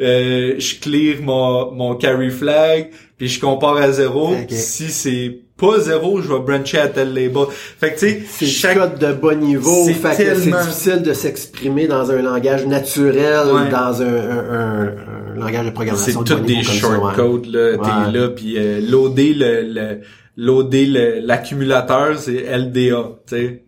euh, 0.00 0.54
je 0.58 0.74
clear 0.80 1.22
mon 1.22 1.70
mon 1.70 1.94
carry 1.94 2.30
flag 2.30 2.90
puis 3.18 3.28
je 3.28 3.40
compare 3.40 3.76
à 3.76 3.90
zéro. 3.92 4.34
Si 4.48 4.88
c'est 4.90 5.38
pas 5.56 5.78
zéro, 5.80 6.20
je 6.20 6.28
vais 6.32 6.38
brancher 6.40 6.78
à 6.78 6.88
tel 6.88 7.14
label. 7.14 7.44
Fait 7.50 7.94
que 7.94 7.98
tu 7.98 8.06
sais, 8.08 8.22
C'est 8.28 8.46
chaque 8.46 8.76
code 8.78 8.98
de 8.98 9.12
bas 9.14 9.34
niveau, 9.34 9.84
C'est 9.86 9.94
fait 9.94 10.24
que 10.24 10.34
c'est 10.34 10.50
difficile 10.50 11.02
de 11.02 11.12
s'exprimer 11.14 11.86
dans 11.86 12.10
un 12.10 12.20
langage 12.20 12.66
naturel, 12.66 13.46
Ouais. 13.52 13.70
dans 13.70 14.02
un, 14.02 14.06
un- 14.06 14.50
un- 14.50 14.94
un 15.32 15.38
langage 15.38 15.60
de 15.60 15.64
c'est 15.66 15.72
programmation 15.72 16.22
de 16.22 16.28
tout 16.28 16.36
bas 16.40 16.46
des 16.46 16.62
shortcodes 16.62 17.46
là, 17.46 17.70
Ouais. 17.72 17.78
t'es 17.78 18.18
là 18.18 18.28
puis 18.28 18.54
euh, 18.58 18.80
loader 18.86 19.32
le, 19.34 19.62
le- 19.62 21.20
l'accumulateur 21.24 22.18
c'est 22.18 22.44
LDA, 22.44 23.02
tu 23.26 23.36
sais. 23.36 23.62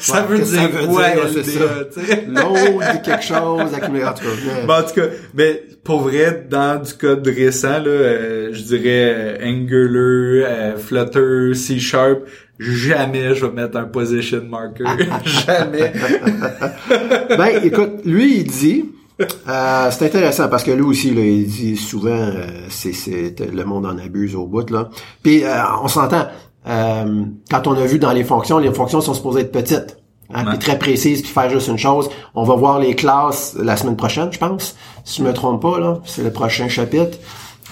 Ça 0.00 0.22
Ouais, 0.22 0.26
veut 0.38 0.44
dire 0.44 0.70
quoi 0.88 1.04
sais? 1.42 2.26
Load 2.28 3.02
quelque 3.02 3.22
chose, 3.24 3.74
accumulateur. 3.74 4.12
en 4.12 4.12
tout 4.12 4.44
cas, 4.44 4.62
mais- 4.66 4.72
en 4.72 4.82
tout 4.82 4.94
cas, 4.94 5.06
mais 5.34 5.62
pour 5.84 6.00
vrai, 6.00 6.46
dans 6.50 6.82
du 6.82 6.92
code 6.94 7.26
récent, 7.26 7.78
là, 7.78 7.86
euh, 7.86 8.48
je 8.52 8.62
dirais 8.62 9.14
euh, 9.14 9.36
Angular, 9.44 10.48
euh, 10.50 10.76
Flutter, 10.76 11.54
C 11.54 11.78
Sharp, 11.78 12.20
jamais 12.58 13.34
je 13.34 13.46
vais 13.46 13.52
mettre 13.52 13.76
un 13.76 13.84
position 13.84 14.42
marker. 14.48 14.84
jamais. 15.24 15.92
Ben, 17.36 17.60
écoute, 17.62 18.00
lui, 18.04 18.38
il 18.38 18.44
dit, 18.44 18.84
euh, 19.20 19.88
c'est 19.90 20.06
intéressant 20.06 20.48
parce 20.48 20.64
que 20.64 20.70
lui 20.70 20.82
aussi, 20.82 21.14
là, 21.14 21.22
il 21.22 21.46
dit 21.46 21.76
souvent, 21.76 22.10
euh, 22.10 22.44
c'est, 22.68 22.92
c'est 22.92 23.34
le 23.52 23.64
monde 23.64 23.86
en 23.86 23.98
abuse 23.98 24.34
au 24.34 24.46
bout, 24.46 24.68
là. 24.70 24.88
Puis, 25.22 25.44
euh, 25.44 25.54
on 25.82 25.88
s'entend, 25.88 26.26
euh, 26.68 27.22
quand 27.50 27.66
on 27.66 27.72
a 27.74 27.84
vu 27.86 27.98
dans 27.98 28.12
les 28.12 28.24
fonctions, 28.24 28.58
les 28.58 28.72
fonctions 28.72 29.00
sont 29.00 29.14
supposées 29.14 29.42
être 29.42 29.52
petites, 29.52 29.98
hein, 30.34 30.44
Ouais. 30.44 30.50
puis 30.50 30.58
très 30.58 30.78
précises, 30.78 31.22
puis 31.22 31.30
faire 31.30 31.48
juste 31.50 31.68
une 31.68 31.78
chose. 31.78 32.08
On 32.34 32.44
va 32.44 32.54
voir 32.56 32.78
les 32.78 32.94
classes 32.94 33.56
la 33.60 33.76
semaine 33.76 33.96
prochaine, 33.96 34.32
je 34.32 34.38
pense, 34.38 34.76
si 35.04 35.22
je 35.22 35.26
me 35.26 35.32
trompe 35.32 35.62
pas, 35.62 35.78
là. 35.78 36.00
C'est 36.04 36.22
le 36.22 36.30
prochain 36.32 36.68
chapitre. 36.68 37.18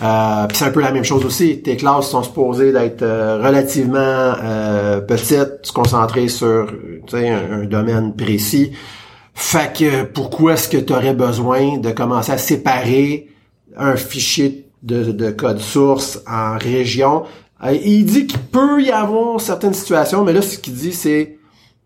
Euh, 0.03 0.47
puis 0.49 0.57
c'est 0.57 0.65
un 0.65 0.71
peu 0.71 0.81
la 0.81 0.91
même 0.91 1.05
chose 1.05 1.25
aussi. 1.25 1.63
Tes 1.63 1.77
classes 1.77 2.09
sont 2.11 2.25
supposées 2.25 2.73
d'être 2.73 3.03
euh, 3.03 3.41
relativement 3.41 3.99
euh, 4.43 5.01
petites, 5.01 5.59
se 5.63 5.73
concentrer 5.73 6.27
sur 6.27 6.67
un, 7.13 7.61
un 7.63 7.65
domaine 7.65 8.13
précis. 8.15 8.73
Fait 9.35 9.73
que 9.77 10.03
pourquoi 10.05 10.55
est-ce 10.55 10.69
que 10.69 10.79
tu 10.79 10.93
aurais 10.93 11.15
besoin 11.15 11.79
de 11.79 11.91
commencer 11.93 12.33
à 12.33 12.39
séparer 12.39 13.29
un 13.77 13.95
fichier 13.97 14.69
de, 14.83 15.13
de 15.13 15.31
code 15.31 15.59
source 15.61 16.21
en 16.29 16.59
région? 16.59 17.23
Euh, 17.63 17.73
il 17.73 18.05
dit 18.05 18.27
qu'il 18.27 18.41
peut 18.41 18.83
y 18.83 18.91
avoir 18.91 19.41
certaines 19.41 19.75
situations, 19.75 20.25
mais 20.25 20.33
là, 20.33 20.43
ce 20.43 20.59
qu'il 20.59 20.75
dit, 20.75 20.93
c'est 20.93 21.39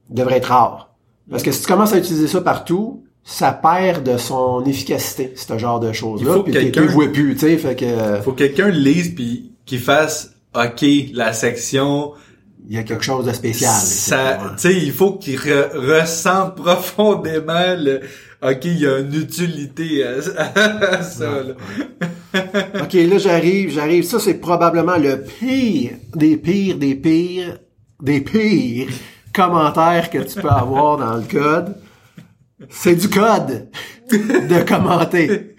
devrait 0.09 0.37
être 0.39 0.47
rare. 0.47 0.95
Parce 1.31 1.43
que 1.43 1.53
si 1.53 1.61
tu 1.63 1.67
commences 1.69 1.93
à 1.93 1.99
utiliser 1.99 2.27
ça 2.27 2.41
partout, 2.41 3.05
ça 3.23 3.53
perd 3.53 4.03
de 4.05 4.17
son 4.17 4.65
efficacité, 4.65 5.35
ce 5.37 5.59
genre 5.59 5.79
de 5.81 5.89
Il 5.89 5.95
choses-là. 5.95 6.33
faut 6.33 6.43
Puis 6.43 6.53
quelqu'un- 6.55 6.87
tu 6.87 6.89
vois 6.89 7.09
plus, 7.13 7.35
tu 7.35 7.41
sais, 7.41 7.59
fait 7.59 7.77
que 7.77 8.23
Faut 8.23 8.33
que 8.33 8.39
quelqu'un 8.39 8.69
le 8.69 8.79
lise 8.79 9.15
puis 9.15 9.53
qu'il 9.67 9.81
fasse 9.81 10.33
OK, 10.55 10.85
la 11.13 11.33
section 11.35 12.13
il 12.71 12.75
y 12.75 12.79
a 12.79 12.83
quelque 12.83 13.05
chose 13.05 13.25
de 13.27 13.33
spécial. 13.33 13.71
ça 13.75 14.39
tu 14.57 14.63
sais, 14.63 14.75
il 14.75 14.93
faut 14.93 15.13
qu'il 15.13 15.37
re- 15.39 15.75
ressente 15.77 16.57
profondément 16.57 17.75
le 17.79 18.01
OK, 18.43 18.65
il 18.65 18.81
y 18.81 18.87
a 18.87 18.99
une 19.01 19.15
utilité 19.15 20.05
à, 20.05 20.15
à 20.99 21.03
ça 21.03 21.43
là. 21.43 21.55
OK, 22.83 22.93
là, 22.93 23.19
j'arrive, 23.19 23.71
j'arrive. 23.71 24.05
Ça, 24.05 24.19
c'est 24.19 24.35
probablement 24.35 24.97
le 24.97 25.23
pire 25.23 25.93
des 26.15 26.37
pires 26.37 26.77
des 26.77 26.95
pires 26.95 27.59
des 28.01 28.21
pires 28.21 28.89
commentaires 29.33 30.11
que 30.11 30.19
tu 30.19 30.41
peux 30.41 30.51
avoir 30.51 30.99
dans 30.99 31.15
le 31.15 31.23
code. 31.23 31.77
C'est 32.71 32.97
du 32.97 33.09
code 33.09 33.69
de 34.11 34.63
commenter. 34.69 35.55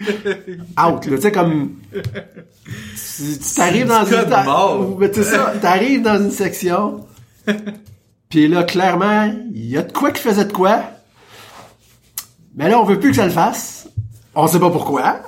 Out, 0.77 1.05
là. 1.05 1.15
Tu 1.15 1.21
sais, 1.21 1.31
comme... 1.31 1.75
Tu 1.91 3.55
t'arrives 3.55 3.87
dans 3.87 4.05
une... 4.05 4.45
mort. 4.45 4.97
Mais 4.99 5.13
ça, 5.13 5.53
t'arrives 5.61 6.01
dans 6.01 6.21
une 6.21 6.31
section, 6.31 7.05
puis 8.29 8.47
là, 8.47 8.63
clairement, 8.63 9.33
il 9.53 9.65
y 9.65 9.77
a 9.77 9.81
de 9.81 9.91
quoi 9.91 10.11
qui 10.11 10.21
faisait 10.21 10.45
de 10.45 10.51
quoi, 10.51 10.83
mais 12.55 12.69
là, 12.69 12.79
on 12.79 12.83
veut 12.83 12.99
plus 12.99 13.11
que 13.11 13.15
ça 13.15 13.25
le 13.25 13.31
fasse. 13.31 13.87
On 14.35 14.47
sait 14.47 14.59
pas 14.59 14.69
pourquoi. 14.69 15.21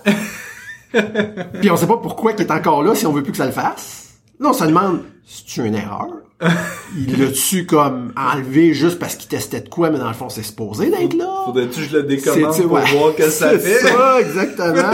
Puis 1.60 1.70
on 1.72 1.78
sait 1.78 1.88
pas 1.88 1.98
pourquoi 1.98 2.34
il 2.38 2.42
est 2.42 2.52
encore 2.52 2.84
là 2.84 2.96
si 2.96 3.06
on 3.06 3.12
veut 3.14 3.24
plus 3.24 3.32
que 3.32 3.38
ça 3.38 3.46
le 3.46 3.52
fasse. 3.52 4.10
Là, 4.39 4.50
on 4.50 4.54
se 4.54 4.64
demande, 4.66 5.02
c'est-tu 5.26 5.64
une 5.66 5.76
erreur? 5.76 6.08
Il 6.98 7.20
l'a-tu 7.20 7.68
comme 7.68 8.12
enlevé 8.18 8.74
juste 8.74 8.98
parce 8.98 9.16
qu'il 9.16 9.30
testait 9.30 9.62
de 9.62 9.70
quoi, 9.70 9.92
mais 9.92 10.00
dans 10.00 10.08
le 10.08 10.16
fond, 10.16 10.28
c'est 10.28 10.42
supposé 10.42 10.89
d'être 10.89 11.14
là? 11.14 11.44
Faudrait-tu 11.46 11.82
que 11.82 11.86
je 11.88 11.98
le 11.98 12.02
décommande 12.04 12.54
C'est- 12.56 12.64
pour 12.64 12.72
ouais. 12.72 12.96
voir 12.96 13.16
que 13.16 13.30
ça 13.30 13.52
C'est 13.52 13.60
fait? 13.60 13.88
ça, 13.88 14.20
exactement. 14.20 14.89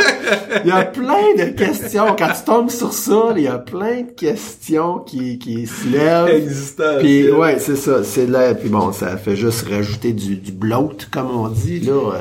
Il 0.66 0.68
y 0.68 0.72
a 0.74 0.84
plein 0.84 1.36
de 1.38 1.52
questions. 1.52 2.14
Quand 2.20 2.28
tu 2.38 2.43
tombes 2.45 2.70
sur 2.70 2.91
ça, 2.91 3.30
il 3.38 3.43
y 3.43 3.48
a 3.48 3.58
plein 3.60 4.02
de 4.02 4.12
questions 4.12 5.00
qui, 5.00 5.39
qui 5.39 5.66
se 5.68 5.88
lèvent. 5.88 6.28
existant. 6.36 6.98
Puis 7.00 7.32
ouais, 7.32 7.58
c'est 7.60 7.78
ça, 7.78 8.04
c'est 8.04 8.28
là. 8.28 8.54
Puis 8.54 8.68
bon, 8.68 8.91
ça 8.91 9.16
fait 9.16 9.38
juste 9.38 9.70
rajouter 9.70 10.12
du, 10.12 10.36
du 10.36 10.52
bloat, 10.52 10.98
comme 11.10 11.32
on 11.32 11.48
dit 11.48 11.80
là. 11.80 11.93
euh, 11.93 12.20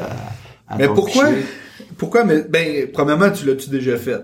à 0.68 0.76
Mais 0.78 0.86
pourquoi 0.86 1.26
fichier. 1.26 1.44
Pourquoi? 1.98 2.24
Mais 2.24 2.42
ben 2.48 2.88
premièrement, 2.92 3.30
tu 3.30 3.46
l'as-tu 3.46 3.70
déjà 3.70 3.96
fait? 3.96 4.20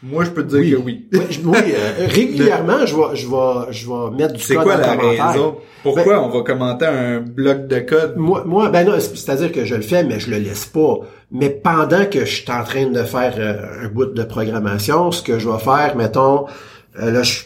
Moi, 0.00 0.24
je 0.24 0.30
peux 0.30 0.46
te 0.46 0.56
dire 0.56 0.76
que 0.78 0.82
oui. 0.82 1.08
Oui, 1.12 1.20
je- 1.28 1.40
oui, 1.40 1.56
euh, 1.74 2.06
régulièrement, 2.08 2.86
je 2.86 2.94
vais, 2.94 3.16
je 3.16 3.26
vais, 3.26 3.72
je 3.72 3.88
vais 3.88 4.16
mettre 4.16 4.34
du 4.34 4.40
C'est 4.42 4.54
code 4.54 4.62
quoi 4.64 4.74
en 4.76 4.78
la 4.78 4.96
commentaire. 4.96 5.28
raison? 5.32 5.56
Pourquoi 5.82 6.04
Ben- 6.04 6.18
on 6.20 6.28
va 6.28 6.42
commenter 6.44 6.86
un 6.86 7.20
bloc 7.20 7.66
de 7.66 7.80
code? 7.80 8.14
Moi, 8.16 8.44
moi, 8.46 8.68
ben 8.70 8.86
non, 8.86 8.92
c'est- 9.00 9.16
c'est-à-dire 9.16 9.50
que 9.50 9.64
je 9.64 9.74
le 9.74 9.82
fais, 9.82 10.04
mais 10.04 10.20
je 10.20 10.30
le 10.30 10.38
laisse 10.38 10.66
pas. 10.66 10.98
Mais 11.32 11.50
pendant 11.50 12.04
que 12.06 12.20
je 12.20 12.42
suis 12.42 12.50
en 12.52 12.62
train 12.62 12.86
de 12.86 13.02
faire 13.02 13.34
euh, 13.38 13.86
un 13.86 13.88
bout 13.88 14.06
de 14.06 14.22
programmation, 14.22 15.10
ce 15.10 15.20
que 15.22 15.38
je 15.40 15.48
vais 15.48 15.58
faire, 15.58 15.94
mettons, 15.96 16.46
euh, 17.00 17.10
là, 17.10 17.22
je- 17.24 17.42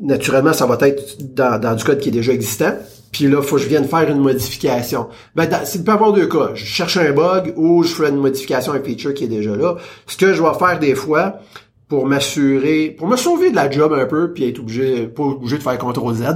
naturellement, 0.00 0.52
ça 0.52 0.66
va 0.66 0.78
être 0.86 1.16
dans, 1.34 1.58
dans 1.60 1.74
du 1.74 1.82
code 1.82 1.98
qui 1.98 2.10
est 2.10 2.12
déjà 2.12 2.32
existant. 2.32 2.74
Puis 3.12 3.28
là, 3.28 3.42
faut 3.42 3.56
que 3.56 3.62
je 3.62 3.68
vienne 3.68 3.84
faire 3.84 4.10
une 4.10 4.20
modification. 4.20 5.08
Ben, 5.36 5.46
il 5.74 5.84
peut 5.84 5.92
avoir 5.92 6.14
deux 6.14 6.26
cas. 6.26 6.52
Je 6.54 6.64
cherche 6.64 6.96
un 6.96 7.12
bug 7.12 7.52
ou 7.56 7.82
je 7.82 7.90
fais 7.94 8.08
une 8.08 8.16
modification 8.16 8.72
à 8.72 8.76
un 8.76 8.82
feature 8.82 9.12
qui 9.12 9.24
est 9.24 9.28
déjà 9.28 9.54
là. 9.54 9.76
Ce 10.06 10.16
que 10.16 10.32
je 10.32 10.42
vais 10.42 10.54
faire 10.58 10.78
des 10.78 10.94
fois, 10.94 11.34
pour 11.88 12.06
m'assurer, 12.06 12.88
pour 12.88 13.06
me 13.06 13.16
sauver 13.16 13.50
de 13.50 13.56
la 13.56 13.70
job 13.70 13.92
un 13.92 14.06
peu, 14.06 14.32
puis 14.32 14.48
être 14.48 14.60
obligé, 14.60 15.06
pas 15.08 15.24
obligé 15.24 15.58
de 15.58 15.62
faire 15.62 15.76
CTRL 15.76 16.14
Z. 16.14 16.22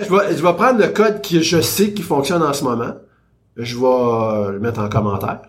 je, 0.00 0.10
vais, 0.10 0.36
je 0.36 0.42
vais 0.42 0.54
prendre 0.54 0.80
le 0.80 0.88
code 0.88 1.22
que 1.22 1.40
je 1.40 1.60
sais 1.60 1.92
qui 1.92 2.02
fonctionne 2.02 2.42
en 2.42 2.52
ce 2.52 2.64
moment. 2.64 2.94
Je 3.56 3.76
vais 3.76 4.52
le 4.52 4.58
mettre 4.58 4.80
en 4.80 4.88
commentaire. 4.88 5.42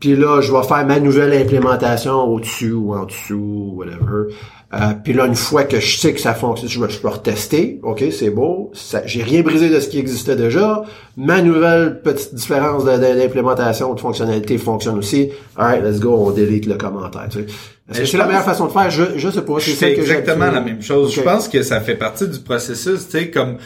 Puis 0.00 0.16
là, 0.16 0.40
je 0.40 0.52
vais 0.52 0.62
faire 0.62 0.86
ma 0.86 1.00
nouvelle 1.00 1.34
implémentation 1.34 2.14
au-dessus 2.24 2.72
ou 2.72 2.94
en 2.94 3.04
dessous, 3.04 3.74
whatever. 3.74 4.34
Euh, 4.74 4.94
puis 5.02 5.12
là, 5.12 5.26
une 5.26 5.34
fois 5.34 5.64
que 5.64 5.80
je 5.80 5.96
sais 5.98 6.12
que 6.12 6.20
ça 6.20 6.34
fonctionne, 6.34 6.68
je 6.68 6.94
je 6.94 7.02
vais 7.02 7.08
retester. 7.08 7.80
OK, 7.82 8.04
c'est 8.10 8.30
beau. 8.30 8.72
J'ai 9.04 9.22
rien 9.22 9.42
brisé 9.42 9.68
de 9.68 9.78
ce 9.80 9.88
qui 9.88 9.98
existait 9.98 10.36
déjà. 10.36 10.82
Ma 11.16 11.42
nouvelle 11.42 12.00
petite 12.02 12.34
différence 12.34 12.84
d'implémentation 12.84 13.94
de, 13.94 14.00
fonctionnalité 14.00 14.58
fonctionne 14.58 14.98
aussi. 14.98 15.30
Alright, 15.56 15.82
let's 15.84 16.00
go, 16.00 16.14
on 16.18 16.30
delete 16.30 16.66
le 16.66 16.74
commentaire. 16.74 17.28
Tu 17.30 17.46
sais. 17.92 18.06
c'est 18.06 18.16
la 18.16 18.26
meilleure 18.26 18.44
façon 18.44 18.66
de 18.66 18.72
faire? 18.72 18.90
Je, 18.90 19.04
je 19.16 19.28
sais 19.28 19.42
pas. 19.42 19.60
C'est 19.60 19.92
exactement 19.92 20.50
la 20.50 20.60
même 20.60 20.82
chose. 20.82 21.14
Je 21.14 21.20
pense 21.20 21.48
que 21.48 21.62
ça 21.62 21.80
fait 21.80 21.96
partie 21.96 22.28
du 22.28 22.40
processus, 22.40 23.06
tu 23.08 23.18
sais, 23.18 23.30
comme 23.30 23.58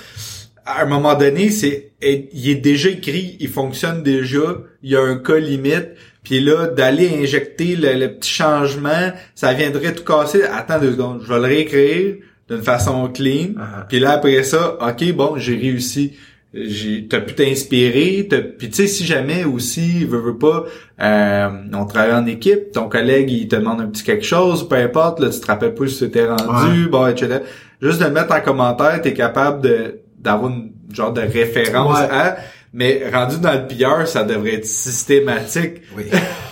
à 0.68 0.82
un 0.82 0.86
moment 0.86 1.14
donné, 1.14 1.50
c'est 1.50 1.92
il 2.02 2.50
est 2.50 2.56
déjà 2.56 2.90
écrit, 2.90 3.36
il 3.40 3.48
fonctionne 3.48 4.02
déjà, 4.02 4.58
il 4.82 4.90
y 4.90 4.96
a 4.96 5.00
un 5.00 5.16
cas 5.16 5.38
limite, 5.38 5.88
puis 6.28 6.40
là, 6.40 6.66
d'aller 6.66 7.22
injecter 7.22 7.74
le, 7.74 8.06
petit 8.08 8.30
changement, 8.30 9.12
ça 9.34 9.54
viendrait 9.54 9.94
tout 9.94 10.04
casser. 10.04 10.42
Attends 10.42 10.78
deux 10.78 10.92
secondes, 10.92 11.22
je 11.24 11.32
vais 11.32 11.38
le 11.38 11.46
réécrire 11.46 12.16
d'une 12.50 12.60
façon 12.60 13.08
clean. 13.08 13.54
Uh-huh. 13.54 13.86
Puis 13.88 13.98
là, 13.98 14.10
après 14.10 14.42
ça, 14.42 14.76
OK, 14.78 15.10
bon, 15.12 15.38
j'ai 15.38 15.56
réussi. 15.56 16.12
J'ai, 16.52 17.06
t'as 17.08 17.20
pu 17.20 17.34
t'inspirer, 17.34 18.28
puis 18.58 18.68
tu 18.68 18.74
sais 18.74 18.86
si 18.86 19.04
jamais 19.04 19.44
aussi 19.44 20.04
veut, 20.04 20.18
veut 20.18 20.38
pas, 20.38 20.64
euh, 21.00 21.48
on 21.74 21.84
travaille 21.84 22.14
en 22.14 22.26
équipe, 22.26 22.72
ton 22.72 22.88
collègue 22.88 23.30
il 23.30 23.48
te 23.48 23.56
demande 23.56 23.82
un 23.82 23.86
petit 23.86 24.02
quelque 24.02 24.24
chose, 24.24 24.66
peu 24.66 24.76
importe, 24.76 25.20
là 25.20 25.28
tu 25.28 25.40
te 25.40 25.46
rappelles 25.46 25.74
plus 25.74 25.90
si 25.90 26.10
t'es 26.10 26.26
rendu, 26.26 26.88
bon 26.88 27.06
etc. 27.06 27.40
Juste 27.82 28.00
de 28.00 28.06
le 28.06 28.12
mettre 28.12 28.34
en 28.34 28.40
commentaire, 28.40 28.98
t'es 29.02 29.12
capable 29.12 29.60
de 29.60 30.00
d'avoir 30.18 30.50
une 30.50 30.72
genre 30.90 31.12
de 31.12 31.20
référence 31.20 31.98
à 31.98 32.38
mais 32.78 33.10
rendu 33.12 33.38
dans 33.38 33.54
le 33.54 33.66
pire, 33.66 34.06
ça 34.06 34.22
devrait 34.22 34.54
être 34.54 34.64
systématique. 34.64 35.82
Oui. 35.96 36.04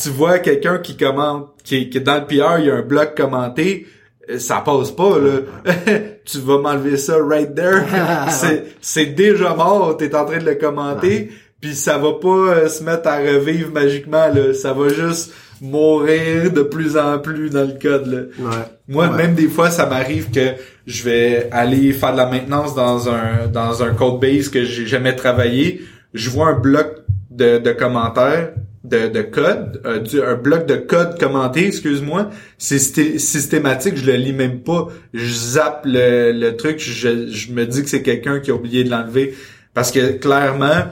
tu 0.03 0.11
vois 0.11 0.40
quelqu'un 0.40 0.76
qui 0.76 0.94
commente, 0.94 1.55
qui, 1.64 1.88
qui 1.88 2.03
dans 2.03 2.16
le 2.16 2.26
pire, 2.26 2.57
il 2.59 2.66
y 2.66 2.70
a 2.70 2.74
un 2.74 2.82
bloc 2.82 3.16
commenté, 3.16 3.86
euh, 4.28 4.38
ça 4.38 4.62
passe 4.62 4.90
pas 4.90 5.18
là. 5.18 5.38
tu 6.26 6.38
vas 6.40 6.59
m'enlever 6.59 6.99
ça 6.99 7.16
right 7.16 7.55
there. 7.55 7.80
c'est 8.28 8.76
c'est 8.82 9.07
déjà 9.07 9.55
mort, 9.55 9.96
t'es 9.96 10.14
en 10.14 10.26
train 10.26 10.36
de 10.36 10.44
le 10.44 10.57
commenter, 10.57 11.30
puis 11.61 11.75
ça 11.75 11.99
va 11.99 12.13
pas 12.15 12.29
euh, 12.29 12.69
se 12.69 12.83
mettre 12.83 13.09
à 13.09 13.19
revivre 13.19 13.73
magiquement 13.73 14.29
là, 14.29 14.55
ça 14.55 14.73
va 14.73 14.89
juste 14.89 15.33
mourir 15.61 16.53
de 16.53 16.63
plus 16.63 16.97
en 16.97 17.19
plus 17.19 17.51
dans 17.51 17.65
le 17.67 17.79
code. 17.81 18.07
Là. 18.07 18.69
Moi, 18.87 19.11
même 19.11 19.35
des 19.35 19.49
fois, 19.49 19.71
ça 19.71 19.87
m'arrive 19.87 20.31
que 20.31 20.53
je 20.87 21.03
vais 21.03 21.49
aller 21.51 21.93
faire 21.93 22.13
de 22.13 22.19
la 22.19 22.27
maintenance 22.27 22.77
dans 22.77 23.09
un 23.09 23.49
dans 23.53 23.83
un 23.83 23.93
code 23.93 24.21
base 24.21 24.49
que 24.49 24.65
j'ai 24.65 24.87
jamais 24.87 25.17
travaillé. 25.17 25.83
Je 26.15 26.31
vois 26.31 26.49
un 26.49 26.59
bloc 26.59 27.03
de, 27.31 27.59
de 27.59 27.73
commentaires 27.73 28.53
de, 28.85 29.09
de 29.09 29.23
code, 29.23 29.81
euh, 29.85 30.05
un 30.27 30.37
bloc 30.37 30.67
de 30.67 30.77
code 30.77 31.19
commenté, 31.19 31.67
excuse-moi, 31.67 32.31
c'est 32.59 32.79
systématique, 32.79 33.97
je 33.97 34.07
le 34.07 34.17
lis 34.17 34.33
même 34.33 34.61
pas, 34.61 34.89
je 35.13 35.33
zappe 35.33 35.83
le, 35.85 36.33
le 36.33 36.57
truc, 36.57 36.79
je, 36.79 37.29
je 37.29 37.53
me 37.53 37.67
dis 37.67 37.83
que 37.83 37.89
c'est 37.89 38.03
quelqu'un 38.03 38.41
qui 38.41 38.51
a 38.51 38.55
oublié 38.55 38.85
de 38.85 38.91
l'enlever 38.91 39.35
parce 39.75 39.93
que 39.93 40.13
clairement, 40.13 40.87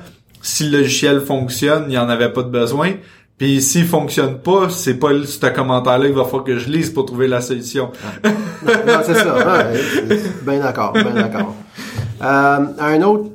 si 0.47 0.68
le 0.68 0.78
logiciel 0.78 1.20
fonctionne, 1.20 1.84
il 1.88 1.90
n'y 1.90 1.99
en 1.99 2.09
avait 2.09 2.32
pas 2.32 2.42
de 2.42 2.51
besoin. 2.51 2.92
Puis 3.36 3.61
s'il 3.61 3.84
fonctionne 3.84 4.38
pas, 4.38 4.68
c'est 4.70 4.94
pas 4.94 5.11
ce 5.26 5.47
commentaire-là 5.47 6.07
qu'il 6.07 6.14
va 6.14 6.24
falloir 6.24 6.44
que 6.44 6.57
je 6.57 6.70
lise 6.70 6.90
pour 6.90 7.05
trouver 7.05 7.26
la 7.26 7.40
solution. 7.40 7.90
non, 8.24 9.01
c'est 9.05 9.14
ça. 9.14 9.68
bien 10.47 10.61
d'accord, 10.61 10.92
bien 10.92 11.11
d'accord. 11.11 11.55
Euh, 12.22 12.66
un 12.78 13.03
autre 13.03 13.30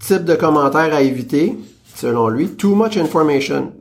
type 0.00 0.24
de 0.24 0.34
commentaire 0.34 0.92
à 0.94 1.02
éviter, 1.02 1.56
selon 1.94 2.28
lui, 2.28 2.48
too 2.48 2.74
much 2.74 2.96
information. 2.96 3.72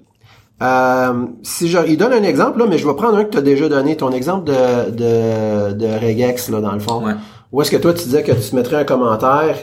Euh, 0.62 1.26
si 1.42 1.70
je, 1.70 1.80
il 1.88 1.98
donne 1.98 2.12
un 2.12 2.24
exemple 2.24 2.60
là, 2.60 2.66
mais 2.70 2.78
je 2.78 2.86
vais 2.86 2.94
prendre 2.94 3.18
un 3.18 3.24
que 3.24 3.32
tu 3.32 3.38
as 3.38 3.42
déjà 3.42 3.70
donné, 3.70 3.96
ton 3.96 4.12
exemple 4.12 4.52
de 4.52 4.92
de, 4.92 5.72
de 5.72 5.88
regex 5.88 6.50
là 6.50 6.60
dans 6.60 6.74
le 6.74 6.80
fond. 6.80 7.06
Ouais. 7.06 7.14
Où 7.54 7.62
est-ce 7.62 7.72
que 7.72 7.78
toi 7.78 7.94
tu 7.94 8.04
disais 8.04 8.22
que 8.22 8.34
tu 8.34 8.56
mettrais 8.56 8.76
un 8.76 8.84
commentaire 8.84 9.56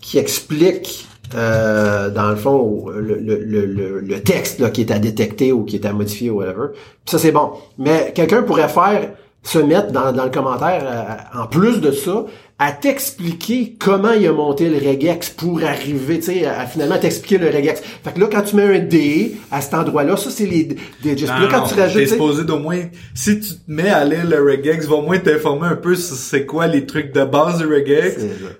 qui 0.00 0.18
explique 0.18 1.06
euh, 1.34 2.10
dans 2.10 2.30
le 2.30 2.36
fond, 2.36 2.86
le, 2.94 3.16
le, 3.16 3.36
le, 3.44 4.00
le 4.00 4.20
texte 4.20 4.60
là, 4.60 4.70
qui 4.70 4.82
est 4.82 4.90
à 4.90 4.98
détecter 4.98 5.52
ou 5.52 5.64
qui 5.64 5.76
est 5.76 5.86
à 5.86 5.92
modifier 5.92 6.30
ou 6.30 6.38
whatever. 6.38 6.68
ça, 7.06 7.18
c'est 7.18 7.32
bon. 7.32 7.52
Mais 7.78 8.12
quelqu'un 8.14 8.42
pourrait 8.42 8.68
faire 8.68 9.10
se 9.42 9.58
mettre 9.58 9.90
dans, 9.92 10.12
le 10.12 10.30
commentaire, 10.30 10.82
euh, 10.84 11.40
en 11.42 11.46
plus 11.46 11.80
de 11.80 11.90
ça, 11.90 12.24
à 12.64 12.70
t'expliquer 12.70 13.74
comment 13.76 14.12
il 14.12 14.24
a 14.24 14.32
monté 14.32 14.68
le 14.68 14.76
regex 14.76 15.30
pour 15.30 15.64
arriver, 15.64 16.20
tu 16.20 16.26
sais, 16.26 16.46
à, 16.46 16.64
finalement 16.64 16.96
t'expliquer 16.96 17.38
le 17.38 17.48
regex. 17.48 17.82
Fait 18.04 18.12
que 18.14 18.20
là, 18.20 18.28
quand 18.30 18.42
tu 18.42 18.54
mets 18.54 18.76
un 18.76 18.78
D 18.78 19.34
à 19.50 19.60
cet 19.60 19.74
endroit-là, 19.74 20.16
ça 20.16 20.30
c'est 20.30 20.46
les 20.46 20.68
digits. 21.02 21.26
là, 21.26 21.48
quand 21.50 21.62
tu 21.64 21.74
rajoutes, 21.74 22.02
t'es 22.02 22.06
supposé 22.06 22.44
d'au 22.44 22.60
moins, 22.60 22.78
si 23.14 23.40
tu 23.40 23.48
te 23.48 23.60
mets 23.66 23.90
à 23.90 24.04
lire 24.04 24.24
le 24.28 24.40
regex, 24.40 24.86
va 24.86 24.94
au 24.94 25.02
moins 25.02 25.18
t'informer 25.18 25.66
un 25.66 25.74
peu 25.74 25.96
sur 25.96 26.14
c'est 26.14 26.46
quoi 26.46 26.68
les 26.68 26.86
trucs 26.86 27.12
de 27.12 27.24
base 27.24 27.58
du 27.58 27.66
regex. 27.66 28.18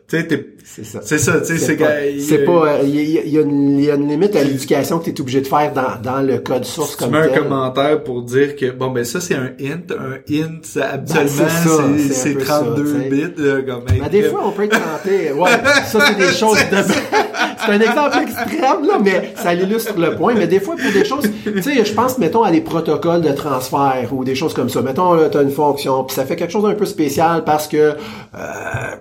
Tu 0.08 0.18
sais, 0.18 0.46
c'est 0.64 0.84
ça. 0.84 1.00
C'est 1.04 1.18
ça, 1.18 1.40
tu 1.40 1.46
sais, 1.46 1.58
c'est 1.58 2.20
C'est 2.20 2.44
pas, 2.44 2.80
il 2.82 2.94
y, 2.94 3.18
a, 3.18 3.24
y, 3.24 3.38
a 3.38 3.40
une 3.42 4.08
limite 4.08 4.34
à 4.34 4.42
l'éducation 4.42 4.98
que 4.98 5.10
t'es 5.10 5.20
obligé 5.20 5.40
de 5.40 5.46
faire 5.46 5.72
dans, 5.72 6.00
dans 6.02 6.22
le 6.22 6.38
code 6.38 6.64
source 6.64 6.96
comme 6.96 7.10
Tu 7.10 7.14
mets 7.14 7.18
un 7.20 7.28
commentaire 7.28 8.02
pour 8.02 8.22
dire 8.22 8.56
que, 8.56 8.70
bon, 8.70 8.90
ben 8.90 9.04
ça 9.04 9.20
c'est 9.20 9.34
un 9.34 9.52
int, 9.60 9.82
un 9.90 10.14
int, 10.32 10.80
habituellement 10.80 11.90
ben, 11.90 11.98
c'est 11.98 12.38
32 12.38 12.94
bits, 13.10 13.66
comme 13.66 13.84
mais 14.00 14.08
des 14.08 14.22
fois, 14.24 14.42
on 14.46 14.50
peut 14.52 14.64
être 14.64 14.78
tenté. 14.78 15.32
Ouais, 15.32 15.50
ça, 15.86 16.00
c'est 16.06 16.14
des 16.14 16.32
choses 16.32 16.58
de... 16.58 16.76
c'est 16.76 17.72
un 17.72 17.80
exemple 17.80 18.18
extrême, 18.22 18.86
là, 18.86 18.98
mais 19.02 19.34
ça 19.36 19.54
illustre 19.54 19.98
le 19.98 20.16
point. 20.16 20.34
Mais 20.34 20.46
des 20.46 20.60
fois, 20.60 20.76
pour 20.76 20.92
des 20.92 21.04
choses, 21.04 21.28
tu 21.44 21.62
sais, 21.62 21.84
je 21.84 21.92
pense, 21.92 22.18
mettons, 22.18 22.42
à 22.42 22.50
des 22.50 22.60
protocoles 22.60 23.22
de 23.22 23.32
transfert 23.32 24.08
ou 24.12 24.24
des 24.24 24.34
choses 24.34 24.54
comme 24.54 24.68
ça. 24.68 24.82
Mettons, 24.82 25.28
tu 25.28 25.36
as 25.36 25.42
une 25.42 25.50
fonction, 25.50 26.04
puis 26.04 26.14
ça 26.14 26.24
fait 26.24 26.36
quelque 26.36 26.52
chose 26.52 26.64
d'un 26.64 26.74
peu 26.74 26.86
spécial 26.86 27.44
parce 27.44 27.68
que... 27.68 27.76
Euh, 27.76 28.96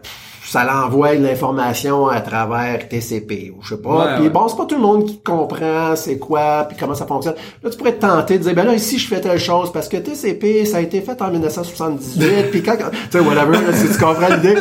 ça 0.51 0.65
l'envoie 0.65 1.13
l'information 1.13 2.09
à 2.09 2.19
travers 2.19 2.89
TCP 2.89 3.53
ou 3.55 3.63
je 3.63 3.69
sais 3.69 3.81
pas. 3.81 4.17
puis 4.19 4.27
bon, 4.27 4.49
c'est 4.49 4.57
pas 4.57 4.65
tout 4.65 4.75
le 4.75 4.81
monde 4.81 5.05
qui 5.05 5.17
comprend 5.21 5.95
c'est 5.95 6.17
quoi 6.17 6.65
puis 6.67 6.75
comment 6.77 6.93
ça 6.93 7.05
fonctionne. 7.05 7.35
Là, 7.63 7.69
tu 7.69 7.77
pourrais 7.77 7.93
te 7.93 8.01
tenter 8.01 8.37
de 8.37 8.43
dire 8.43 8.53
ben 8.53 8.65
là 8.65 8.73
ici 8.73 8.99
je 8.99 9.07
fais 9.07 9.21
telle 9.21 9.39
chose 9.39 9.71
parce 9.71 9.87
que 9.87 9.95
TCP 9.95 10.65
ça 10.65 10.77
a 10.77 10.81
été 10.81 10.99
fait 10.99 11.21
en 11.21 11.31
1978 11.31 12.51
puis 12.51 12.61
quand 12.63 12.75
tu 12.75 12.83
sais 13.11 13.19
whatever 13.21 13.59
si 13.71 13.93
tu 13.93 13.97
comprends 13.97 14.27
l'idée. 14.27 14.57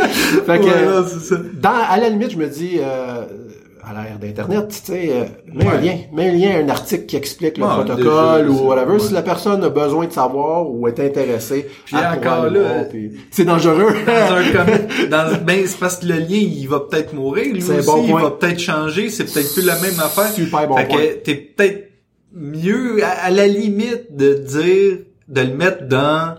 Fait 0.46 0.60
que 0.60 1.60
dans 1.60 1.70
à 1.88 1.96
la 1.98 2.08
limite 2.08 2.30
je 2.30 2.38
me 2.38 2.46
dis 2.46 2.78
euh, 2.78 3.24
à 3.84 3.92
l'ère 3.92 4.18
d'Internet, 4.18 4.68
tu 4.68 4.92
sais, 4.92 5.10
euh, 5.10 5.24
mets 5.52 5.66
un 5.66 5.80
lien, 5.80 5.96
mets 6.12 6.28
un 6.28 6.32
lien, 6.32 6.64
un 6.64 6.68
article 6.68 7.06
qui 7.06 7.16
explique 7.16 7.58
le 7.58 7.64
protocole 7.64 8.48
ou 8.48 8.66
whatever, 8.66 8.98
si 8.98 9.12
la 9.12 9.22
personne 9.22 9.62
a 9.64 9.68
besoin 9.68 10.06
de 10.06 10.12
savoir 10.12 10.68
ou 10.68 10.86
est 10.88 11.00
intéressée. 11.00 11.66
Puis 11.84 11.96
encore 11.96 12.50
là, 12.50 12.84
c'est 13.30 13.44
dangereux. 13.44 13.94
Dans 14.06 14.36
un 14.36 15.08
dans, 15.08 15.44
ben, 15.44 15.66
c'est 15.66 15.78
parce 15.78 15.96
que 15.96 16.06
le 16.06 16.18
lien, 16.18 16.36
il 16.36 16.66
va 16.66 16.80
peut-être 16.80 17.12
mourir, 17.12 17.52
lui 17.52 17.62
aussi, 17.62 17.86
bon 17.86 18.04
il 18.06 18.14
va 18.14 18.30
peut-être 18.30 18.58
changer, 18.58 19.08
c'est 19.08 19.24
peut-être 19.24 19.52
plus 19.52 19.64
la 19.64 19.78
même 19.80 19.98
affaire. 19.98 20.30
Super 20.32 20.66
bon 20.68 20.76
fait 20.76 20.88
que 20.88 21.14
t'es 21.22 21.34
peut-être 21.34 21.90
mieux, 22.32 23.02
à, 23.04 23.30
la 23.30 23.46
limite, 23.46 24.14
de 24.14 24.34
dire, 24.34 24.98
de 25.28 25.40
le 25.40 25.54
mettre 25.54 25.86
dans, 25.86 26.36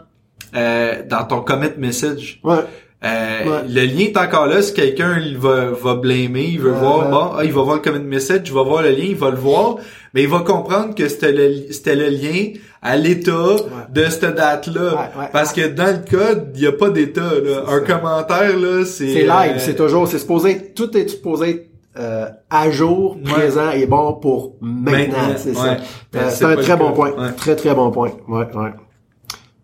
euh, 0.55 1.01
dans 1.07 1.23
ton 1.25 1.41
commit 1.41 1.69
message. 1.77 2.39
Ouais. 2.43 2.57
Euh, 3.03 3.61
le 3.67 3.85
lien 3.85 4.05
est 4.05 4.17
encore 4.17 4.45
là. 4.45 4.61
Si 4.61 4.73
quelqu'un 4.73 5.17
il 5.19 5.37
va, 5.37 5.71
va 5.71 5.95
blâmer, 5.95 6.43
il 6.43 6.59
veut 6.59 6.71
voir, 6.71 7.09
bon, 7.09 7.31
ah, 7.35 7.43
il 7.43 7.51
va 7.51 7.63
voir 7.63 7.77
le 7.77 7.81
comment 7.81 7.99
message, 7.99 8.41
il 8.45 8.53
va 8.53 8.61
voir 8.61 8.83
le 8.83 8.91
lien, 8.91 9.05
il 9.05 9.15
va 9.15 9.31
le 9.31 9.37
voir, 9.37 9.77
mais 10.13 10.21
il 10.21 10.29
va 10.29 10.41
comprendre 10.41 10.93
que 10.93 11.07
c'était 11.07 11.31
le, 11.31 11.71
c'était 11.71 11.95
le 11.95 12.09
lien 12.09 12.53
à 12.83 12.97
l'état 12.97 13.55
de 13.89 14.03
cette 14.05 14.35
date-là. 14.35 15.11
Parce 15.33 15.51
que 15.51 15.67
dans 15.67 15.97
le 15.99 16.09
code, 16.09 16.51
il 16.53 16.61
n'y 16.61 16.67
a 16.67 16.71
pas 16.71 16.91
d'état. 16.91 17.31
Un 17.67 17.79
commentaire, 17.79 18.55
là, 18.57 18.85
c'est... 18.85 19.13
C'est 19.13 19.23
live, 19.23 19.53
euh, 19.55 19.59
c'est 19.59 19.75
toujours, 19.75 20.07
c'est 20.07 20.19
supposé, 20.19 20.71
tout 20.75 20.95
est 20.95 21.07
supposé 21.07 21.71
euh, 21.97 22.27
à 22.51 22.69
jour, 22.69 23.17
présent 23.23 23.71
et 23.71 23.87
bon 23.87 24.13
pour 24.13 24.57
maintenant. 24.61 25.33
c'est 25.37 25.55
ça. 25.55 25.77
Ben, 26.13 26.29
c'est 26.29 26.45
un 26.45 26.55
très 26.55 26.77
bon 26.77 26.91
point. 26.91 27.13
Très, 27.35 27.55
très 27.55 27.73
bon 27.73 27.89
point. 27.89 28.11
Ouais, 28.27 28.45
ouais. 28.53 28.69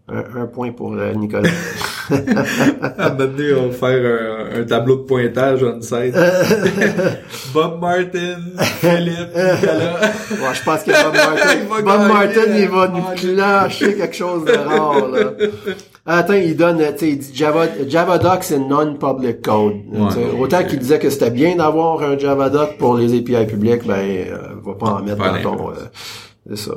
Un, 0.09 0.45
point 0.45 0.71
pour 0.71 0.93
euh, 0.93 1.13
Nicolas. 1.13 1.49
à 2.97 3.09
donné, 3.09 3.53
on 3.53 3.67
va 3.67 3.73
faire 3.73 4.49
un, 4.55 4.63
tableau 4.63 4.95
de 4.95 5.01
pointage 5.01 5.61
on 5.63 5.81
site. 5.81 6.15
Bob 7.53 7.81
Martin, 7.81 8.37
Philippe, 8.79 9.35
Nicolas. 9.35 9.99
Ouais, 10.31 10.53
je 10.53 10.63
pense 10.63 10.83
que 10.83 10.91
Bob 10.91 11.13
Martin, 11.13 11.57
Bob 11.83 12.07
Martin, 12.07 12.57
il 12.57 12.69
va 12.69 12.87
nous 12.87 13.15
clencher 13.17 13.95
quelque 13.95 14.15
chose 14.15 14.45
de 14.45 14.53
rare, 14.53 15.09
là. 15.09 15.31
Attends, 16.05 16.35
il 16.35 16.55
donne, 16.55 16.77
tu 16.77 16.99
sais, 16.99 17.09
il 17.09 17.17
dit 17.17 17.35
Java, 17.35 17.65
JavaDocs 17.85 18.51
in 18.53 18.59
non-public 18.69 19.41
code. 19.41 19.73
Ouais, 19.91 20.39
Autant 20.39 20.63
qu'il 20.63 20.79
disait 20.79 20.99
que 20.99 21.09
c'était 21.09 21.31
bien 21.31 21.57
d'avoir 21.57 22.01
un 22.01 22.17
JavaDoc 22.17 22.77
pour 22.77 22.95
les 22.95 23.13
API 23.13 23.45
publics, 23.45 23.85
ben, 23.85 23.95
euh, 23.95 24.37
va 24.65 24.73
pas 24.75 24.85
en 24.85 25.03
mettre 25.03 25.17
dans 25.17 25.41
ton... 25.41 25.69
euh, 25.71 25.73
c'est 26.49 26.57
ça. 26.57 26.75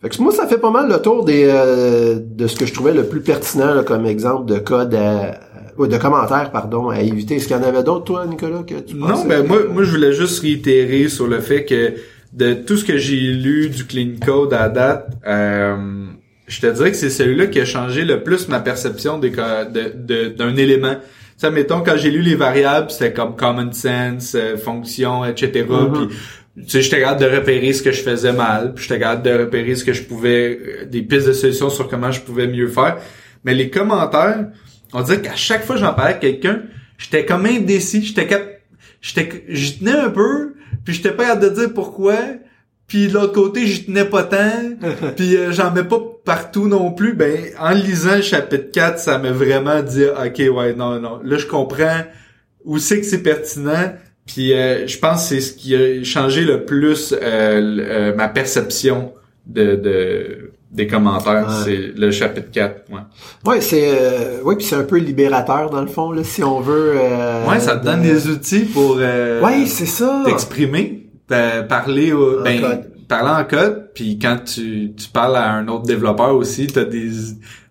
Fait 0.00 0.08
que 0.08 0.20
moi, 0.22 0.32
ça 0.32 0.46
fait 0.46 0.58
pas 0.58 0.70
mal 0.70 0.88
le 0.88 0.98
tour 1.00 1.24
des 1.24 1.46
euh, 1.48 2.18
de 2.20 2.46
ce 2.46 2.56
que 2.56 2.66
je 2.66 2.72
trouvais 2.74 2.92
le 2.94 3.04
plus 3.04 3.20
pertinent 3.20 3.74
là, 3.74 3.82
comme 3.84 4.06
exemple 4.06 4.46
de 4.52 4.58
code 4.58 4.94
à, 4.94 5.38
ou 5.78 5.86
de 5.86 5.96
commentaires, 5.96 6.50
pardon, 6.50 6.88
à 6.90 7.00
éviter. 7.00 7.36
Est-ce 7.36 7.46
qu'il 7.48 7.56
y 7.56 7.58
en 7.58 7.62
avait 7.62 7.82
d'autres, 7.82 8.04
toi, 8.04 8.26
Nicolas, 8.26 8.62
que 8.62 8.74
tu 8.80 8.96
Non, 8.96 9.24
ben 9.26 9.42
que- 9.42 9.48
moi, 9.48 9.58
moi 9.70 9.82
je 9.84 9.90
voulais 9.90 10.12
juste 10.12 10.40
réitérer 10.40 11.08
sur 11.08 11.26
le 11.28 11.40
fait 11.40 11.64
que 11.64 11.94
de 12.32 12.54
tout 12.54 12.76
ce 12.76 12.84
que 12.84 12.96
j'ai 12.96 13.16
lu 13.16 13.68
du 13.68 13.84
clean 13.86 14.12
code 14.24 14.54
à 14.54 14.68
date, 14.68 15.08
euh, 15.26 15.76
je 16.46 16.60
te 16.60 16.66
dirais 16.66 16.90
que 16.90 16.96
c'est 16.96 17.10
celui-là 17.10 17.46
qui 17.46 17.60
a 17.60 17.64
changé 17.64 18.04
le 18.04 18.22
plus 18.22 18.48
ma 18.48 18.60
perception 18.60 19.18
des 19.18 19.30
co- 19.32 19.40
de- 19.72 19.92
de- 19.94 20.28
d'un 20.28 20.56
élément. 20.56 20.96
Ça, 21.36 21.50
mettons, 21.50 21.80
quand 21.82 21.96
j'ai 21.96 22.10
lu 22.10 22.20
les 22.22 22.34
variables, 22.36 22.90
c'était 22.90 23.12
comme 23.12 23.34
common 23.36 23.72
sense, 23.72 24.34
euh, 24.34 24.56
fonction, 24.56 25.24
etc. 25.24 25.64
Puis, 25.92 26.08
tu 26.56 26.68
sais, 26.68 26.82
j'étais 26.82 27.00
capable 27.00 27.20
de 27.20 27.36
repérer 27.36 27.72
ce 27.72 27.82
que 27.82 27.92
je 27.92 28.02
faisais 28.02 28.32
mal, 28.32 28.74
puis 28.74 28.84
j'étais 28.84 29.00
capable 29.00 29.22
de 29.22 29.44
repérer 29.44 29.74
ce 29.74 29.84
que 29.84 29.92
je 29.92 30.02
pouvais, 30.02 30.58
euh, 30.60 30.84
des 30.84 31.02
pistes 31.02 31.26
de 31.26 31.32
solutions 31.32 31.70
sur 31.70 31.88
comment 31.88 32.10
je 32.12 32.20
pouvais 32.20 32.46
mieux 32.46 32.68
faire. 32.68 32.98
Mais 33.44 33.54
les 33.54 33.70
commentaires, 33.70 34.48
on 34.92 35.02
dirait 35.02 35.22
qu'à 35.22 35.34
chaque 35.34 35.64
fois 35.64 35.76
que 35.76 35.80
j'en 35.80 35.94
parlais 35.94 36.10
avec 36.10 36.20
quelqu'un, 36.20 36.62
j'étais 36.98 37.24
comme 37.24 37.46
indécis, 37.46 38.04
j'étais 38.04 38.26
cap... 38.26 38.42
j'étais 39.00 39.44
j'y 39.48 39.78
tenais 39.78 39.92
un 39.92 40.10
peu, 40.10 40.54
puis 40.84 40.94
j'étais 40.94 41.12
pas 41.12 41.24
capable 41.24 41.48
de 41.50 41.60
dire 41.60 41.74
pourquoi, 41.74 42.16
puis 42.86 43.08
de 43.08 43.14
l'autre 43.14 43.32
côté, 43.32 43.66
j'y 43.66 43.86
tenais 43.86 44.04
pas 44.04 44.24
tant, 44.24 44.76
puis 45.16 45.36
euh, 45.36 45.52
j'en 45.52 45.70
mets 45.70 45.84
pas 45.84 46.00
partout 46.22 46.68
non 46.68 46.92
plus. 46.92 47.14
Ben 47.14 47.46
en 47.58 47.70
lisant 47.70 48.16
le 48.16 48.22
chapitre 48.22 48.70
4, 48.72 48.98
ça 48.98 49.16
m'a 49.16 49.32
vraiment 49.32 49.82
dit 49.82 50.04
OK, 50.04 50.54
ouais, 50.54 50.74
non 50.74 51.00
non, 51.00 51.20
là 51.24 51.38
je 51.38 51.46
comprends 51.46 52.02
où 52.64 52.78
c'est 52.78 53.00
que 53.00 53.06
c'est 53.06 53.22
pertinent. 53.22 53.94
Puis 54.26 54.52
euh, 54.52 54.86
je 54.86 54.98
pense 54.98 55.22
que 55.22 55.28
c'est 55.34 55.40
ce 55.40 55.52
qui 55.52 55.74
a 55.74 56.02
changé 56.04 56.42
le 56.42 56.64
plus 56.64 57.12
euh, 57.12 57.18
euh, 57.22 58.14
ma 58.14 58.28
perception 58.28 59.12
de, 59.46 59.74
de 59.76 60.48
des 60.70 60.86
commentaires, 60.86 61.46
Ouais. 61.48 61.64
c'est 61.64 61.98
le 62.00 62.10
chapitre 62.10 62.50
4. 62.50 62.84
Ouais. 62.90 63.00
Ouais, 63.44 63.60
c'est 63.60 63.90
euh, 63.92 64.40
ouais, 64.42 64.56
puis 64.56 64.64
c'est 64.64 64.76
un 64.76 64.84
peu 64.84 64.96
libérateur 64.96 65.68
dans 65.68 65.82
le 65.82 65.86
fond 65.88 66.12
là, 66.12 66.24
si 66.24 66.42
on 66.42 66.60
veut. 66.60 66.94
euh, 66.96 67.46
Ouais, 67.46 67.60
ça 67.60 67.76
te 67.76 67.84
donne 67.84 68.00
de- 68.00 68.06
des 68.08 68.28
outils 68.28 68.60
pour 68.64 68.96
euh, 68.98 69.42
Ouais, 69.42 69.66
c'est 69.66 69.84
ça. 69.86 70.22
t'exprimer, 70.24 71.10
pa- 71.28 71.62
parler 71.64 72.12
au, 72.12 72.40
En 72.40 72.42
ben, 72.42 72.60
code. 72.60 72.90
parler 73.06 73.42
en 73.42 73.44
code, 73.44 73.88
puis 73.94 74.18
quand 74.18 74.38
tu, 74.46 74.92
tu 74.96 75.08
parles 75.12 75.36
à 75.36 75.50
un 75.52 75.68
autre 75.68 75.84
développeur 75.84 76.34
aussi, 76.36 76.68
t'as 76.68 76.84
des 76.84 77.10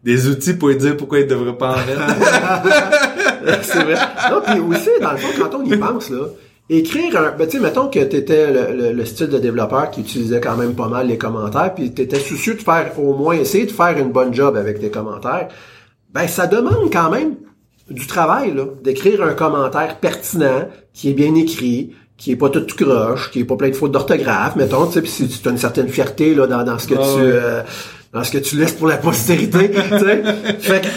des 0.04 0.28
outils 0.28 0.54
pour 0.54 0.70
lui 0.70 0.78
dire 0.78 0.96
pourquoi 0.98 1.20
il 1.22 1.28
devrait 1.28 1.58
pas 1.58 1.74
en 1.74 1.78
mettre. 1.78 2.02
c'est 3.62 3.84
vrai. 3.84 3.96
Non, 4.30 4.42
puis 4.46 4.60
aussi, 4.60 4.90
dans 5.02 5.12
le 5.12 5.18
fond, 5.18 5.28
quand 5.38 5.58
on 5.58 5.66
y 5.66 5.76
pense, 5.78 6.10
là, 6.10 6.26
écrire 6.70 7.18
un... 7.18 7.32
Ben, 7.38 7.48
tu 7.48 7.58
sais, 7.58 7.64
mettons 7.64 7.88
que 7.88 8.00
t'étais 8.00 8.52
le, 8.52 8.76
le, 8.76 8.92
le 8.94 9.06
style 9.06 9.28
de 9.28 9.38
développeur 9.38 9.92
qui 9.92 10.02
utilisait 10.02 10.40
quand 10.40 10.56
même 10.56 10.74
pas 10.74 10.88
mal 10.88 11.08
les 11.08 11.18
commentaires, 11.18 11.74
puis 11.74 11.92
t'étais 11.94 12.20
soucieux 12.20 12.54
de 12.56 12.62
faire, 12.62 12.92
au 13.00 13.14
moins, 13.16 13.36
essayer 13.36 13.66
de 13.66 13.72
faire 13.72 13.98
une 13.98 14.12
bonne 14.12 14.34
job 14.34 14.56
avec 14.56 14.80
tes 14.80 14.90
commentaires, 14.90 15.48
ben, 16.14 16.28
ça 16.28 16.48
demande 16.48 16.92
quand 16.92 17.10
même 17.10 17.36
du 17.90 18.08
travail, 18.08 18.54
là, 18.54 18.66
d'écrire 18.84 19.22
un 19.24 19.34
commentaire 19.34 19.98
pertinent, 19.98 20.70
qui 20.94 21.10
est 21.10 21.14
bien 21.14 21.36
écrit, 21.36 21.94
qui 22.18 22.32
est 22.32 22.36
pas 22.36 22.50
tout 22.50 22.66
croche, 22.78 23.32
qui 23.32 23.40
est 23.40 23.46
pas 23.46 23.56
plein 23.56 23.70
de 23.70 23.76
fautes 23.76 23.92
d'orthographe, 23.92 24.56
mettons, 24.56 24.86
tu 24.88 24.94
sais, 24.94 25.02
puis 25.02 25.10
si 25.12 25.28
tu 25.28 25.48
as 25.48 25.52
une 25.52 25.58
certaine 25.58 25.90
fierté, 25.90 26.36
là, 26.36 26.48
dans, 26.48 26.64
dans 26.64 26.78
ce 26.80 26.88
que 26.88 26.96
Ah 26.96 27.04
tu... 27.16 27.22
euh, 27.22 27.62
dans 28.14 28.24
ce 28.24 28.32
que 28.32 28.38
tu 28.38 28.58
laisses 28.58 28.74
pour 28.74 28.88
la 28.88 28.98
postérité, 28.98 29.72
tu 29.90 30.00
sais. 30.00 30.24
Fait 30.60 30.82
que, 30.82 30.88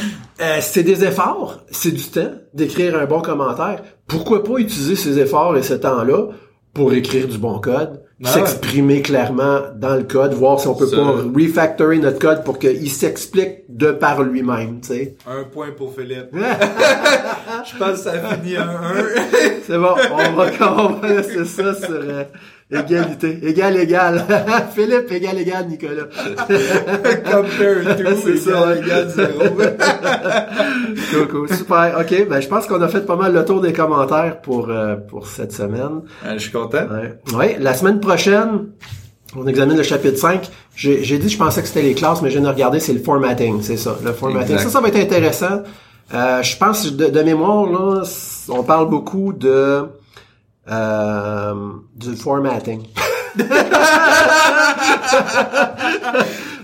euh, 0.41 0.59
c'est 0.61 0.83
des 0.83 1.05
efforts, 1.05 1.61
c'est 1.71 1.93
du 1.93 2.03
temps 2.05 2.33
d'écrire 2.55 2.97
un 2.99 3.07
bon 3.07 3.21
commentaire. 3.21 3.83
Pourquoi 4.07 4.43
pas 4.45 4.59
utiliser 4.59 4.97
ces 4.97 5.19
efforts 5.19 5.57
et 5.57 5.63
ce 5.63 5.75
temps-là 5.75 6.29
pour 6.73 6.93
écrire 6.93 7.29
du 7.29 7.39
bon 7.39 7.61
code, 7.61 8.03
Ah 8.25 8.29
s'exprimer 8.29 9.01
clairement 9.01 9.61
dans 9.77 9.95
le 9.95 10.03
code, 10.03 10.33
voir 10.35 10.59
si 10.59 10.67
on 10.67 10.75
peut 10.75 10.87
Ça- 10.89 10.97
pas 10.97 11.03
refactorer 11.37 11.99
notre 11.99 12.19
code 12.19 12.43
pour 12.43 12.59
qu'il 12.59 12.91
s'explique 12.91 13.61
de 13.69 13.93
par 13.93 14.23
lui-même, 14.25 14.81
tu 14.81 14.89
sais. 14.89 15.17
un 15.29 15.45
point 15.45 15.69
pour 15.77 15.95
Philippe. 15.95 16.31
Je 16.33 17.79
pense 17.79 17.91
que 17.93 17.97
ça 17.97 18.13
finit 18.19 18.57
un 18.57 18.63
1. 18.69 18.69
C'est 19.67 19.79
bon, 19.79 19.95
on 20.13 20.33
va, 20.33 20.47
on 20.79 20.89
va 20.95 21.09
laisser 21.09 21.45
ça 21.45 21.75
sur 21.75 21.91
euh, 21.91 22.25
égalité. 22.71 23.39
Égal, 23.43 23.77
égal. 23.77 24.25
Philippe, 24.75 25.11
égal, 25.13 25.39
égal, 25.39 25.67
Nicolas. 25.69 26.05
Compare 27.25 27.97
to, 27.97 28.05
C'est 28.25 28.37
ça, 28.39 28.77
égal, 28.77 28.85
égal, 28.85 29.09
zéro. 29.11 29.45
Coco, 31.13 31.47
super. 31.49 31.97
OK, 32.01 32.29
ben 32.29 32.41
je 32.41 32.49
pense 32.49 32.67
qu'on 32.67 32.81
a 32.83 32.89
fait 32.89 33.05
pas 33.07 33.17
mal 33.17 33.33
le 33.33 33.45
tour 33.45 33.61
des 33.61 33.73
commentaires 33.73 34.41
pour 34.41 34.69
euh, 34.71 34.97
pour 34.97 35.27
cette 35.27 35.53
semaine. 35.53 36.03
Euh, 36.25 36.35
Je 36.35 36.39
suis 36.39 36.53
content. 36.53 36.87
Ouais. 36.91 37.19
Ouais, 37.37 37.57
la 37.61 37.75
semaine 37.75 38.01
prochaine, 38.01 38.67
on 39.37 39.47
examine 39.47 39.77
le 39.77 39.83
chapitre 39.83 40.19
5. 40.19 40.49
J'ai 40.75 41.05
j'ai 41.05 41.19
dit 41.19 41.29
je 41.29 41.39
pensais 41.39 41.61
que 41.63 41.69
c'était 41.69 41.83
les 41.83 41.95
classes, 41.95 42.23
mais 42.23 42.31
je 42.31 42.39
viens 42.39 42.49
de 42.49 42.53
regarder, 42.53 42.81
c'est 42.81 42.93
le 42.95 43.01
formatting, 43.01 43.63
c'est 43.63 43.77
ça, 43.77 43.97
le 44.05 44.13
formatting. 44.13 44.53
Exact. 44.55 44.65
Ça, 44.69 44.71
ça 44.71 44.81
va 44.81 44.89
être 44.89 44.99
intéressant. 44.99 45.63
Euh, 46.13 46.43
je 46.43 46.57
pense 46.59 46.93
de, 46.93 47.07
de 47.07 47.23
mémoire 47.23 47.67
là, 47.67 48.03
on 48.51 48.63
parle 48.63 48.89
beaucoup 48.91 49.33
de 49.33 49.85
euh, 50.71 51.55
du 51.97 52.17
formatting. 52.17 52.83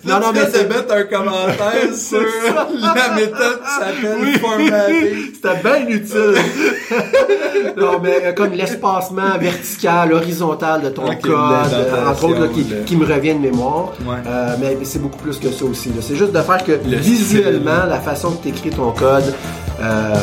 Non, 0.05 0.19
non, 0.19 0.33
mais 0.33 0.41
c'est 0.51 0.67
mettre 0.69 0.95
un 0.95 1.03
commentaire 1.05 1.95
sur 1.95 2.21
la 2.21 3.15
méthode 3.15 3.61
qui 3.63 3.71
s'appelle 3.71 4.39
formatting. 4.39 5.17
C'était 5.35 5.63
bien 5.63 5.89
utile. 5.89 6.35
non, 7.77 8.01
mais 8.03 8.25
euh, 8.25 8.33
comme 8.33 8.53
l'espacement 8.53 9.37
vertical, 9.39 10.13
horizontal 10.13 10.83
de 10.83 10.89
ton 10.89 11.05
code, 11.17 11.35
euh, 11.73 12.09
entre 12.09 12.25
autres, 12.25 12.41
là, 12.41 12.49
qui, 12.49 12.67
qui 12.87 12.97
me 12.97 13.05
revient 13.05 13.35
de 13.35 13.41
mémoire. 13.41 13.93
Ouais. 14.07 14.17
Euh, 14.27 14.57
mais 14.59 14.77
mais 14.79 14.85
c'est 14.85 15.01
beaucoup 15.01 15.19
plus 15.19 15.39
que 15.39 15.51
ça 15.51 15.65
aussi. 15.65 15.91
C'est 16.01 16.17
juste 16.17 16.33
de 16.33 16.41
faire 16.41 16.65
que 16.65 16.73
Le 16.73 16.97
visuellement, 16.97 17.85
la 17.89 18.01
façon 18.01 18.33
que 18.33 18.45
tu 18.45 18.49
écris 18.49 18.71
ton 18.71 18.93
code, 18.93 19.35
euh, 19.81 20.15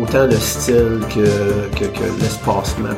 autant 0.00 0.26
le 0.26 0.36
style 0.36 1.00
que, 1.08 1.78
que, 1.78 1.84
que 1.86 2.04
l'espacement. 2.20 2.88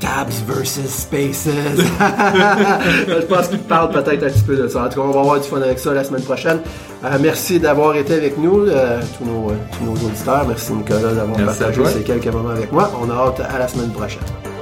Tabs 0.00 0.32
versus 0.46 0.88
spaces. 0.88 1.48
Je 3.08 3.24
pense 3.26 3.48
qu'il 3.48 3.58
parle 3.60 3.90
peut-être 3.90 4.24
un 4.24 4.30
petit 4.30 4.42
peu 4.42 4.56
de 4.56 4.68
ça. 4.68 4.84
En 4.84 4.88
tout 4.88 5.00
cas, 5.00 5.06
on 5.06 5.12
va 5.12 5.20
avoir 5.20 5.40
du 5.40 5.48
fun 5.48 5.60
avec 5.60 5.78
ça 5.78 5.92
la 5.92 6.04
semaine 6.04 6.22
prochaine. 6.22 6.60
Euh, 7.04 7.18
merci 7.20 7.60
d'avoir 7.60 7.94
été 7.96 8.14
avec 8.14 8.38
nous, 8.38 8.66
euh, 8.66 9.00
tous, 9.18 9.24
nos, 9.24 9.52
tous 9.72 9.84
nos 9.84 10.08
auditeurs. 10.08 10.46
Merci 10.48 10.72
Nicolas 10.72 11.12
d'avoir 11.12 11.44
partagé 11.44 11.84
ces 11.86 12.02
quelques 12.02 12.26
moments 12.28 12.50
avec 12.50 12.72
moi. 12.72 12.90
On 13.00 13.10
a 13.10 13.14
hâte 13.14 13.40
à 13.40 13.58
la 13.58 13.68
semaine 13.68 13.90
prochaine. 13.90 14.53